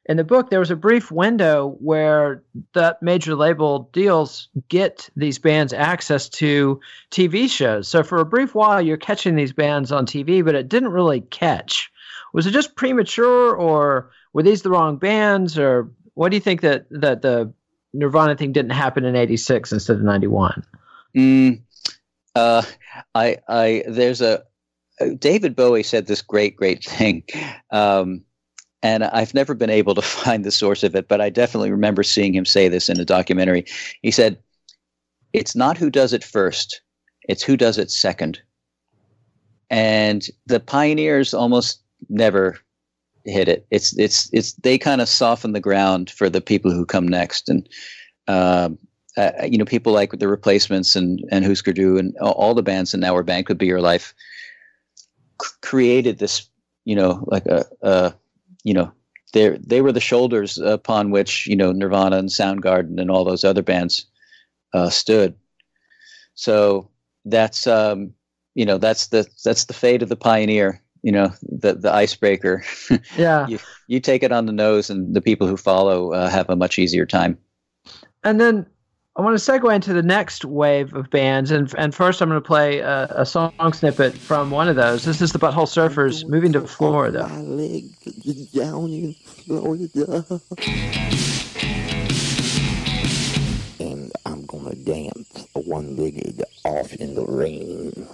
in 0.08 0.16
the 0.16 0.24
book, 0.24 0.50
there 0.50 0.60
was 0.60 0.72
a 0.72 0.76
brief 0.76 1.12
window 1.12 1.76
where 1.80 2.42
that 2.74 3.02
major 3.04 3.36
label 3.36 3.90
deals 3.92 4.48
get 4.70 5.10
these 5.18 5.38
bands 5.38 5.74
access 5.74 6.30
to 6.30 6.80
TV 7.12 7.50
shows. 7.50 7.90
So 7.90 8.04
for 8.04 8.20
a 8.20 8.26
brief 8.26 8.56
while, 8.56 8.82
you're 8.82 8.98
catching 8.98 9.36
these 9.36 9.52
bands 9.52 9.92
on 9.92 10.06
TV, 10.06 10.44
but 10.44 10.56
it 10.56 10.70
didn't 10.70 10.94
really 10.94 11.22
catch. 11.22 11.92
Was 12.34 12.48
it 12.48 12.52
just 12.52 12.76
premature, 12.76 13.56
or 13.56 14.12
were 14.32 14.44
these 14.44 14.62
the 14.62 14.70
wrong 14.70 14.98
bands, 14.98 15.58
or 15.58 15.92
what 16.14 16.30
do 16.30 16.38
you 16.38 16.42
think 16.42 16.62
that 16.62 16.86
that 16.90 17.22
the 17.22 17.52
Nirvana 17.94 18.36
thing 18.36 18.54
didn't 18.54 18.72
happen 18.72 19.04
in 19.04 19.16
'86 19.16 19.74
instead 19.74 19.98
of 19.98 20.04
'91? 20.04 20.64
Mm, 21.16 21.62
uh, 22.36 22.62
I, 23.14 23.38
I, 23.50 23.84
there's 23.88 24.22
a 24.22 24.44
David 25.20 25.56
Bowie 25.56 25.84
said 25.84 26.08
this 26.08 26.22
great, 26.22 26.56
great 26.56 26.84
thing. 26.84 27.24
Um, 27.72 28.24
and 28.84 29.04
I've 29.04 29.34
never 29.34 29.54
been 29.54 29.70
able 29.70 29.96
to 29.96 30.02
find 30.24 30.44
the 30.44 30.52
source 30.52 30.84
of 30.84 30.96
it, 30.96 31.08
but 31.08 31.22
I 31.22 31.30
definitely 31.30 31.72
remember 31.72 32.04
seeing 32.04 32.34
him 32.34 32.46
say 32.46 32.68
this 32.68 32.90
in 32.90 33.00
a 33.00 33.06
documentary. 33.06 33.66
He 34.02 34.12
said, 34.12 34.38
It's 35.34 35.56
not 35.56 35.78
who 35.78 35.90
does 35.90 36.14
it 36.14 36.24
first, 36.24 36.82
it's 37.28 37.44
who 37.44 37.58
does 37.58 37.78
it 37.78 37.92
second. 37.92 38.42
And 39.70 40.26
the 40.46 40.62
pioneers 40.62 41.34
almost 41.34 41.82
never 42.10 42.58
hit 43.26 43.48
it. 43.50 43.68
It's 43.70 43.98
it's 43.98 44.30
it's 44.32 44.54
they 44.54 44.78
kind 44.78 45.02
of 45.02 45.10
soften 45.10 45.52
the 45.52 45.60
ground 45.60 46.10
for 46.10 46.30
the 46.30 46.42
people 46.42 46.72
who 46.72 46.86
come 46.86 47.08
next, 47.08 47.50
and 47.50 47.68
um, 48.28 48.78
uh, 49.18 49.32
you 49.44 49.58
know 49.58 49.66
people 49.66 49.92
like 49.92 50.12
the 50.12 50.28
Replacements 50.28 50.96
and 50.96 51.22
and 51.32 51.46
Husker 51.46 51.74
Du 51.74 51.98
and 51.98 52.16
all 52.20 52.54
the 52.54 52.64
bands 52.64 52.94
in 52.94 53.04
Our 53.04 53.24
Band 53.24 53.46
Could 53.46 53.58
Be 53.58 53.66
Your 53.66 53.82
Life 53.82 54.14
c- 55.42 55.50
created 55.62 56.20
this 56.20 56.48
you 56.86 56.96
know 56.96 57.26
like 57.28 57.46
a, 57.48 57.66
a 57.82 58.14
you 58.68 58.74
know, 58.74 58.92
they 59.32 59.58
they 59.66 59.82
were 59.82 59.94
the 59.94 60.02
shoulders 60.02 60.58
upon 60.58 61.10
which 61.10 61.48
you 61.48 61.56
know 61.56 61.72
Nirvana 61.72 62.18
and 62.18 62.28
Soundgarden 62.28 63.00
and 63.00 63.10
all 63.10 63.24
those 63.24 63.46
other 63.46 63.62
bands 63.62 64.06
uh, 64.74 64.90
stood. 64.90 65.36
So 66.34 66.90
that's 67.24 67.66
um, 67.66 68.14
you 68.56 68.66
know 68.66 68.78
that's 68.78 69.08
the 69.08 69.26
that's 69.46 69.66
the 69.66 69.74
fate 69.74 70.04
of 70.04 70.10
the 70.10 70.18
pioneer. 70.18 70.82
You 71.02 71.14
know 71.14 71.32
the 71.44 71.76
the 71.76 71.94
icebreaker. 71.94 72.64
Yeah, 73.18 73.48
you, 73.48 73.60
you 73.88 74.02
take 74.02 74.22
it 74.22 74.34
on 74.34 74.48
the 74.48 74.52
nose, 74.52 74.90
and 74.90 75.16
the 75.16 75.22
people 75.22 75.48
who 75.48 75.56
follow 75.56 76.12
uh, 76.12 76.30
have 76.30 76.50
a 76.50 76.58
much 76.58 76.78
easier 76.78 77.06
time. 77.06 77.38
And 78.26 78.42
then 78.42 78.66
I 79.18 79.22
want 79.22 79.36
to 79.36 79.52
segue 79.52 79.74
into 79.74 79.94
the 79.94 80.04
next 80.04 80.46
wave 80.46 80.94
of 80.94 81.10
bands, 81.10 81.50
and 81.50 81.74
and 81.76 81.96
first 81.96 82.22
I'm 82.22 82.30
going 82.30 82.40
to 82.40 82.46
play 82.46 82.82
a, 82.82 83.08
a, 83.10 83.26
song 83.26 83.74
snippet 83.74 84.16
from 84.16 84.52
one 84.52 84.70
of 84.70 84.76
those. 84.76 85.06
This 85.06 85.24
is 85.24 85.32
the 85.32 85.40
Butthole 85.40 85.66
Surfers 85.66 86.24
moving 86.30 86.54
to 86.54 86.62
Florida. 86.68 87.26
And 93.80 94.12
I'm 94.24 94.46
gonna 94.46 94.76
dance 94.76 95.48
one-legged 95.54 96.44
off 96.64 96.94
in 96.94 97.16
the 97.16 97.26
rain. 97.26 98.08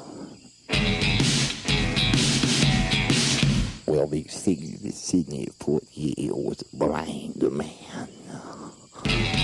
Well, 3.85 4.07
they 4.07 4.23
say 4.23 4.55
Sidney 4.91 5.49
Poitier 5.59 6.31
was 6.31 6.61
a 6.61 6.75
blind 6.77 7.41
man. 7.51 9.42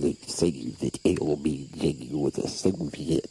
That 0.00 1.00
LBJ 1.04 2.12
was 2.12 2.38
a 2.38 2.48
Soviet. 2.48 3.26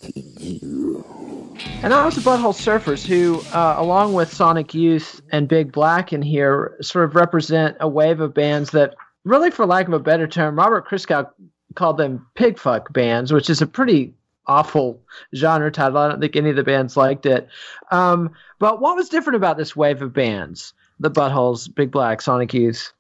And 1.82 1.94
that 1.94 2.06
was 2.06 2.16
the 2.16 2.22
Butthole 2.22 2.54
Surfers, 2.54 3.06
who, 3.06 3.42
uh, 3.56 3.76
along 3.78 4.14
with 4.14 4.34
Sonic 4.34 4.74
Youth 4.74 5.22
and 5.32 5.48
Big 5.48 5.72
Black 5.72 6.14
in 6.14 6.22
here, 6.22 6.78
sort 6.82 7.06
of 7.06 7.16
represent 7.16 7.78
a 7.80 7.88
wave 7.88 8.20
of 8.20 8.34
bands 8.34 8.72
that, 8.72 8.96
really, 9.24 9.52
for 9.52 9.66
lack 9.66 9.88
of 9.88 9.94
a 9.94 10.00
better 10.00 10.28
term, 10.28 10.58
Robert 10.58 10.88
Christgau 10.88 11.30
called 11.76 11.98
them 11.98 12.26
pigfuck 12.36 12.92
bands, 12.92 13.32
which 13.32 13.50
is 13.50 13.62
a 13.62 13.68
pretty 13.68 14.14
awful 14.48 15.02
genre 15.36 15.72
title. 15.72 15.98
I 15.98 16.10
don't 16.10 16.20
think 16.20 16.36
any 16.36 16.50
of 16.50 16.56
the 16.56 16.64
bands 16.64 16.98
liked 16.98 17.26
it. 17.26 17.48
Um, 17.92 18.32
but 18.60 18.82
what 18.82 18.96
was 18.96 19.10
different 19.10 19.38
about 19.38 19.58
this 19.58 19.76
wave 19.76 20.02
of 20.02 20.14
bands, 20.14 20.74
the 21.00 21.12
Buttholes, 21.12 21.74
Big 21.74 21.92
Black, 21.92 22.22
Sonic 22.22 22.54
Youth, 22.54 22.94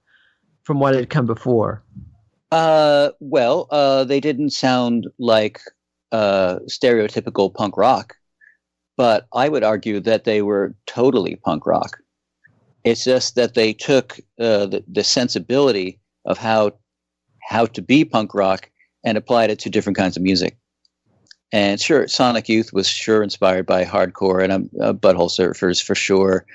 from 0.63 0.79
what 0.79 0.95
had 0.95 1.09
come 1.09 1.25
before? 1.25 1.83
Uh, 2.51 3.09
well, 3.19 3.67
uh, 3.71 4.03
they 4.03 4.19
didn't 4.19 4.51
sound 4.51 5.07
like 5.19 5.59
uh, 6.11 6.59
stereotypical 6.69 7.53
punk 7.53 7.75
rock, 7.75 8.15
but 8.95 9.27
I 9.33 9.49
would 9.49 9.63
argue 9.63 9.99
that 10.01 10.23
they 10.23 10.41
were 10.41 10.73
totally 10.85 11.35
punk 11.35 11.65
rock. 11.65 11.97
It's 12.83 13.03
just 13.03 13.35
that 13.35 13.53
they 13.53 13.73
took 13.73 14.19
uh, 14.39 14.67
the, 14.67 14.83
the 14.87 15.03
sensibility 15.03 15.99
of 16.25 16.37
how 16.37 16.71
how 17.49 17.65
to 17.65 17.81
be 17.81 18.03
punk 18.03 18.33
rock 18.33 18.69
and 19.05 19.17
applied 19.17 19.49
it 19.49 19.59
to 19.59 19.69
different 19.69 19.97
kinds 19.97 20.17
of 20.17 20.23
music. 20.23 20.57
And 21.53 21.79
sure, 21.79 22.07
Sonic 22.07 22.49
Youth 22.49 22.73
was 22.73 22.87
sure 22.87 23.23
inspired 23.23 23.65
by 23.65 23.85
hardcore, 23.85 24.43
and 24.43 24.69
uh, 24.81 24.93
Butthole 24.93 25.29
Surfers 25.29 25.81
for 25.81 25.95
sure, 25.95 26.45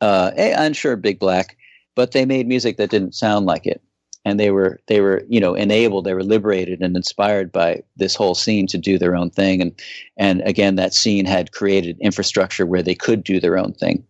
uh, 0.00 0.32
and 0.36 0.76
sure 0.76 0.96
Big 0.96 1.18
Black, 1.18 1.56
but 1.94 2.12
they 2.12 2.24
made 2.24 2.46
music 2.46 2.76
that 2.78 2.90
didn't 2.90 3.14
sound 3.14 3.46
like 3.46 3.66
it 3.66 3.82
and 4.24 4.40
they 4.40 4.50
were 4.50 4.80
they 4.86 5.00
were 5.00 5.24
you 5.28 5.40
know 5.40 5.54
enabled 5.54 6.04
they 6.04 6.14
were 6.14 6.24
liberated 6.24 6.80
and 6.80 6.96
inspired 6.96 7.52
by 7.52 7.82
this 7.96 8.14
whole 8.14 8.34
scene 8.34 8.66
to 8.68 8.78
do 8.78 8.98
their 8.98 9.14
own 9.14 9.30
thing. 9.30 9.60
And 9.60 9.72
and 10.16 10.40
again 10.42 10.76
that 10.76 10.94
scene 10.94 11.26
had 11.26 11.52
created 11.52 11.98
infrastructure 12.00 12.66
where 12.66 12.82
they 12.82 12.94
could 12.94 13.22
do 13.24 13.40
their 13.40 13.58
own 13.58 13.72
thing. 13.72 14.04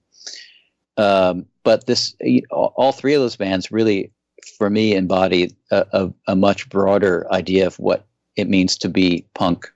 Um, 0.97 1.47
but 1.65 1.87
this 1.87 2.15
all 2.51 2.93
three 2.93 3.15
of 3.15 3.21
those 3.21 3.37
bands 3.37 3.73
really 3.73 4.13
for 4.59 4.71
me 4.71 4.95
embody 4.95 5.55
a, 5.71 5.87
a, 5.93 6.13
a 6.29 6.37
much 6.37 6.69
broader 6.69 7.27
idea 7.33 7.67
of 7.67 7.79
what 7.79 8.07
it 8.37 8.49
means 8.49 8.77
to 8.77 8.89
be 8.89 9.27
punk. 9.35 9.73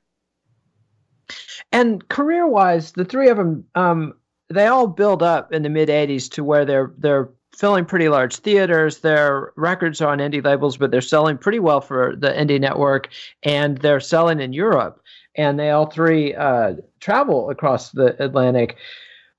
And 1.72 2.06
career 2.08 2.46
wise 2.46 2.92
the 2.92 3.04
three 3.04 3.28
of 3.28 3.36
them 3.36 3.64
um, 3.74 4.14
they 4.50 4.66
all 4.66 4.86
build 4.86 5.22
up 5.22 5.52
in 5.52 5.62
the 5.62 5.68
mid 5.68 5.88
80s 5.88 6.30
to 6.32 6.44
where 6.44 6.64
they're 6.64 6.92
they're 6.98 7.30
filling 7.56 7.84
pretty 7.84 8.08
large 8.08 8.36
theaters. 8.36 8.98
Their 8.98 9.52
records 9.56 10.00
are 10.00 10.12
on 10.12 10.18
indie 10.18 10.44
labels, 10.44 10.76
but 10.76 10.90
they're 10.90 11.00
selling 11.00 11.38
pretty 11.38 11.58
well 11.58 11.80
for 11.80 12.14
the 12.16 12.30
indie 12.30 12.60
network, 12.60 13.08
and 13.42 13.78
they're 13.78 14.00
selling 14.00 14.40
in 14.40 14.52
Europe. 14.52 15.02
And 15.34 15.58
they 15.58 15.70
all 15.70 15.86
three 15.86 16.34
uh, 16.34 16.74
travel 17.00 17.50
across 17.50 17.90
the 17.92 18.22
Atlantic. 18.22 18.76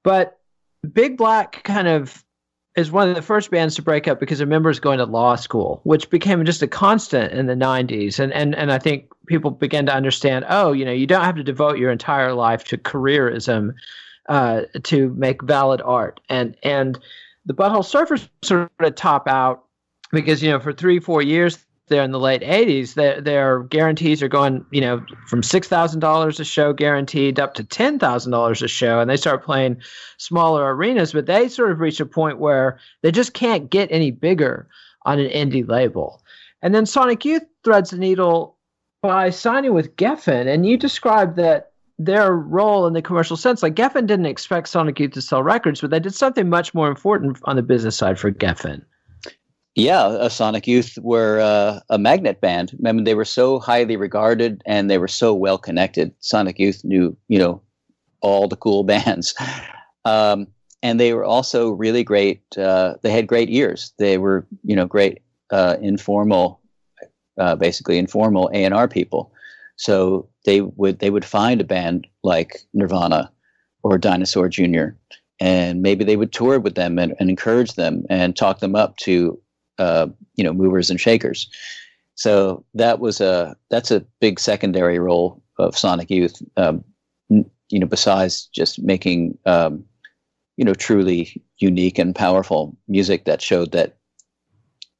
But 0.04 0.40
Big 0.94 1.18
Black 1.18 1.64
kind 1.64 1.88
of 1.88 2.24
is 2.76 2.92
one 2.92 3.10
of 3.10 3.16
the 3.16 3.22
first 3.22 3.52
bands 3.52 3.76
to 3.76 3.82
break 3.82 4.08
up 4.08 4.20
because 4.20 4.40
a 4.40 4.46
member's 4.46 4.80
going 4.80 5.00
to 5.00 5.06
law 5.06 5.36
school, 5.36 5.82
which 5.84 6.10
became 6.10 6.46
just 6.46 6.62
a 6.62 6.68
constant 6.68 7.34
in 7.34 7.48
the 7.48 7.56
90s. 7.56 8.20
And, 8.20 8.32
and, 8.32 8.56
and 8.56 8.72
I 8.72 8.80
think 8.80 9.12
people 9.28 9.52
began 9.52 9.86
to 9.88 9.94
understand 9.94 10.46
oh, 10.50 10.72
you 10.72 10.86
know, 10.86 10.92
you 10.92 11.08
don't 11.08 11.24
have 11.24 11.36
to 11.36 11.44
devote 11.44 11.78
your 11.78 11.92
entire 11.92 12.34
life 12.34 12.64
to 12.66 12.78
careerism 12.78 13.74
uh, 14.30 14.62
to 14.84 15.10
make 15.16 15.42
valid 15.42 15.82
art. 15.84 16.22
And, 16.30 16.56
and, 16.64 17.00
the 17.50 17.56
Butthole 17.56 17.80
Surfers 17.80 18.30
sort 18.44 18.72
of 18.80 18.96
top 18.96 19.28
out 19.28 19.64
because 20.12 20.44
you 20.44 20.52
know 20.52 20.60
for 20.60 20.72
three 20.72 21.00
four 21.00 21.24
years 21.24 21.66
there 21.88 22.04
in 22.04 22.12
the 22.12 22.20
late 22.20 22.44
80s 22.44 22.94
their, 22.94 23.20
their 23.20 23.64
guarantees 23.64 24.22
are 24.22 24.28
going 24.28 24.64
you 24.70 24.80
know 24.80 25.04
from 25.28 25.42
$6000 25.42 26.40
a 26.40 26.44
show 26.44 26.74
guaranteed 26.74 27.40
up 27.40 27.56
to 27.56 27.64
$10000 27.64 28.62
a 28.62 28.68
show. 28.68 29.00
And 29.00 29.10
they 29.10 29.18
start 29.18 29.44
playing 29.44 29.82
smaller 30.18 30.76
arenas 30.76 31.12
but 31.12 31.26
they 31.26 31.48
sort 31.50 31.72
of 31.72 31.80
reach 31.80 32.00
a 32.00 32.06
point 32.06 32.38
where 32.38 32.80
they 33.02 33.12
just 33.12 33.34
can't 33.34 33.72
get 33.72 33.92
any 33.92 34.12
bigger 34.12 34.68
on 35.06 35.20
an 35.20 35.32
indie 35.32 35.68
label. 35.68 36.22
And 36.62 36.76
then 36.76 36.86
sonic 36.86 37.26
youth 37.26 37.44
threads 37.64 37.90
the 37.90 37.98
needle 37.98 38.58
by 39.02 39.32
signing 39.32 39.74
with 39.74 39.96
geffen. 39.96 40.48
And 40.48 40.68
you 40.68 40.78
described 40.78 41.38
that 41.38 41.69
their 42.00 42.34
role 42.34 42.88
in 42.88 42.94
the 42.94 43.02
commercial 43.02 43.36
sense. 43.36 43.62
Like 43.62 43.76
Geffen 43.76 44.08
didn't 44.08 44.26
expect 44.26 44.70
Sonic 44.70 45.00
Youth 45.00 45.12
to 45.12 45.22
sell 45.22 45.44
records, 45.44 45.82
but 45.82 45.92
they 45.92 46.00
did 46.00 46.16
something 46.16 46.50
much 46.50 46.74
more 46.74 46.88
important 46.88 47.38
on 47.44 47.58
the 47.58 47.62
business 47.62 47.98
side 47.98 48.18
for 48.18 48.32
Geffen. 48.32 48.84
Yeah, 49.76 50.04
uh, 50.04 50.30
Sonic 50.30 50.66
Youth 50.66 50.98
were 51.02 51.40
uh, 51.40 51.82
a 51.90 52.00
magnet 52.00 52.42
band. 52.42 52.76
I 52.86 52.92
mean, 52.92 53.04
they 53.04 53.16
were 53.16 53.26
so 53.26 53.60
highly 53.60 53.98
regarded 53.98 54.62
and 54.66 54.90
they 54.90 54.98
were 54.98 55.08
so 55.08 55.34
well 55.34 55.58
connected. 55.58 56.14
Sonic 56.20 56.58
Youth 56.58 56.84
knew, 56.84 57.16
you 57.28 57.38
know, 57.38 57.62
all 58.22 58.48
the 58.48 58.56
cool 58.56 58.84
bands. 58.86 59.36
Um, 60.06 60.48
and 60.82 61.00
they 61.00 61.14
were 61.14 61.26
also 61.26 61.72
really 61.72 62.06
great. 62.06 62.42
Uh, 62.58 62.96
they 63.02 63.12
had 63.12 63.28
great 63.28 63.50
ears. 63.50 63.94
They 63.98 64.18
were, 64.18 64.48
you 64.64 64.76
know, 64.76 64.86
great 64.86 65.20
uh, 65.52 65.76
informal, 65.82 66.62
uh, 67.38 67.56
basically 67.58 67.98
informal 67.98 68.50
A 68.54 68.64
and 68.64 68.74
R 68.74 68.88
people. 68.88 69.34
So 69.76 70.30
they 70.46 70.62
would 70.62 71.00
they 71.00 71.10
would 71.10 71.26
find 71.26 71.62
a 71.62 71.66
band 71.66 72.08
like 72.24 72.62
Nirvana 72.74 73.32
or 73.84 73.98
Dinosaur 73.98 74.50
Jr. 74.50 74.90
and 75.40 75.82
maybe 75.82 76.04
they 76.04 76.18
would 76.18 76.34
tour 76.34 76.60
with 76.60 76.76
them 76.76 77.00
and, 77.00 77.16
and 77.20 77.30
encourage 77.30 77.74
them 77.74 78.06
and 78.10 78.36
talk 78.36 78.60
them 78.60 78.76
up 78.76 78.98
to 78.98 79.40
uh, 79.78 80.08
you 80.36 80.44
know 80.44 80.54
movers 80.54 80.90
and 80.90 81.00
shakers. 81.00 81.50
So 82.16 82.66
that 82.74 83.00
was 83.00 83.22
a 83.22 83.56
that's 83.70 83.92
a 83.92 84.06
big 84.20 84.40
secondary 84.40 85.00
role 85.00 85.42
of 85.58 85.78
Sonic 85.78 86.10
Youth. 86.10 86.42
Um, 86.58 86.84
you 87.30 87.80
know, 87.80 87.88
besides 87.88 88.46
just 88.48 88.82
making 88.82 89.38
um, 89.46 89.86
you 90.58 90.66
know 90.66 90.74
truly 90.74 91.42
unique 91.60 91.98
and 91.98 92.16
powerful 92.16 92.76
music 92.88 93.26
that 93.26 93.42
showed 93.42 93.72
that 93.72 93.99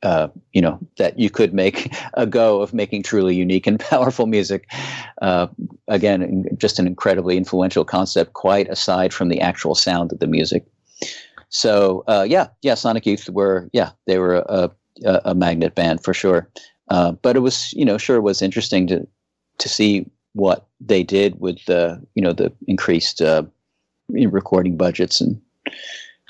uh, 0.04 0.28
you 0.54 0.62
know 0.62 0.80
that 0.98 1.20
you 1.20 1.30
could 1.30 1.54
make 1.54 1.94
a 2.14 2.26
go 2.26 2.62
of 2.62 2.74
making 2.74 3.04
truly 3.04 3.36
unique 3.36 3.68
and 3.68 3.80
powerful 3.92 4.28
music. 4.28 4.70
Uh, 5.22 5.48
again, 5.88 6.46
just 6.58 6.80
an 6.80 6.88
incredibly 6.88 7.38
influential 7.38 7.86
concept, 7.86 8.34
quite 8.34 8.70
aside 8.70 9.14
from 9.14 9.30
the 9.30 9.42
actual 9.42 9.76
sound 9.76 10.12
of 10.12 10.20
the 10.20 10.28
music. 10.28 10.66
So 11.50 12.04
uh, 12.08 12.26
yeah, 12.28 12.48
yeah, 12.62 12.76
Sonic 12.76 13.06
Youth 13.06 13.30
were 13.30 13.70
yeah 13.74 13.92
they 14.08 14.20
were 14.20 14.36
a, 14.36 14.72
a, 15.04 15.22
a 15.26 15.36
magnet 15.36 15.76
band 15.76 16.04
for 16.04 16.14
sure. 16.14 16.50
Uh, 16.90 17.12
but 17.12 17.36
it 17.36 17.40
was 17.40 17.74
you 17.74 17.86
know 17.86 17.98
sure 17.98 18.22
was 18.22 18.42
interesting 18.42 18.88
to 18.88 19.08
to 19.58 19.70
see 19.70 20.10
what 20.34 20.68
they 20.80 21.04
did 21.04 21.40
with 21.40 21.64
the 21.66 22.02
you 22.16 22.22
know 22.22 22.34
the 22.34 22.52
increased 22.68 23.22
uh, 23.22 23.44
recording 24.10 24.78
budgets 24.78 25.20
and 25.22 25.42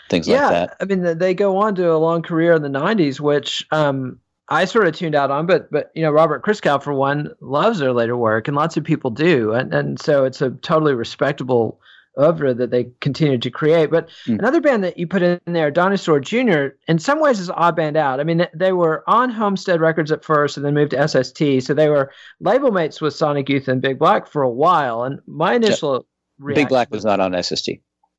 things 0.10 0.28
yeah, 0.28 0.50
like 0.50 0.52
that. 0.52 0.78
I 0.80 0.86
mean, 0.86 1.18
they 1.18 1.34
go 1.34 1.58
on 1.58 1.76
to 1.76 1.92
a 1.92 1.98
long 1.98 2.22
career 2.22 2.54
in 2.54 2.62
the 2.62 2.70
'90s, 2.70 3.20
which 3.20 3.66
um, 3.72 4.20
I 4.50 4.66
sort 4.66 4.88
of 4.88 4.96
tuned 4.96 5.16
out 5.16 5.32
on. 5.32 5.46
But 5.46 5.72
but 5.72 5.92
you 5.96 6.02
know, 6.02 6.12
Robert 6.12 6.44
Christgau 6.44 6.82
for 6.82 6.94
one 6.94 7.32
loves 7.40 7.80
their 7.80 7.94
later 7.94 8.18
work, 8.18 8.48
and 8.48 8.58
lots 8.58 8.78
of 8.78 8.84
people 8.84 9.12
do, 9.12 9.54
and 9.54 9.74
and 9.74 10.00
so 10.00 10.26
it's 10.26 10.42
a 10.42 10.52
totally 10.52 10.94
respectable 10.94 11.80
oeuvre 12.20 12.54
that 12.54 12.72
they 12.72 12.90
continue 13.00 13.38
to 13.38 13.50
create. 13.50 13.90
But 13.92 14.10
mm. 14.26 14.40
another 14.40 14.62
band 14.62 14.84
that 14.84 14.98
you 14.98 15.08
put 15.08 15.22
in 15.22 15.40
there, 15.46 15.72
Dinosaur 15.72 16.20
Jr., 16.20 16.70
in 16.88 17.00
some 17.00 17.22
ways 17.22 17.40
is 17.40 17.50
odd 17.50 17.76
band 17.76 17.98
out. 17.98 18.20
I 18.20 18.24
mean, 18.24 18.48
they 18.54 18.72
were 18.72 19.04
on 19.08 19.30
Homestead 19.30 19.80
Records 19.80 20.12
at 20.12 20.26
first 20.26 20.58
and 20.58 20.66
then 20.66 20.74
moved 20.74 20.92
to 20.92 21.08
SST. 21.08 21.62
So 21.62 21.74
they 21.74 21.90
were 21.90 22.12
label 22.40 22.72
mates 22.72 23.02
with 23.02 23.16
Sonic 23.16 23.50
Youth 23.50 23.68
and 23.68 23.82
Big 23.82 24.00
Black 24.00 24.28
for 24.28 24.42
a 24.42 24.50
while. 24.50 25.04
And 25.04 25.20
my 25.26 25.54
initial. 25.54 26.06
Big 26.46 26.70
Black 26.70 26.90
was 26.92 27.06
not 27.06 27.20
on 27.20 27.42
SST. 27.42 27.70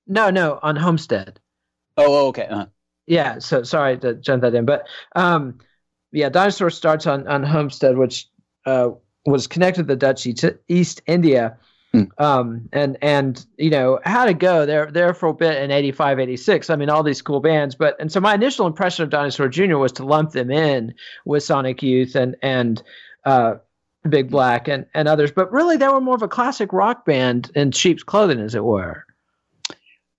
No, 0.07 0.30
no, 0.30 0.59
on 0.62 0.76
Homestead. 0.76 1.41
Oh, 1.97 2.05
oh, 2.07 2.28
okay. 2.28 2.47
Uh-huh. 2.47 2.66
Yeah. 3.07 3.38
So 3.38 3.62
sorry 3.62 3.99
to 3.99 4.14
jump 4.14 4.43
that 4.43 4.55
in, 4.55 4.64
but 4.64 4.86
um, 5.16 5.59
yeah, 6.12 6.28
Dinosaur 6.28 6.70
starts 6.70 7.07
on 7.07 7.26
on 7.26 7.43
Homestead, 7.43 7.97
which 7.97 8.28
uh, 8.66 8.91
was 9.26 9.47
connected 9.47 9.82
to 9.82 9.86
the 9.86 9.97
Dutch 9.97 10.26
East 10.68 11.03
India. 11.07 11.57
Mm. 11.95 12.09
Um, 12.18 12.68
and 12.72 12.97
and 13.03 13.45
you 13.59 13.70
know 13.70 13.99
how 14.05 14.24
to 14.24 14.32
go 14.32 14.64
there 14.64 14.91
there 14.93 15.12
for 15.12 15.30
a 15.30 15.34
bit 15.34 15.61
in 15.61 15.72
85 15.72 16.20
86 16.20 16.70
i 16.70 16.76
mean 16.76 16.88
all 16.88 17.03
these 17.03 17.20
cool 17.20 17.41
bands 17.41 17.74
but 17.74 17.97
and 17.99 18.12
so 18.12 18.20
my 18.20 18.32
initial 18.32 18.68
impression 18.68 19.03
of 19.03 19.11
dinosaur 19.11 19.49
jr 19.49 19.76
was 19.76 19.91
to 19.93 20.05
lump 20.05 20.30
them 20.30 20.53
in 20.53 20.95
with 21.24 21.43
sonic 21.43 21.82
youth 21.82 22.14
and 22.14 22.36
and 22.43 22.84
uh, 23.24 23.55
big 24.09 24.30
black 24.30 24.68
and 24.68 24.86
and 24.95 25.09
others 25.09 25.32
but 25.32 25.51
really 25.51 25.76
they 25.76 25.88
were 25.88 26.01
more 26.01 26.14
of 26.14 26.22
a 26.22 26.28
classic 26.28 26.72
rock 26.72 27.05
band 27.05 27.51
in 27.57 27.72
sheep's 27.72 28.05
clothing 28.05 28.38
as 28.38 28.55
it 28.55 28.62
were 28.62 29.05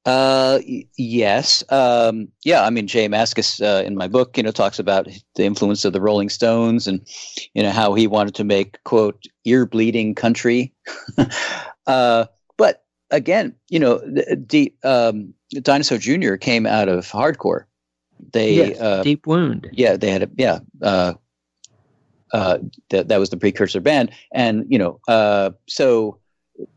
uh, 0.06 0.60
yes. 0.98 1.64
Um, 1.70 2.30
yeah. 2.44 2.64
I 2.64 2.70
mean, 2.70 2.88
Jay 2.88 3.08
Mascis 3.08 3.62
uh, 3.62 3.84
in 3.84 3.96
my 3.96 4.08
book, 4.08 4.38
you 4.38 4.44
know, 4.44 4.52
talks 4.52 4.80
about 4.80 5.08
the 5.36 5.44
influence 5.44 5.86
of 5.86 5.94
the 5.94 6.02
Rolling 6.02 6.30
Stones 6.30 6.88
and, 6.88 7.06
you 7.54 7.62
know, 7.62 7.72
how 7.72 7.94
he 7.94 8.08
wanted 8.08 8.36
to 8.36 8.44
make 8.44 8.84
quote 8.84 9.26
ear 9.46 9.66
bleeding 9.66 10.16
country. 10.16 10.74
uh, 11.88 12.26
but 12.58 12.84
again, 13.12 13.56
you 13.70 13.80
know, 13.80 14.00
the, 14.00 14.74
um, 14.84 15.34
Dinosaur 15.52 15.98
Jr. 15.98 16.36
came 16.36 16.66
out 16.66 16.88
of 16.88 17.06
hardcore. 17.08 17.66
They 18.34 18.54
yes, 18.54 18.80
uh, 18.80 19.04
deep 19.04 19.28
wound. 19.28 19.70
Yeah, 19.72 19.98
they 19.98 20.12
had 20.12 20.24
a 20.24 20.30
yeah. 20.38 20.60
Uh, 20.82 21.14
uh, 22.32 22.60
that 22.90 23.10
that 23.10 23.20
was 23.20 23.30
the 23.30 23.38
precursor 23.38 23.82
band, 23.82 24.12
and 24.32 24.66
you 24.70 24.78
know, 24.78 25.00
uh, 25.08 25.52
so 25.68 26.20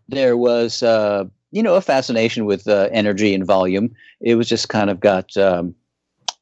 there 0.09 0.37
was 0.37 0.83
uh, 0.83 1.25
you 1.55 1.63
know, 1.63 1.77
a 1.77 1.81
fascination 1.81 2.47
with 2.47 2.67
uh, 2.67 2.89
energy 2.91 3.33
and 3.33 3.47
volume. 3.47 3.95
It 4.21 4.35
was 4.35 4.49
just 4.49 4.69
kind 4.69 4.91
of 4.91 4.99
got, 4.99 5.37
um, 5.37 5.77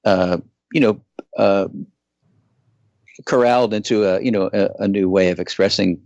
uh, 0.06 0.38
you 0.72 0.80
know, 0.80 1.02
uh, 1.36 1.68
corralled 3.26 3.74
into 3.74 4.04
a, 4.04 4.22
you 4.22 4.30
know, 4.30 4.48
a, 4.54 4.70
a, 4.78 4.88
new 4.88 5.10
way 5.10 5.28
of 5.28 5.38
expressing 5.38 6.00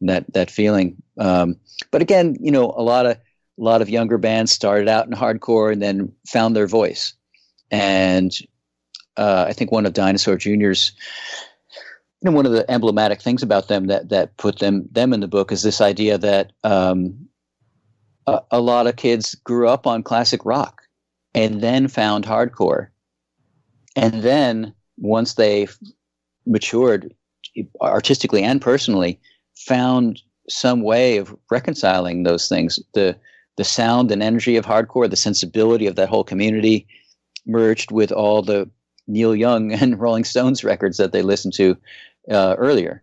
that 0.00 0.32
that 0.32 0.48
feeling. 0.48 1.02
Um, 1.18 1.56
but 1.90 2.02
again, 2.02 2.36
you 2.40 2.52
know, 2.52 2.72
a 2.76 2.82
lot 2.82 3.04
of 3.04 3.16
a 3.16 3.62
lot 3.62 3.82
of 3.82 3.90
younger 3.90 4.16
bands 4.16 4.52
started 4.52 4.88
out 4.88 5.06
in 5.06 5.12
hardcore 5.12 5.72
and 5.72 5.82
then 5.82 6.12
found 6.28 6.54
their 6.54 6.68
voice. 6.68 7.14
And 7.72 8.32
uh, 9.16 9.46
I 9.48 9.54
think 9.54 9.72
one 9.72 9.86
of 9.86 9.92
Dinosaur 9.92 10.36
Jr.'s 10.36 10.92
you 12.22 12.30
know, 12.30 12.36
one 12.36 12.46
of 12.46 12.52
the 12.52 12.68
emblematic 12.70 13.20
things 13.20 13.42
about 13.42 13.68
them 13.68 13.88
that 13.88 14.08
that 14.10 14.36
put 14.36 14.60
them 14.60 14.88
them 14.92 15.12
in 15.12 15.20
the 15.20 15.28
book 15.28 15.50
is 15.52 15.62
this 15.62 15.80
idea 15.80 16.16
that 16.16 16.52
um, 16.64 17.25
a, 18.26 18.40
a 18.52 18.60
lot 18.60 18.86
of 18.86 18.96
kids 18.96 19.34
grew 19.34 19.68
up 19.68 19.86
on 19.86 20.02
classic 20.02 20.44
rock 20.44 20.82
and 21.34 21.60
then 21.60 21.88
found 21.88 22.24
hardcore. 22.24 22.88
And 23.94 24.22
then 24.22 24.74
once 24.98 25.34
they 25.34 25.68
matured 26.46 27.14
artistically 27.80 28.42
and 28.42 28.60
personally, 28.60 29.20
found 29.56 30.20
some 30.48 30.82
way 30.82 31.16
of 31.16 31.34
reconciling 31.50 32.22
those 32.22 32.48
things. 32.48 32.78
The 32.94 33.16
the 33.56 33.64
sound 33.64 34.10
and 34.10 34.22
energy 34.22 34.56
of 34.56 34.66
hardcore, 34.66 35.08
the 35.08 35.16
sensibility 35.16 35.86
of 35.86 35.96
that 35.96 36.10
whole 36.10 36.24
community, 36.24 36.86
merged 37.46 37.90
with 37.90 38.12
all 38.12 38.42
the 38.42 38.68
Neil 39.06 39.34
Young 39.34 39.72
and 39.80 39.98
Rolling 39.98 40.24
Stones 40.24 40.62
records 40.62 40.98
that 40.98 41.12
they 41.12 41.22
listened 41.22 41.54
to 41.54 41.76
uh, 42.30 42.54
earlier. 42.58 43.02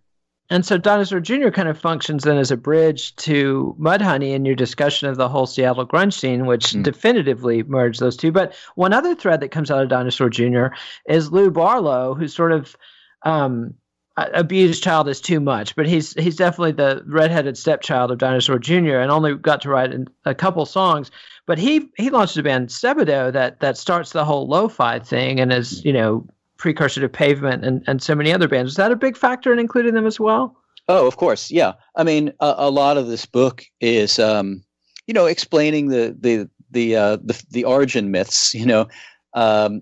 And 0.53 0.63
so 0.63 0.77
Dinosaur 0.77 1.19
Jr. 1.19 1.49
kind 1.49 1.67
of 1.67 1.79
functions 1.79 2.25
then 2.25 2.37
as 2.37 2.51
a 2.51 2.57
bridge 2.57 3.15
to 3.15 3.75
Mudhoney 3.79 4.33
in 4.33 4.45
your 4.45 4.53
discussion 4.53 5.09
of 5.09 5.17
the 5.17 5.27
whole 5.27 5.47
Seattle 5.47 5.87
grunge 5.87 6.13
scene, 6.13 6.45
which 6.45 6.73
mm. 6.73 6.83
definitively 6.83 7.63
merged 7.63 7.99
those 7.99 8.15
two. 8.15 8.31
But 8.31 8.53
one 8.75 8.93
other 8.93 9.15
thread 9.15 9.39
that 9.39 9.49
comes 9.49 9.71
out 9.71 9.81
of 9.81 9.89
Dinosaur 9.89 10.29
Jr. 10.29 10.67
is 11.09 11.31
Lou 11.31 11.49
Barlow, 11.49 12.13
who's 12.13 12.35
sort 12.35 12.51
of 12.51 12.77
um, 13.23 13.73
abused 14.15 14.83
child 14.83 15.09
is 15.09 15.21
too 15.21 15.39
much, 15.39 15.75
but 15.75 15.87
he's 15.87 16.13
he's 16.13 16.35
definitely 16.35 16.73
the 16.73 17.01
redheaded 17.07 17.57
stepchild 17.57 18.11
of 18.11 18.19
Dinosaur 18.19 18.59
Jr. 18.59 18.97
and 18.97 19.09
only 19.09 19.33
got 19.33 19.61
to 19.61 19.69
write 19.69 19.91
a 20.25 20.35
couple 20.35 20.67
songs. 20.67 21.09
But 21.47 21.57
he 21.57 21.89
he 21.97 22.11
launched 22.11 22.37
a 22.37 22.43
band 22.43 22.69
Sebadoh 22.69 23.33
that 23.33 23.59
that 23.61 23.75
starts 23.75 24.11
the 24.11 24.23
whole 24.23 24.47
lo-fi 24.47 24.99
thing 24.99 25.39
and 25.39 25.51
is 25.51 25.83
you 25.83 25.93
know 25.93 26.27
precursor 26.63 27.01
to 27.01 27.09
Pavement 27.09 27.65
and, 27.65 27.83
and 27.87 28.01
so 28.01 28.15
many 28.15 28.31
other 28.31 28.47
bands. 28.47 28.71
Is 28.71 28.77
that 28.77 28.89
a 28.89 28.95
big 28.95 29.17
factor 29.17 29.51
in 29.51 29.59
including 29.59 29.95
them 29.95 30.07
as 30.07 30.17
well? 30.17 30.55
Oh, 30.87 31.05
of 31.05 31.17
course, 31.17 31.51
yeah. 31.51 31.73
I 31.97 32.05
mean, 32.05 32.31
a, 32.39 32.55
a 32.57 32.71
lot 32.71 32.95
of 32.95 33.07
this 33.07 33.25
book 33.25 33.65
is, 33.81 34.17
um, 34.17 34.63
you 35.05 35.13
know, 35.13 35.25
explaining 35.25 35.89
the 35.89 36.15
the 36.17 36.49
the 36.71 36.95
uh, 36.95 37.17
the, 37.17 37.43
the 37.51 37.65
origin 37.65 38.11
myths. 38.11 38.53
You 38.55 38.65
know, 38.65 38.87
um, 39.33 39.81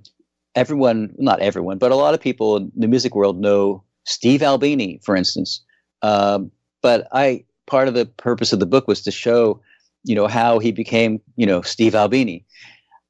everyone, 0.56 1.14
not 1.20 1.40
everyone, 1.40 1.78
but 1.78 1.92
a 1.92 1.96
lot 1.96 2.16
of 2.16 2.20
people 2.20 2.58
in 2.58 2.72
the 2.76 2.88
music 2.88 3.14
world 3.14 3.40
know 3.40 3.84
Steve 4.06 4.42
Albini, 4.42 5.00
for 5.04 5.16
instance. 5.16 5.62
Um, 6.02 6.52
but 6.82 7.08
I 7.12 7.46
part 7.68 7.90
of 7.90 7.94
the 7.94 8.08
purpose 8.08 8.52
of 8.54 8.60
the 8.60 8.66
book 8.66 8.88
was 8.88 9.04
to 9.04 9.12
show, 9.12 9.62
you 10.04 10.16
know, 10.16 10.28
how 10.28 10.58
he 10.58 10.72
became, 10.72 11.22
you 11.36 11.46
know, 11.46 11.62
Steve 11.62 11.94
Albini. 11.94 12.44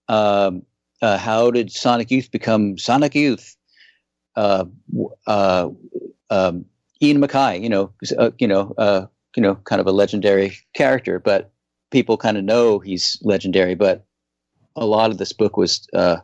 Um, 0.09 0.63
uh, 1.01 1.17
how 1.17 1.51
did 1.51 1.72
Sonic 1.72 2.11
Youth 2.11 2.30
become 2.32 2.78
Sonic 2.78 3.15
Youth? 3.15 3.55
Uh, 4.36 4.65
uh, 5.27 5.69
um, 6.29 6.65
Ian 7.01 7.21
MacKaye, 7.21 7.61
you 7.61 7.69
know, 7.69 7.91
uh, 8.17 8.32
you 8.38 8.47
know, 8.47 8.73
uh, 8.77 9.05
you 9.36 9.41
know, 9.41 9.55
kind 9.55 9.82
of 9.82 9.88
a 9.88 9.91
legendary 9.91 10.57
character, 10.73 11.19
but 11.19 11.51
people 11.89 12.17
kind 12.17 12.38
of 12.38 12.43
know 12.43 12.79
he's 12.79 13.17
legendary. 13.21 13.75
But 13.75 14.05
a 14.75 14.86
lot 14.86 15.11
of 15.11 15.17
this 15.17 15.34
book 15.34 15.57
was, 15.57 15.88
uh, 15.93 16.17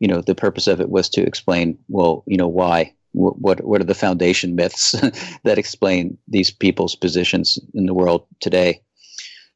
you 0.00 0.08
know, 0.08 0.20
the 0.20 0.34
purpose 0.34 0.66
of 0.66 0.80
it 0.80 0.90
was 0.90 1.08
to 1.10 1.22
explain, 1.22 1.78
well, 1.88 2.22
you 2.26 2.36
know, 2.36 2.48
why, 2.48 2.94
what, 3.12 3.64
what 3.64 3.80
are 3.80 3.84
the 3.84 3.94
foundation 3.94 4.54
myths 4.54 4.92
that 5.44 5.58
explain 5.58 6.18
these 6.28 6.50
people's 6.50 6.94
positions 6.94 7.58
in 7.74 7.86
the 7.86 7.94
world 7.94 8.26
today. 8.40 8.80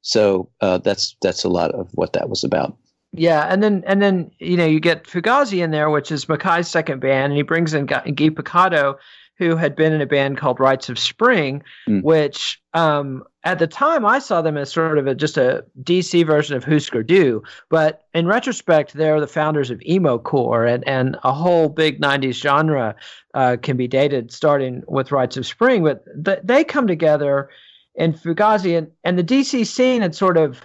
So 0.00 0.48
uh, 0.61 0.78
that's 0.78 1.16
that's 1.22 1.44
a 1.44 1.48
lot 1.48 1.70
of 1.72 1.88
what 1.92 2.14
that 2.14 2.28
was 2.28 2.42
about. 2.42 2.76
Yeah, 3.15 3.47
and 3.51 3.63
then 3.63 3.85
and 3.87 4.01
then 4.01 4.31
you 4.39 4.57
know 4.57 4.65
you 4.65 4.81
get 4.81 5.05
Fugazi 5.05 5.63
in 5.63 5.71
there, 5.71 5.91
which 5.91 6.11
is 6.11 6.29
MacKaye's 6.29 6.69
second 6.69 7.01
band, 7.01 7.33
and 7.33 7.37
he 7.37 7.43
brings 7.43 7.75
in 7.75 7.85
Guy 7.85 8.01
Picciotto, 8.07 8.97
who 9.37 9.57
had 9.57 9.77
been 9.77 9.93
in 9.93 10.01
a 10.01 10.07
band 10.07 10.39
called 10.39 10.59
Rites 10.59 10.89
of 10.89 10.99
Spring, 10.99 11.63
mm. 11.87 12.03
which 12.03 12.63
um, 12.73 13.23
at 13.45 13.59
the 13.59 13.67
time 13.67 14.07
I 14.07 14.19
saw 14.19 14.41
them 14.41 14.57
as 14.57 14.73
sort 14.73 14.97
of 14.97 15.07
a, 15.07 15.15
just 15.15 15.37
a 15.37 15.65
DC 15.83 16.25
version 16.27 16.57
of 16.57 16.65
Husker 16.65 17.03
Du, 17.03 17.43
but 17.69 18.07
in 18.15 18.27
retrospect, 18.27 18.95
they're 18.95 19.21
the 19.21 19.27
founders 19.27 19.71
of 19.71 19.83
emo 19.83 20.19
core, 20.19 20.65
and 20.65 20.87
and 20.89 21.19
a 21.23 21.35
whole 21.35 21.69
big 21.69 22.01
'90s 22.01 22.35
genre 22.35 22.95
uh, 23.35 23.59
can 23.61 23.77
be 23.77 23.89
dated 23.89 24.33
starting 24.33 24.85
with 24.89 25.13
Rites 25.13 25.37
of 25.37 25.45
Spring, 25.45 25.85
but 25.85 26.03
th- 26.25 26.41
they 26.43 26.65
come 26.65 26.87
together 26.87 27.51
in 27.95 28.15
Fugazi, 28.15 28.79
and 28.79 28.91
and 29.05 29.19
the 29.19 29.25
DC 29.25 29.67
scene 29.67 30.01
had 30.01 30.15
sort 30.15 30.39
of 30.39 30.65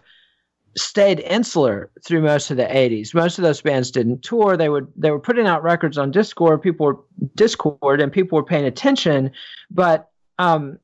stayed 0.77 1.19
insular 1.21 1.91
through 2.05 2.21
most 2.21 2.51
of 2.51 2.57
the 2.57 2.63
80s. 2.63 3.13
Most 3.13 3.37
of 3.37 3.43
those 3.43 3.61
bands 3.61 3.91
didn't 3.91 4.23
tour. 4.23 4.55
They 4.55 4.69
would 4.69 4.87
they 4.95 5.11
were 5.11 5.19
putting 5.19 5.47
out 5.47 5.63
records 5.63 5.97
on 5.97 6.11
Dischord, 6.11 6.61
People 6.61 6.85
were 6.85 6.99
Dischord 7.35 8.01
and 8.01 8.11
people 8.11 8.37
were 8.37 8.43
paying 8.43 8.65
attention, 8.65 9.31
but 9.71 10.09
um, 10.39 10.77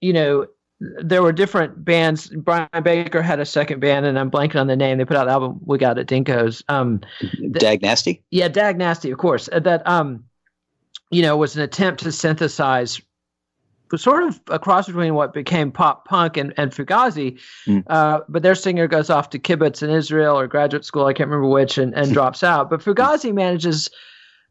you 0.00 0.12
know, 0.12 0.46
there 0.80 1.22
were 1.22 1.32
different 1.32 1.84
bands. 1.84 2.28
Brian 2.28 2.68
Baker 2.82 3.22
had 3.22 3.40
a 3.40 3.46
second 3.46 3.80
band, 3.80 4.04
and 4.04 4.18
I'm 4.18 4.30
blanking 4.30 4.60
on 4.60 4.66
the 4.66 4.76
name. 4.76 4.98
They 4.98 5.04
put 5.04 5.16
out 5.16 5.24
the 5.24 5.32
album 5.32 5.58
Wig 5.64 5.82
Out 5.82 5.98
at 5.98 6.06
Denko's. 6.06 6.62
Um, 6.68 7.00
Dag 7.52 7.80
Nasty. 7.80 8.22
Yeah, 8.30 8.48
Dag 8.48 8.76
Nasty, 8.76 9.10
of 9.10 9.18
course. 9.18 9.48
That 9.52 9.86
um, 9.86 10.24
you 11.10 11.22
know, 11.22 11.36
was 11.36 11.56
an 11.56 11.62
attempt 11.62 12.02
to 12.02 12.12
synthesize 12.12 13.00
sort 13.96 14.24
of 14.24 14.40
a 14.48 14.58
cross 14.58 14.86
between 14.86 15.14
what 15.14 15.32
became 15.32 15.70
pop 15.70 16.06
punk 16.06 16.36
and, 16.36 16.52
and 16.56 16.72
Fugazi. 16.72 17.38
Mm. 17.66 17.84
Uh, 17.86 18.20
but 18.28 18.42
their 18.42 18.54
singer 18.54 18.86
goes 18.86 19.10
off 19.10 19.30
to 19.30 19.38
kibbutz 19.38 19.82
in 19.82 19.90
Israel 19.90 20.38
or 20.38 20.46
graduate 20.46 20.84
school, 20.84 21.06
I 21.06 21.12
can't 21.12 21.28
remember 21.28 21.48
which, 21.48 21.78
and, 21.78 21.94
and 21.94 22.12
drops 22.14 22.42
out. 22.42 22.70
But 22.70 22.80
Fugazi 22.80 23.32
manages 23.32 23.90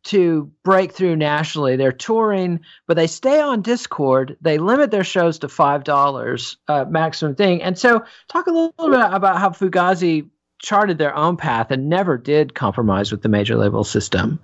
to 0.05 0.51
break 0.63 0.91
through 0.91 1.15
nationally. 1.15 1.75
They're 1.75 1.91
touring, 1.91 2.59
but 2.87 2.95
they 2.95 3.07
stay 3.07 3.41
on 3.41 3.63
Dischord. 3.63 4.37
They 4.39 4.57
limit 4.59 4.91
their 4.91 5.03
shows 5.03 5.39
to 5.39 5.49
five 5.49 5.83
dollars 5.83 6.57
uh, 6.67 6.85
maximum 6.87 7.35
thing. 7.35 7.61
And 7.61 7.77
so, 7.77 8.03
talk 8.27 8.47
a 8.47 8.51
little 8.51 8.71
bit 8.77 8.99
about 8.99 9.39
how 9.39 9.49
Fugazi 9.49 10.29
charted 10.59 10.97
their 10.97 11.15
own 11.15 11.37
path 11.37 11.71
and 11.71 11.89
never 11.89 12.17
did 12.17 12.53
compromise 12.53 13.11
with 13.11 13.23
the 13.23 13.29
major 13.29 13.55
label 13.57 13.83
system. 13.83 14.39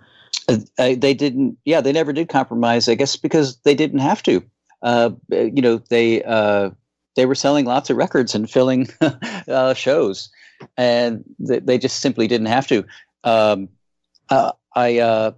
Uh, 0.50 0.58
they 0.78 1.14
didn't. 1.14 1.58
Yeah, 1.66 1.82
they 1.82 1.92
never 1.94 2.12
did 2.12 2.28
compromise. 2.28 2.90
I 2.90 2.96
guess 2.96 3.16
because 3.16 3.58
they 3.58 3.76
didn't 3.76 4.00
have 4.00 4.24
to 4.24 4.44
uh, 4.84 5.12
you 5.30 5.62
know, 5.62 5.78
they 5.90 6.24
uh, 6.24 6.72
they 7.16 7.26
were 7.26 7.36
selling 7.36 7.66
lots 7.66 7.90
of 7.90 7.98
records 7.98 8.34
and 8.34 8.50
filling 8.50 8.88
uh, 9.48 9.74
shows, 9.74 10.30
and 10.78 11.24
they, 11.40 11.60
they, 11.60 11.78
just 11.78 12.00
simply 12.00 12.28
didn't 12.28 12.48
have 12.48 12.68
to. 12.68 12.86
Um, 13.24 13.70
uh, 14.30 14.54
I 14.76 15.00
uh, 15.00 15.32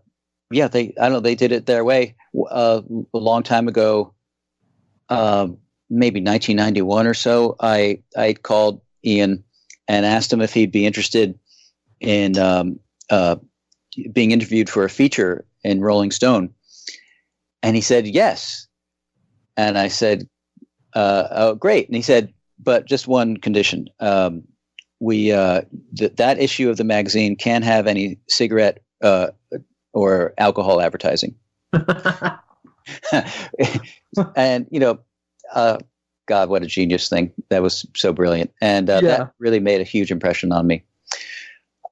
yeah, 0.52 0.68
they 0.68 0.94
I 1.00 1.04
don't 1.04 1.14
know 1.14 1.20
they 1.20 1.36
did 1.36 1.52
it 1.52 1.66
their 1.66 1.84
way 1.84 2.16
uh, 2.50 2.82
a 3.14 3.18
long 3.18 3.44
time 3.44 3.68
ago. 3.68 4.14
Um, 5.10 5.58
maybe 5.90 6.22
1991 6.22 7.08
or 7.08 7.14
so. 7.14 7.56
I 7.60 8.02
I 8.16 8.34
called 8.34 8.82
Ian 9.06 9.44
and 9.88 10.06
asked 10.06 10.32
him 10.32 10.42
if 10.42 10.54
he'd 10.54 10.72
be 10.72 10.86
interested 10.86 11.38
in 12.00 12.38
um, 12.38 12.80
being 14.14 14.32
interviewed 14.32 14.70
for 14.70 14.86
a 14.86 14.90
feature 14.90 15.46
in 15.64 15.82
Rolling 15.82 16.12
Stone, 16.12 16.54
and 17.62 17.76
he 17.76 17.82
said 17.82 18.08
yes 18.08 18.68
and 19.58 19.78
I 19.78 19.88
said, 19.88 20.28
uh, 20.94 21.28
"Oh, 21.32 21.56
great!" 21.56 21.88
And 21.88 21.96
he 21.96 22.02
said, 22.02 22.34
"But 22.60 22.86
just 22.86 23.08
one 23.08 23.38
condition: 23.38 23.90
um, 24.00 24.44
we 25.00 25.32
uh, 25.32 25.62
th- 25.98 26.16
that 26.16 26.40
issue 26.40 26.70
of 26.70 26.78
the 26.78 26.84
magazine 26.84 27.36
can't 27.36 27.64
have 27.64 27.88
any 27.88 28.20
cigarette 28.28 28.82
uh, 29.02 29.28
or 29.94 30.34
alcohol 30.38 30.82
advertising." 30.82 31.36
and 34.36 34.68
you 34.70 34.80
know, 34.80 35.00
uh, 35.54 35.78
God, 36.28 36.50
what 36.50 36.64
a 36.64 36.68
genius 36.68 37.10
thing! 37.10 37.32
That 37.50 37.62
was 37.62 37.86
so 37.96 38.14
brilliant, 38.14 38.52
and 38.62 38.90
uh, 38.90 39.02
yeah. 39.04 39.18
that 39.18 39.34
really 39.40 39.60
made 39.60 39.82
a 39.82 39.86
huge 39.86 40.12
impression 40.12 40.52
on 40.52 40.68
me. 40.68 40.84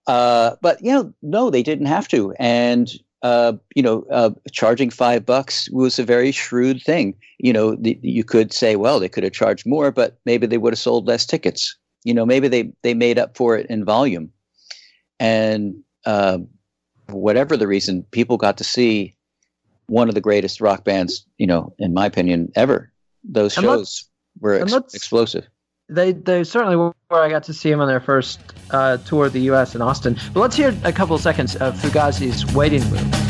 Uh, 0.08 0.56
but 0.62 0.84
you 0.84 0.92
know, 0.92 1.14
no, 1.22 1.50
they 1.50 1.64
didn't 1.64 1.86
have 1.86 2.08
to, 2.10 2.34
and 2.40 2.92
uh, 3.24 3.54
you 3.76 3.84
know, 3.84 4.06
uh, 4.12 4.32
charging 4.52 4.90
five 4.90 5.26
bucks 5.26 5.70
was 5.72 6.00
a 6.00 6.04
very 6.04 6.32
shrewd 6.32 6.82
thing. 6.82 7.16
You 7.38 7.54
know, 7.54 7.76
the, 7.76 8.00
you 8.02 8.24
could 8.24 8.52
say, 8.52 8.76
well, 8.76 9.00
they 9.00 9.10
could 9.10 9.24
have 9.24 9.34
charged 9.34 9.66
more, 9.66 9.92
but 9.92 10.20
maybe 10.26 10.48
they 10.48 10.58
would 10.58 10.74
have 10.74 10.80
sold 10.80 11.08
less 11.08 11.26
tickets. 11.26 11.76
You 12.04 12.14
know, 12.14 12.26
maybe 12.26 12.48
they 12.48 12.74
they 12.82 12.94
made 12.94 13.20
up 13.20 13.38
for 13.38 13.56
it 13.56 13.68
in 13.70 13.86
volume, 13.86 14.32
and 15.20 15.76
uh, 16.06 16.40
whatever 17.10 17.56
the 17.56 17.68
reason, 17.68 18.04
people 18.12 18.38
got 18.38 18.58
to 18.58 18.64
see 18.64 19.16
one 19.86 20.10
of 20.10 20.16
the 20.16 20.22
greatest 20.22 20.62
rock 20.62 20.84
bands, 20.84 21.26
you 21.38 21.46
know, 21.46 21.74
in 21.78 21.94
my 21.94 22.08
opinion, 22.08 22.52
ever. 22.56 22.92
Those 23.24 23.54
shows 23.54 24.10
were 24.40 24.56
ex- 24.56 24.96
explosive 24.96 25.48
they 25.92 26.14
they 26.14 26.44
certainly 26.44 26.76
were. 26.76 26.94
where 27.10 27.22
I 27.22 27.30
got 27.30 27.44
to 27.44 27.54
see 27.54 27.70
them 27.70 27.82
on 27.82 27.88
their 27.88 28.00
first 28.00 28.40
uh, 28.72 28.98
tour 28.98 29.28
of 29.28 29.34
the 29.34 29.42
U.S. 29.42 29.76
in 29.76 29.82
Austin. 29.82 30.18
But 30.34 30.40
let's 30.40 30.56
hear 30.56 30.76
a 30.84 30.92
couple 30.92 31.16
of 31.16 31.22
seconds 31.22 31.56
of 31.58 31.76
Fugazi's 31.76 32.52
"Waiting 32.56 32.90
Room." 32.90 33.21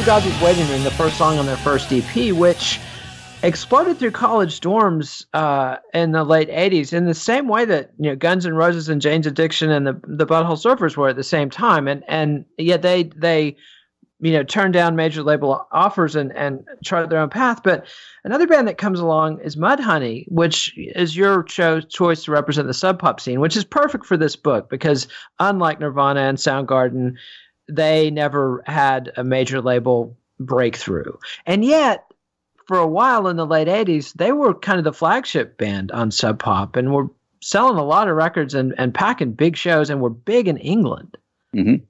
Fugazi's 0.00 0.42
Waiting 0.42 0.66
Room, 0.68 0.82
the 0.82 0.90
first 0.92 1.18
song 1.18 1.36
on 1.36 1.44
their 1.44 1.58
first 1.58 1.92
EP, 1.92 2.32
which 2.32 2.80
exploded 3.42 3.98
through 3.98 4.12
college 4.12 4.58
dorms 4.60 5.26
uh, 5.34 5.76
in 5.92 6.12
the 6.12 6.24
late 6.24 6.48
80s 6.48 6.94
in 6.94 7.04
the 7.04 7.12
same 7.12 7.48
way 7.48 7.66
that 7.66 7.90
you 7.98 8.08
know 8.08 8.16
Guns 8.16 8.46
N' 8.46 8.54
Roses 8.54 8.88
and 8.88 9.02
Jane's 9.02 9.26
Addiction 9.26 9.70
and 9.70 9.86
the 9.86 10.00
the 10.04 10.24
Butthole 10.24 10.56
Surfers 10.56 10.96
were 10.96 11.10
at 11.10 11.16
the 11.16 11.22
same 11.22 11.50
time 11.50 11.86
and 11.86 12.02
and 12.08 12.46
yet 12.56 12.80
they 12.80 13.10
they 13.14 13.56
you 14.20 14.32
know 14.32 14.42
turn 14.42 14.72
down 14.72 14.96
major 14.96 15.22
label 15.22 15.66
offers 15.70 16.16
and 16.16 16.34
and 16.34 16.64
chart 16.82 17.10
their 17.10 17.18
own 17.18 17.28
path. 17.28 17.62
But 17.62 17.86
another 18.24 18.46
band 18.46 18.68
that 18.68 18.78
comes 18.78 19.00
along 19.00 19.40
is 19.40 19.56
Mudhoney, 19.56 20.24
which 20.28 20.72
is 20.78 21.14
your 21.14 21.42
cho- 21.42 21.82
choice 21.82 22.24
to 22.24 22.32
represent 22.32 22.66
the 22.66 22.72
sub 22.72 22.98
pop 22.98 23.20
scene, 23.20 23.40
which 23.40 23.56
is 23.56 23.64
perfect 23.64 24.06
for 24.06 24.16
this 24.16 24.34
book 24.34 24.70
because 24.70 25.08
unlike 25.40 25.78
Nirvana 25.78 26.20
and 26.20 26.38
Soundgarden, 26.38 27.16
they 27.70 28.10
never 28.10 28.62
had 28.66 29.12
a 29.16 29.24
major 29.24 29.60
label 29.60 30.16
breakthrough, 30.38 31.12
and 31.46 31.64
yet. 31.64 32.06
For 32.66 32.78
a 32.78 32.86
while 32.86 33.26
in 33.26 33.34
the 33.34 33.46
late 33.46 33.66
80s, 33.66 34.12
they 34.12 34.30
were 34.30 34.54
kind 34.54 34.78
of 34.78 34.84
the 34.84 34.92
flagship 34.92 35.58
band 35.58 35.90
on 35.90 36.12
Sub 36.12 36.38
Pop 36.38 36.76
and 36.76 36.94
were 36.94 37.08
selling 37.40 37.76
a 37.76 37.84
lot 37.84 38.08
of 38.08 38.16
records 38.16 38.54
and, 38.54 38.74
and 38.78 38.94
packing 38.94 39.32
big 39.32 39.56
shows 39.56 39.90
and 39.90 40.00
were 40.00 40.10
big 40.10 40.46
in 40.46 40.56
England. 40.58 41.16
Mm-hmm. 41.54 41.84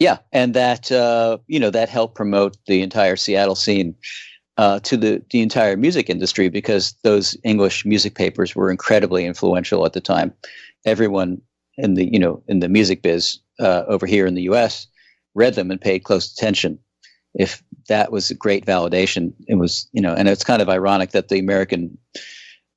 Yeah, 0.00 0.18
and 0.32 0.54
that 0.54 0.90
uh, 0.90 1.38
you 1.46 1.60
know 1.60 1.70
that 1.70 1.88
helped 1.88 2.16
promote 2.16 2.56
the 2.66 2.82
entire 2.82 3.16
Seattle 3.16 3.54
scene 3.54 3.94
uh, 4.56 4.80
to 4.80 4.96
the 4.96 5.22
the 5.30 5.40
entire 5.40 5.76
music 5.76 6.10
industry 6.10 6.48
because 6.48 6.94
those 7.02 7.36
English 7.44 7.84
music 7.84 8.14
papers 8.14 8.56
were 8.56 8.70
incredibly 8.70 9.24
influential 9.24 9.86
at 9.86 9.92
the 9.92 10.00
time. 10.00 10.34
Everyone 10.84 11.40
in 11.76 11.94
the 11.94 12.12
you 12.12 12.18
know 12.18 12.42
in 12.48 12.58
the 12.58 12.68
music 12.68 13.02
biz 13.02 13.38
uh, 13.60 13.84
over 13.86 14.06
here 14.06 14.26
in 14.26 14.34
the 14.34 14.42
U.S. 14.42 14.86
read 15.34 15.54
them 15.54 15.70
and 15.70 15.80
paid 15.80 16.00
close 16.00 16.32
attention. 16.32 16.78
If 17.34 17.62
that 17.88 18.12
was 18.12 18.30
a 18.30 18.34
great 18.34 18.64
validation, 18.64 19.32
it 19.46 19.56
was 19.56 19.88
you 19.92 20.00
know, 20.00 20.14
and 20.14 20.28
it's 20.28 20.44
kind 20.44 20.62
of 20.62 20.68
ironic 20.68 21.10
that 21.10 21.28
the 21.28 21.38
American 21.38 21.98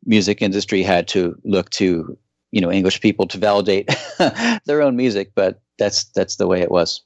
music 0.06 0.42
industry 0.42 0.84
had 0.84 1.08
to 1.10 1.36
look 1.44 1.70
to 1.72 2.18
you 2.52 2.62
know 2.62 2.72
English 2.72 3.02
people 3.02 3.28
to 3.28 3.38
validate 3.38 3.90
their 4.66 4.82
own 4.82 4.96
music, 4.96 5.32
but 5.36 5.62
that's 5.78 6.06
that's 6.16 6.38
the 6.38 6.48
way 6.48 6.62
it 6.62 6.72
was. 6.72 7.02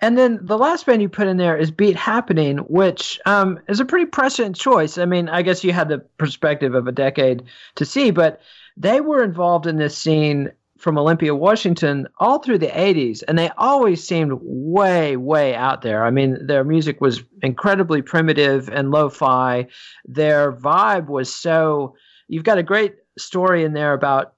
And 0.00 0.16
then 0.16 0.38
the 0.42 0.56
last 0.56 0.86
band 0.86 1.02
you 1.02 1.08
put 1.08 1.26
in 1.26 1.36
there 1.36 1.56
is 1.56 1.70
Beat 1.70 1.96
Happening, 1.96 2.58
which 2.58 3.20
um, 3.26 3.58
is 3.68 3.80
a 3.80 3.84
pretty 3.84 4.06
prescient 4.06 4.56
choice. 4.56 4.96
I 4.96 5.04
mean, 5.04 5.28
I 5.28 5.42
guess 5.42 5.64
you 5.64 5.72
had 5.72 5.88
the 5.88 5.98
perspective 5.98 6.74
of 6.74 6.86
a 6.86 6.92
decade 6.92 7.44
to 7.74 7.84
see, 7.84 8.10
but 8.10 8.40
they 8.76 9.00
were 9.00 9.22
involved 9.22 9.66
in 9.66 9.76
this 9.76 9.96
scene 9.96 10.52
from 10.78 10.96
Olympia, 10.96 11.34
Washington, 11.34 12.06
all 12.18 12.38
through 12.38 12.58
the 12.58 12.68
80s, 12.68 13.22
and 13.26 13.38
they 13.38 13.50
always 13.58 14.06
seemed 14.06 14.38
way, 14.42 15.16
way 15.16 15.54
out 15.54 15.82
there. 15.82 16.04
I 16.04 16.10
mean, 16.10 16.46
their 16.46 16.64
music 16.64 17.00
was 17.00 17.22
incredibly 17.42 18.00
primitive 18.00 18.68
and 18.68 18.90
lo 18.90 19.08
fi. 19.08 19.66
Their 20.06 20.52
vibe 20.52 21.08
was 21.08 21.34
so. 21.34 21.96
You've 22.28 22.44
got 22.44 22.58
a 22.58 22.62
great 22.62 22.94
story 23.18 23.64
in 23.64 23.72
there 23.72 23.92
about 23.92 24.34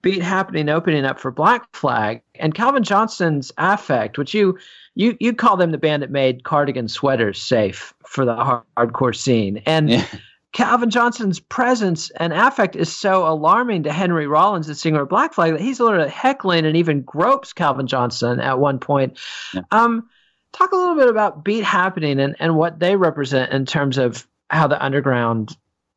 beat 0.00 0.22
happening 0.22 0.68
opening 0.68 1.04
up 1.04 1.18
for 1.18 1.30
Black 1.30 1.66
Flag 1.74 2.20
and 2.34 2.54
Calvin 2.54 2.84
Johnson's 2.84 3.50
Affect, 3.58 4.18
which 4.18 4.34
you 4.34 4.58
you 4.94 5.16
you 5.18 5.32
call 5.32 5.56
them 5.56 5.72
the 5.72 5.78
band 5.78 6.02
that 6.02 6.10
made 6.10 6.44
cardigan 6.44 6.88
sweaters 6.88 7.40
safe 7.40 7.94
for 8.06 8.24
the 8.24 8.36
hard, 8.36 8.62
hardcore 8.76 9.16
scene. 9.16 9.62
And 9.66 9.90
yeah. 9.90 10.06
Calvin 10.54 10.88
Johnson's 10.88 11.40
presence 11.40 12.10
and 12.10 12.32
affect 12.32 12.76
is 12.76 12.94
so 12.96 13.26
alarming 13.26 13.82
to 13.82 13.92
Henry 13.92 14.28
Rollins, 14.28 14.68
the 14.68 14.74
singer 14.76 15.02
of 15.02 15.08
Black 15.08 15.34
Flag, 15.34 15.52
that 15.52 15.60
he's 15.60 15.80
literally 15.80 16.08
heckling 16.08 16.64
and 16.64 16.76
even 16.76 17.02
gropes 17.02 17.52
Calvin 17.52 17.88
Johnson 17.88 18.38
at 18.38 18.60
one 18.60 18.78
point. 18.78 19.18
Yeah. 19.52 19.62
Um, 19.72 20.08
talk 20.52 20.70
a 20.70 20.76
little 20.76 20.94
bit 20.94 21.08
about 21.08 21.44
Beat 21.44 21.64
Happening 21.64 22.20
and, 22.20 22.36
and 22.38 22.56
what 22.56 22.78
they 22.78 22.94
represent 22.94 23.52
in 23.52 23.66
terms 23.66 23.98
of 23.98 24.28
how 24.48 24.68
the 24.68 24.82
underground 24.82 25.56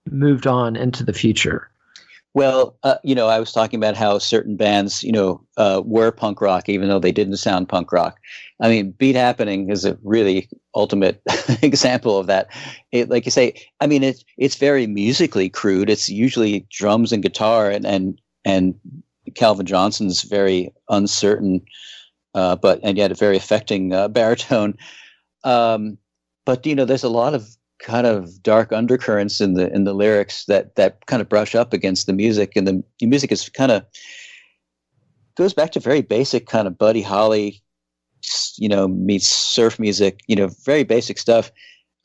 moved 0.09 0.47
on 0.47 0.75
into 0.75 1.05
the 1.05 1.13
future. 1.13 1.69
Well, 2.33 2.77
uh, 2.81 2.95
you 3.03 3.13
know, 3.13 3.27
I 3.27 3.39
was 3.39 3.51
talking 3.51 3.79
about 3.79 3.95
how 3.95 4.17
certain 4.17 4.55
bands, 4.55 5.03
you 5.03 5.11
know, 5.11 5.45
uh, 5.57 5.83
were 5.85 6.11
punk 6.11 6.41
rock, 6.41 6.67
even 6.67 6.87
though 6.87 6.99
they 6.99 7.11
didn't 7.11 7.37
sound 7.37 7.69
punk 7.69 7.91
rock. 7.91 8.17
I 8.59 8.69
mean, 8.69 8.91
Beat 8.91 9.15
Happening 9.15 9.69
is 9.69 9.85
a 9.85 9.99
really 10.03 10.49
ultimate 10.77 11.21
example 11.61 12.17
of 12.17 12.27
that. 12.27 12.47
It, 12.91 13.09
like 13.09 13.25
you 13.25 13.31
say, 13.31 13.53
I 13.81 13.87
mean, 13.87 14.03
it's 14.03 14.23
it's 14.37 14.55
very 14.55 14.87
musically 14.87 15.49
crude. 15.49 15.89
It's 15.89 16.07
usually 16.07 16.65
drums 16.69 17.11
and 17.11 17.23
guitar, 17.23 17.69
and 17.69 17.85
and 17.85 18.21
and 18.45 18.75
Calvin 19.35 19.65
Johnson's 19.65 20.21
very 20.21 20.71
uncertain, 20.89 21.65
uh, 22.33 22.55
but 22.55 22.79
and 22.83 22.97
yet 22.97 23.11
a 23.11 23.15
very 23.15 23.35
affecting 23.35 23.93
uh, 23.93 24.07
baritone. 24.07 24.75
Um, 25.43 25.97
but 26.45 26.65
you 26.65 26.75
know, 26.75 26.85
there's 26.85 27.03
a 27.03 27.09
lot 27.09 27.33
of 27.33 27.47
kind 27.79 28.07
of 28.07 28.41
dark 28.41 28.71
undercurrents 28.71 29.41
in 29.41 29.53
the 29.53 29.71
in 29.73 29.83
the 29.83 29.93
lyrics 29.93 30.45
that 30.45 30.75
that 30.75 31.05
kind 31.05 31.21
of 31.21 31.29
brush 31.29 31.55
up 31.55 31.73
against 31.73 32.07
the 32.07 32.13
music 32.13 32.55
and 32.55 32.67
the, 32.67 32.83
the 32.99 33.05
music 33.05 33.31
is 33.31 33.49
kind 33.49 33.71
of 33.71 33.85
goes 35.35 35.53
back 35.53 35.71
to 35.71 35.79
very 35.79 36.01
basic 36.01 36.47
kind 36.47 36.67
of 36.67 36.75
buddy 36.75 37.03
holly 37.03 37.61
you 38.57 38.69
know 38.69 38.87
meets 38.87 39.27
surf 39.27 39.79
music 39.79 40.21
you 40.27 40.35
know 40.35 40.49
very 40.65 40.83
basic 40.83 41.17
stuff 41.17 41.51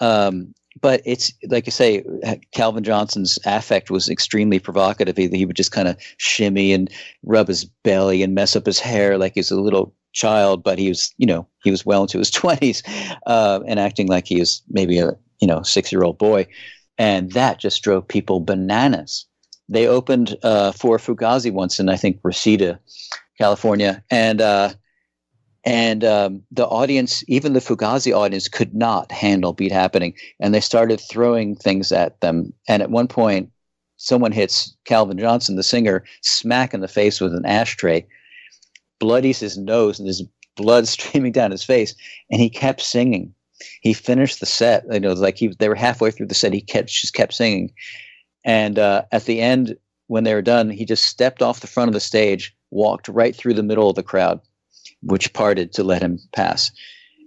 um, 0.00 0.52
but 0.80 1.02
it's 1.04 1.32
like 1.48 1.68
I 1.68 1.70
say, 1.70 2.04
Calvin 2.52 2.84
Johnson's 2.84 3.38
affect 3.44 3.90
was 3.90 4.08
extremely 4.08 4.58
provocative. 4.58 5.16
He, 5.16 5.28
he 5.28 5.44
would 5.44 5.56
just 5.56 5.72
kind 5.72 5.88
of 5.88 5.96
shimmy 6.16 6.72
and 6.72 6.90
rub 7.24 7.48
his 7.48 7.64
belly 7.64 8.22
and 8.22 8.34
mess 8.34 8.56
up 8.56 8.66
his 8.66 8.80
hair 8.80 9.18
like 9.18 9.32
he's 9.34 9.50
a 9.50 9.60
little 9.60 9.94
child, 10.12 10.62
but 10.62 10.78
he 10.78 10.88
was, 10.88 11.12
you 11.18 11.26
know, 11.26 11.46
he 11.62 11.70
was 11.70 11.84
well 11.84 12.02
into 12.02 12.18
his 12.18 12.30
twenties 12.42 12.82
uh, 13.26 13.60
and 13.66 13.78
acting 13.78 14.08
like 14.08 14.26
he 14.26 14.40
was 14.40 14.62
maybe 14.68 14.98
a 14.98 15.12
you 15.40 15.46
know 15.46 15.62
six 15.62 15.92
year 15.92 16.04
old 16.04 16.18
boy, 16.18 16.46
and 16.98 17.32
that 17.32 17.60
just 17.60 17.82
drove 17.82 18.06
people 18.06 18.40
bananas. 18.40 19.26
They 19.68 19.86
opened 19.86 20.36
uh, 20.42 20.72
for 20.72 20.98
Fugazi 20.98 21.52
once 21.52 21.80
in 21.80 21.88
I 21.88 21.96
think 21.96 22.18
Reseda, 22.22 22.80
California, 23.38 24.02
and 24.10 24.40
uh, 24.40 24.70
and 25.64 26.04
um, 26.04 26.42
the 26.50 26.66
audience, 26.66 27.22
even 27.28 27.52
the 27.52 27.60
Fugazi 27.60 28.16
audience, 28.16 28.48
could 28.48 28.74
not 28.74 29.12
handle 29.12 29.52
Beat 29.52 29.72
Happening, 29.72 30.14
and 30.40 30.54
they 30.54 30.60
started 30.60 31.00
throwing 31.00 31.54
things 31.54 31.92
at 31.92 32.20
them. 32.20 32.52
And 32.68 32.82
at 32.82 32.90
one 32.90 33.08
point, 33.08 33.50
someone 33.96 34.32
hits 34.32 34.76
Calvin 34.84 35.18
Johnson, 35.18 35.56
the 35.56 35.62
singer, 35.62 36.04
smack 36.22 36.74
in 36.74 36.80
the 36.80 36.88
face 36.88 37.20
with 37.20 37.34
an 37.34 37.46
ashtray, 37.46 38.06
bloodies 38.98 39.40
his 39.40 39.56
nose, 39.56 39.98
and 39.98 40.08
there's 40.08 40.22
blood 40.56 40.88
streaming 40.88 41.32
down 41.32 41.50
his 41.50 41.64
face, 41.64 41.94
and 42.30 42.40
he 42.40 42.50
kept 42.50 42.80
singing 42.80 43.34
he 43.80 43.92
finished 43.92 44.40
the 44.40 44.46
set. 44.46 44.84
You 44.90 45.00
know, 45.00 45.12
like 45.12 45.38
he 45.38 45.48
they 45.58 45.68
were 45.68 45.74
halfway 45.74 46.10
through 46.10 46.26
the 46.26 46.34
set. 46.34 46.52
He 46.52 46.60
kept 46.60 46.88
just 46.88 47.14
kept 47.14 47.34
singing, 47.34 47.72
and 48.44 48.78
uh, 48.78 49.04
at 49.12 49.24
the 49.24 49.40
end 49.40 49.76
when 50.06 50.24
they 50.24 50.34
were 50.34 50.42
done, 50.42 50.68
he 50.70 50.84
just 50.84 51.06
stepped 51.06 51.42
off 51.42 51.60
the 51.60 51.66
front 51.66 51.88
of 51.88 51.94
the 51.94 52.00
stage, 52.00 52.54
walked 52.70 53.08
right 53.08 53.34
through 53.34 53.54
the 53.54 53.62
middle 53.62 53.88
of 53.88 53.96
the 53.96 54.02
crowd, 54.02 54.40
which 55.02 55.32
parted 55.32 55.72
to 55.74 55.84
let 55.84 56.02
him 56.02 56.18
pass, 56.34 56.70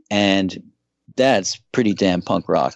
and 0.09 0.61
that's 1.15 1.57
pretty 1.71 1.93
damn 1.93 2.21
punk 2.21 2.47
rock. 2.47 2.75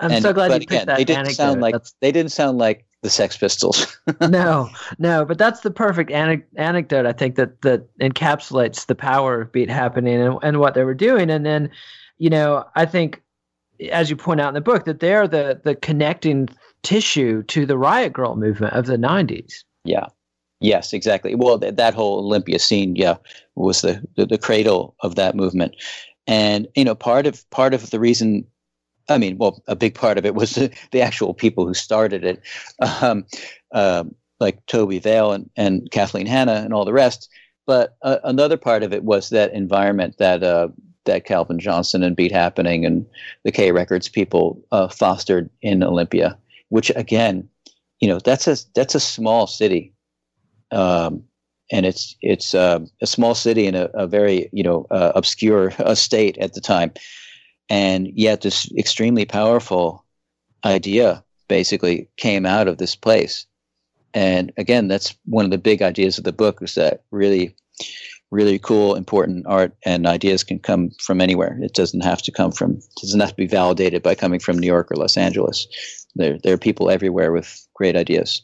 I'm 0.00 0.10
and, 0.10 0.22
so 0.22 0.32
glad 0.32 0.52
you 0.52 0.60
picked 0.60 0.72
again, 0.72 0.86
that 0.86 0.96
they 0.96 1.04
didn't 1.04 1.20
anecdote. 1.20 1.36
sound 1.36 1.60
like 1.60 1.74
that's... 1.74 1.94
they 2.00 2.12
didn't 2.12 2.32
sound 2.32 2.58
like 2.58 2.86
the 3.02 3.10
Sex 3.10 3.36
Pistols. 3.36 3.98
no, 4.20 4.70
no, 4.98 5.24
but 5.24 5.38
that's 5.38 5.60
the 5.60 5.70
perfect 5.70 6.10
ane- 6.10 6.44
anecdote. 6.56 7.06
I 7.06 7.12
think 7.12 7.36
that 7.36 7.62
that 7.62 7.86
encapsulates 7.98 8.86
the 8.86 8.94
power 8.94 9.42
of 9.42 9.52
beat 9.52 9.70
happening 9.70 10.20
and, 10.20 10.38
and 10.42 10.60
what 10.60 10.74
they 10.74 10.84
were 10.84 10.94
doing. 10.94 11.30
And 11.30 11.44
then 11.44 11.70
you 12.18 12.30
know, 12.30 12.66
I 12.76 12.84
think, 12.84 13.22
as 13.90 14.10
you 14.10 14.16
point 14.16 14.40
out 14.40 14.48
in 14.48 14.54
the 14.54 14.60
book, 14.60 14.84
that 14.84 15.00
they're 15.00 15.26
the 15.26 15.60
the 15.64 15.74
connecting 15.74 16.48
tissue 16.82 17.42
to 17.44 17.66
the 17.66 17.78
riot 17.78 18.12
grrrl 18.12 18.36
movement 18.36 18.74
of 18.74 18.86
the 18.86 18.96
'90s. 18.96 19.64
Yeah. 19.84 20.06
Yes, 20.60 20.92
exactly. 20.92 21.34
Well, 21.34 21.58
th- 21.58 21.76
that 21.76 21.94
whole 21.94 22.18
Olympia 22.18 22.58
scene, 22.58 22.94
yeah, 22.96 23.16
was 23.54 23.80
the, 23.80 24.02
the 24.16 24.26
the 24.26 24.38
cradle 24.38 24.94
of 25.00 25.14
that 25.14 25.34
movement, 25.34 25.74
and 26.26 26.68
you 26.74 26.84
know, 26.84 26.94
part 26.94 27.26
of 27.26 27.48
part 27.50 27.72
of 27.72 27.90
the 27.90 27.98
reason 28.00 28.44
I 29.08 29.18
mean, 29.18 29.38
well, 29.38 29.62
a 29.68 29.76
big 29.76 29.94
part 29.94 30.18
of 30.18 30.26
it 30.26 30.34
was 30.36 30.52
the, 30.56 30.72
the 30.92 31.02
actual 31.02 31.34
people 31.34 31.66
who 31.66 31.74
started 31.74 32.24
it, 32.24 32.42
um, 33.02 33.26
uh, 33.72 34.04
like 34.40 34.64
Tobi 34.66 35.02
Vail 35.02 35.32
and, 35.32 35.50
and 35.56 35.90
Kathleen 35.92 36.26
Hanna 36.26 36.54
and 36.54 36.74
all 36.74 36.84
the 36.86 36.92
rest. 36.94 37.30
But 37.66 37.96
uh, 38.02 38.18
another 38.24 38.56
part 38.58 38.82
of 38.84 38.92
it 38.92 39.04
was 39.04 39.30
that 39.30 39.52
environment 39.54 40.16
that 40.18 40.42
uh, 40.44 40.68
that 41.06 41.24
Calvin 41.26 41.58
Johnson 41.60 42.02
and 42.02 42.16
Beat 42.16 42.32
Happening 42.32 42.86
and 42.86 43.06
the 43.44 43.52
K 43.52 43.72
Records 43.72 44.08
people 44.08 44.62
uh, 44.72 44.88
fostered 44.88 45.50
in 45.62 45.82
Olympia, 45.84 46.38
which 46.70 46.90
again, 46.96 47.48
you 48.00 48.08
know, 48.08 48.18
that's 48.18 48.48
a 48.48 48.56
that's 48.74 48.94
a 48.94 49.00
small 49.00 49.46
city, 49.46 49.92
um, 50.72 51.22
and 51.70 51.86
it's 51.86 52.16
it's 52.20 52.54
uh, 52.54 52.80
a 53.00 53.06
small 53.06 53.34
city 53.34 53.66
in 53.66 53.74
a, 53.74 53.84
a 53.94 54.06
very 54.06 54.48
you 54.52 54.62
know 54.62 54.86
uh, 54.90 55.12
obscure 55.14 55.72
uh, 55.78 55.94
state 55.94 56.36
at 56.38 56.54
the 56.54 56.60
time, 56.60 56.92
and 57.68 58.08
yet 58.14 58.42
this 58.42 58.70
extremely 58.76 59.24
powerful 59.24 60.04
idea 60.64 61.24
basically 61.48 62.08
came 62.16 62.46
out 62.46 62.68
of 62.68 62.78
this 62.78 62.94
place, 62.96 63.46
and 64.14 64.52
again, 64.56 64.88
that's 64.88 65.14
one 65.26 65.44
of 65.44 65.50
the 65.50 65.58
big 65.58 65.82
ideas 65.82 66.18
of 66.18 66.24
the 66.24 66.32
book 66.32 66.60
is 66.62 66.74
that 66.74 67.02
really 67.10 67.54
really 68.30 68.58
cool, 68.58 68.94
important 68.94 69.44
art 69.46 69.74
and 69.84 70.06
ideas 70.06 70.44
can 70.44 70.58
come 70.58 70.90
from 71.00 71.20
anywhere. 71.20 71.58
It 71.62 71.74
doesn't 71.74 72.04
have 72.04 72.22
to 72.22 72.32
come 72.32 72.52
from 72.52 72.72
it 72.76 73.00
doesn't 73.00 73.20
have 73.20 73.30
to 73.30 73.36
be 73.36 73.46
validated 73.46 74.02
by 74.02 74.14
coming 74.14 74.40
from 74.40 74.58
New 74.58 74.66
York 74.66 74.90
or 74.90 74.96
Los 74.96 75.16
Angeles. 75.16 75.66
There 76.14 76.38
there 76.38 76.54
are 76.54 76.58
people 76.58 76.90
everywhere 76.90 77.32
with 77.32 77.66
great 77.74 77.96
ideas. 77.96 78.42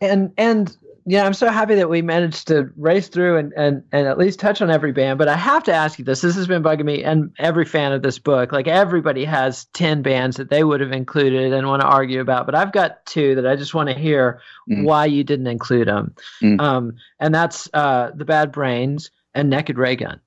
And 0.00 0.32
and 0.38 0.76
yeah, 1.10 1.24
I'm 1.24 1.32
so 1.32 1.48
happy 1.48 1.74
that 1.76 1.88
we 1.88 2.02
managed 2.02 2.48
to 2.48 2.70
race 2.76 3.08
through 3.08 3.38
and, 3.38 3.50
and, 3.56 3.82
and 3.92 4.06
at 4.06 4.18
least 4.18 4.38
touch 4.38 4.60
on 4.60 4.70
every 4.70 4.92
band. 4.92 5.18
But 5.18 5.26
I 5.26 5.36
have 5.36 5.64
to 5.64 5.72
ask 5.72 5.98
you 5.98 6.04
this. 6.04 6.20
This 6.20 6.36
has 6.36 6.46
been 6.46 6.62
bugging 6.62 6.84
me 6.84 7.02
and 7.02 7.32
every 7.38 7.64
fan 7.64 7.92
of 7.92 8.02
this 8.02 8.18
book. 8.18 8.52
Like 8.52 8.68
everybody 8.68 9.24
has 9.24 9.64
10 9.72 10.02
bands 10.02 10.36
that 10.36 10.50
they 10.50 10.64
would 10.64 10.82
have 10.82 10.92
included 10.92 11.50
and 11.50 11.66
want 11.66 11.80
to 11.80 11.88
argue 11.88 12.20
about. 12.20 12.44
But 12.44 12.54
I've 12.54 12.72
got 12.72 13.06
two 13.06 13.34
that 13.36 13.46
I 13.46 13.56
just 13.56 13.72
want 13.72 13.88
to 13.88 13.94
hear 13.94 14.42
mm. 14.70 14.84
why 14.84 15.06
you 15.06 15.24
didn't 15.24 15.46
include 15.46 15.88
them. 15.88 16.14
Mm. 16.42 16.60
Um, 16.60 16.96
and 17.18 17.34
that's 17.34 17.70
uh, 17.72 18.10
The 18.14 18.26
Bad 18.26 18.52
Brains 18.52 19.10
and 19.32 19.48
Naked 19.48 19.78
Raygun. 19.78 20.20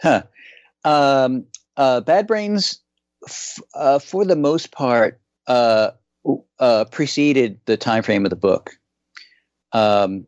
Huh. 0.00 0.22
Um, 0.86 1.44
uh, 1.76 2.00
Bad 2.00 2.26
Brains, 2.26 2.80
f- 3.26 3.60
uh, 3.74 3.98
for 3.98 4.24
the 4.24 4.36
most 4.36 4.72
part, 4.72 5.20
uh, 5.48 5.90
uh, 6.58 6.86
preceded 6.86 7.60
the 7.66 7.76
time 7.76 8.02
frame 8.02 8.24
of 8.24 8.30
the 8.30 8.36
book 8.36 8.78
um, 9.72 10.26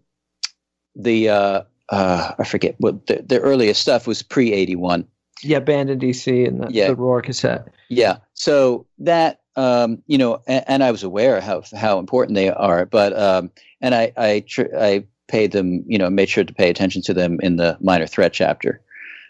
the 0.95 1.29
uh, 1.29 1.63
uh, 1.91 2.33
I 2.39 2.45
forget 2.45 2.75
what 2.79 3.07
the, 3.07 3.23
the 3.27 3.41
earliest 3.41 3.81
stuff 3.81 4.07
was 4.07 4.23
pre 4.23 4.53
eighty 4.53 4.77
one. 4.77 5.07
Yeah, 5.43 5.61
Band 5.61 5.89
in 5.89 6.01
DC 6.01 6.49
and 6.49 6.63
the, 6.63 6.69
yeah. 6.71 6.89
the 6.89 6.97
ROIR 6.97 7.23
cassette. 7.23 7.69
Yeah, 7.89 8.19
so 8.35 8.87
that 8.99 9.41
um, 9.57 10.03
you 10.07 10.19
know, 10.19 10.43
and, 10.47 10.65
and, 10.69 10.85
I 10.85 10.91
was 10.91 11.03
aware 11.03 11.41
how 11.41 11.63
how 11.77 11.99
important 11.99 12.37
they 12.37 12.51
are, 12.51 12.87
but 12.87 13.19
um, 13.19 13.51
and 13.81 13.95
I 13.95 14.13
I 14.17 14.45
tr- 14.47 14.77
I 14.79 15.05
paid 15.29 15.53
them, 15.53 15.85
you 15.87 15.99
know, 15.99 16.09
made 16.11 16.29
sure 16.29 16.45
to 16.45 16.55
pay 16.55 16.71
attention 16.71 17.03
to 17.03 17.15
them 17.15 17.39
in 17.43 17.57
the 17.57 17.77
minor 17.81 18.07
threat 18.07 18.33
chapter. 18.33 18.81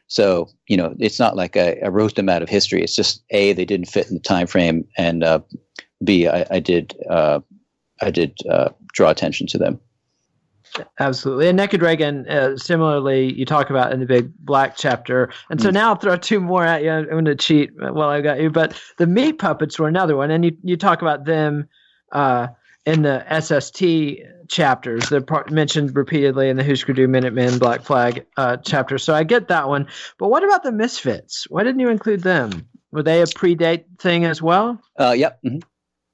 So 0.07 0.49
you 0.69 0.77
know, 0.77 0.95
it's 0.99 1.19
not 1.19 1.37
like 1.37 1.57
I, 1.57 1.79
I 1.85 1.89
wrote 1.89 2.15
them 2.17 2.29
out 2.29 2.43
of 2.43 2.49
history. 2.49 2.83
It's 2.83 2.97
just 2.97 3.23
a 3.31 3.53
they 3.53 3.65
didn't 3.65 3.91
fit 3.91 4.09
in 4.09 4.15
the 4.15 4.21
time 4.21 4.47
frame, 4.47 4.87
and 4.97 5.23
uh, 5.23 5.41
b 6.03 6.27
I, 6.27 6.47
I 6.51 6.61
did 6.61 6.95
uh, 7.11 7.41
I 8.01 8.11
did 8.11 8.39
uh, 8.51 8.71
draw 8.93 9.11
attention 9.11 9.47
to 9.49 9.59
them. 9.59 9.81
Absolutely. 10.99 11.49
And 11.49 11.57
Naked 11.57 11.83
Raygun, 11.83 12.29
uh, 12.29 12.57
similarly, 12.57 13.33
you 13.33 13.45
talk 13.45 13.71
about 13.71 13.93
in 13.93 14.01
the 14.01 14.07
big 14.07 14.33
black 14.39 14.77
chapter. 14.77 15.33
And 15.51 15.61
so 15.61 15.71
mm. 15.71 15.75
now 15.75 15.91
I'll 15.91 15.97
throw 15.97 16.17
two 16.17 16.41
more 16.41 16.65
at 16.65 16.83
you. 16.83 16.91
I'm 16.91 17.07
going 17.07 17.25
to 17.27 17.35
cheat 17.35 17.71
while 17.77 18.09
I've 18.09 18.23
got 18.23 18.41
you. 18.41 18.51
But 18.51 18.81
the 18.97 19.07
meat 19.07 19.39
puppets 19.39 19.79
were 19.79 19.89
another 19.89 20.17
one. 20.17 20.31
And 20.31 20.45
you, 20.45 20.57
you 20.63 20.77
talk 20.77 21.03
about 21.03 21.25
them 21.25 21.69
uh, 22.13 22.49
in 22.87 23.03
the 23.03 23.25
SST 23.41 24.49
chapters. 24.49 25.09
They're 25.09 25.21
part, 25.21 25.51
mentioned 25.51 25.95
repeatedly 25.95 26.49
in 26.49 26.57
the 26.57 26.65
Husker 26.65 26.93
Du 26.93 27.07
Minutemen 27.07 27.59
Black 27.59 27.83
Flag 27.83 28.27
uh, 28.37 28.57
chapter. 28.57 28.99
So 28.99 29.15
I 29.15 29.25
get 29.25 29.49
that 29.49 29.69
one. 29.69 29.89
But 30.19 30.29
what 30.29 30.45
about 30.45 30.63
the 30.63 30.73
Misfits? 30.73 31.47
Why 31.49 31.65
didn't 31.65 31.81
you 31.81 31.91
include 31.91 32.23
them? 32.23 32.69
Were 32.91 33.03
they 33.03 33.21
a 33.21 33.27
predate 33.27 33.85
thing 33.99 34.25
as 34.25 34.41
well? 34.41 34.81
Uh, 34.99 35.15
yep. 35.17 35.39
Mm-hmm. 35.45 35.59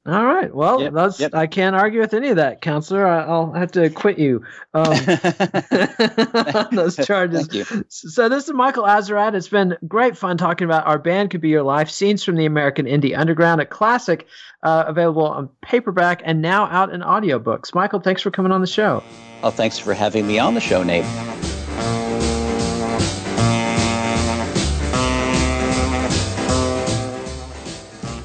All 0.06 0.24
right. 0.24 0.54
Well, 0.54 0.82
yep, 0.82 0.92
that's 0.92 1.18
yep. 1.18 1.34
I 1.34 1.46
can't 1.46 1.74
argue 1.74 2.00
with 2.00 2.12
any 2.12 2.28
of 2.28 2.36
that, 2.36 2.60
counselor. 2.60 3.06
I, 3.06 3.26
will 3.26 3.52
have 3.52 3.72
to 3.72 3.88
quit 3.88 4.18
you 4.18 4.44
um, 4.74 4.84
on 6.54 6.74
those 6.74 6.96
charges. 6.96 7.48
So 7.88 8.28
this 8.28 8.46
is 8.46 8.52
Michael 8.52 8.84
Azerrad. 8.84 9.34
It's 9.34 9.48
been 9.48 9.78
great 9.88 10.18
fun 10.18 10.36
talking 10.36 10.66
about 10.66 10.86
our 10.86 10.98
band 10.98 11.30
could 11.30 11.40
be 11.40 11.48
your 11.48 11.62
life 11.62 11.88
scenes 11.88 12.22
from 12.22 12.36
the 12.36 12.44
American 12.44 12.84
indie 12.84 13.16
underground, 13.18 13.62
a 13.62 13.66
classic 13.66 14.26
uh, 14.62 14.84
available 14.86 15.26
on 15.26 15.48
paperback 15.62 16.20
and 16.22 16.42
now 16.42 16.66
out 16.66 16.92
in 16.92 17.00
audiobooks. 17.00 17.74
Michael, 17.74 18.00
thanks 18.00 18.20
for 18.20 18.30
coming 18.30 18.52
on 18.52 18.60
the 18.60 18.66
show. 18.66 19.02
Oh, 19.42 19.50
thanks 19.50 19.78
for 19.78 19.94
having 19.94 20.26
me 20.26 20.38
on 20.38 20.52
the 20.52 20.60
show, 20.60 20.82
Nate. 20.82 21.04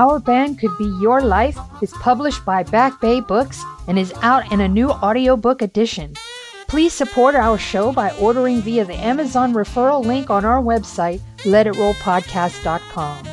Our 0.03 0.19
Band 0.19 0.59
Could 0.59 0.77
Be 0.77 0.91
Your 0.99 1.21
Life 1.21 1.57
is 1.81 1.93
published 1.93 2.43
by 2.43 2.63
Back 2.63 2.99
Bay 2.99 3.21
Books 3.21 3.63
and 3.87 3.97
is 3.97 4.11
out 4.21 4.51
in 4.51 4.59
a 4.59 4.67
new 4.67 4.89
audiobook 4.89 5.61
edition. 5.61 6.13
Please 6.67 6.91
support 6.91 7.35
our 7.35 7.57
show 7.57 7.93
by 7.93 8.13
ordering 8.17 8.61
via 8.61 8.83
the 8.83 8.95
Amazon 8.95 9.53
referral 9.53 10.05
link 10.05 10.29
on 10.29 10.43
our 10.43 10.61
website, 10.61 11.21
letitrollpodcast.com. 11.43 13.32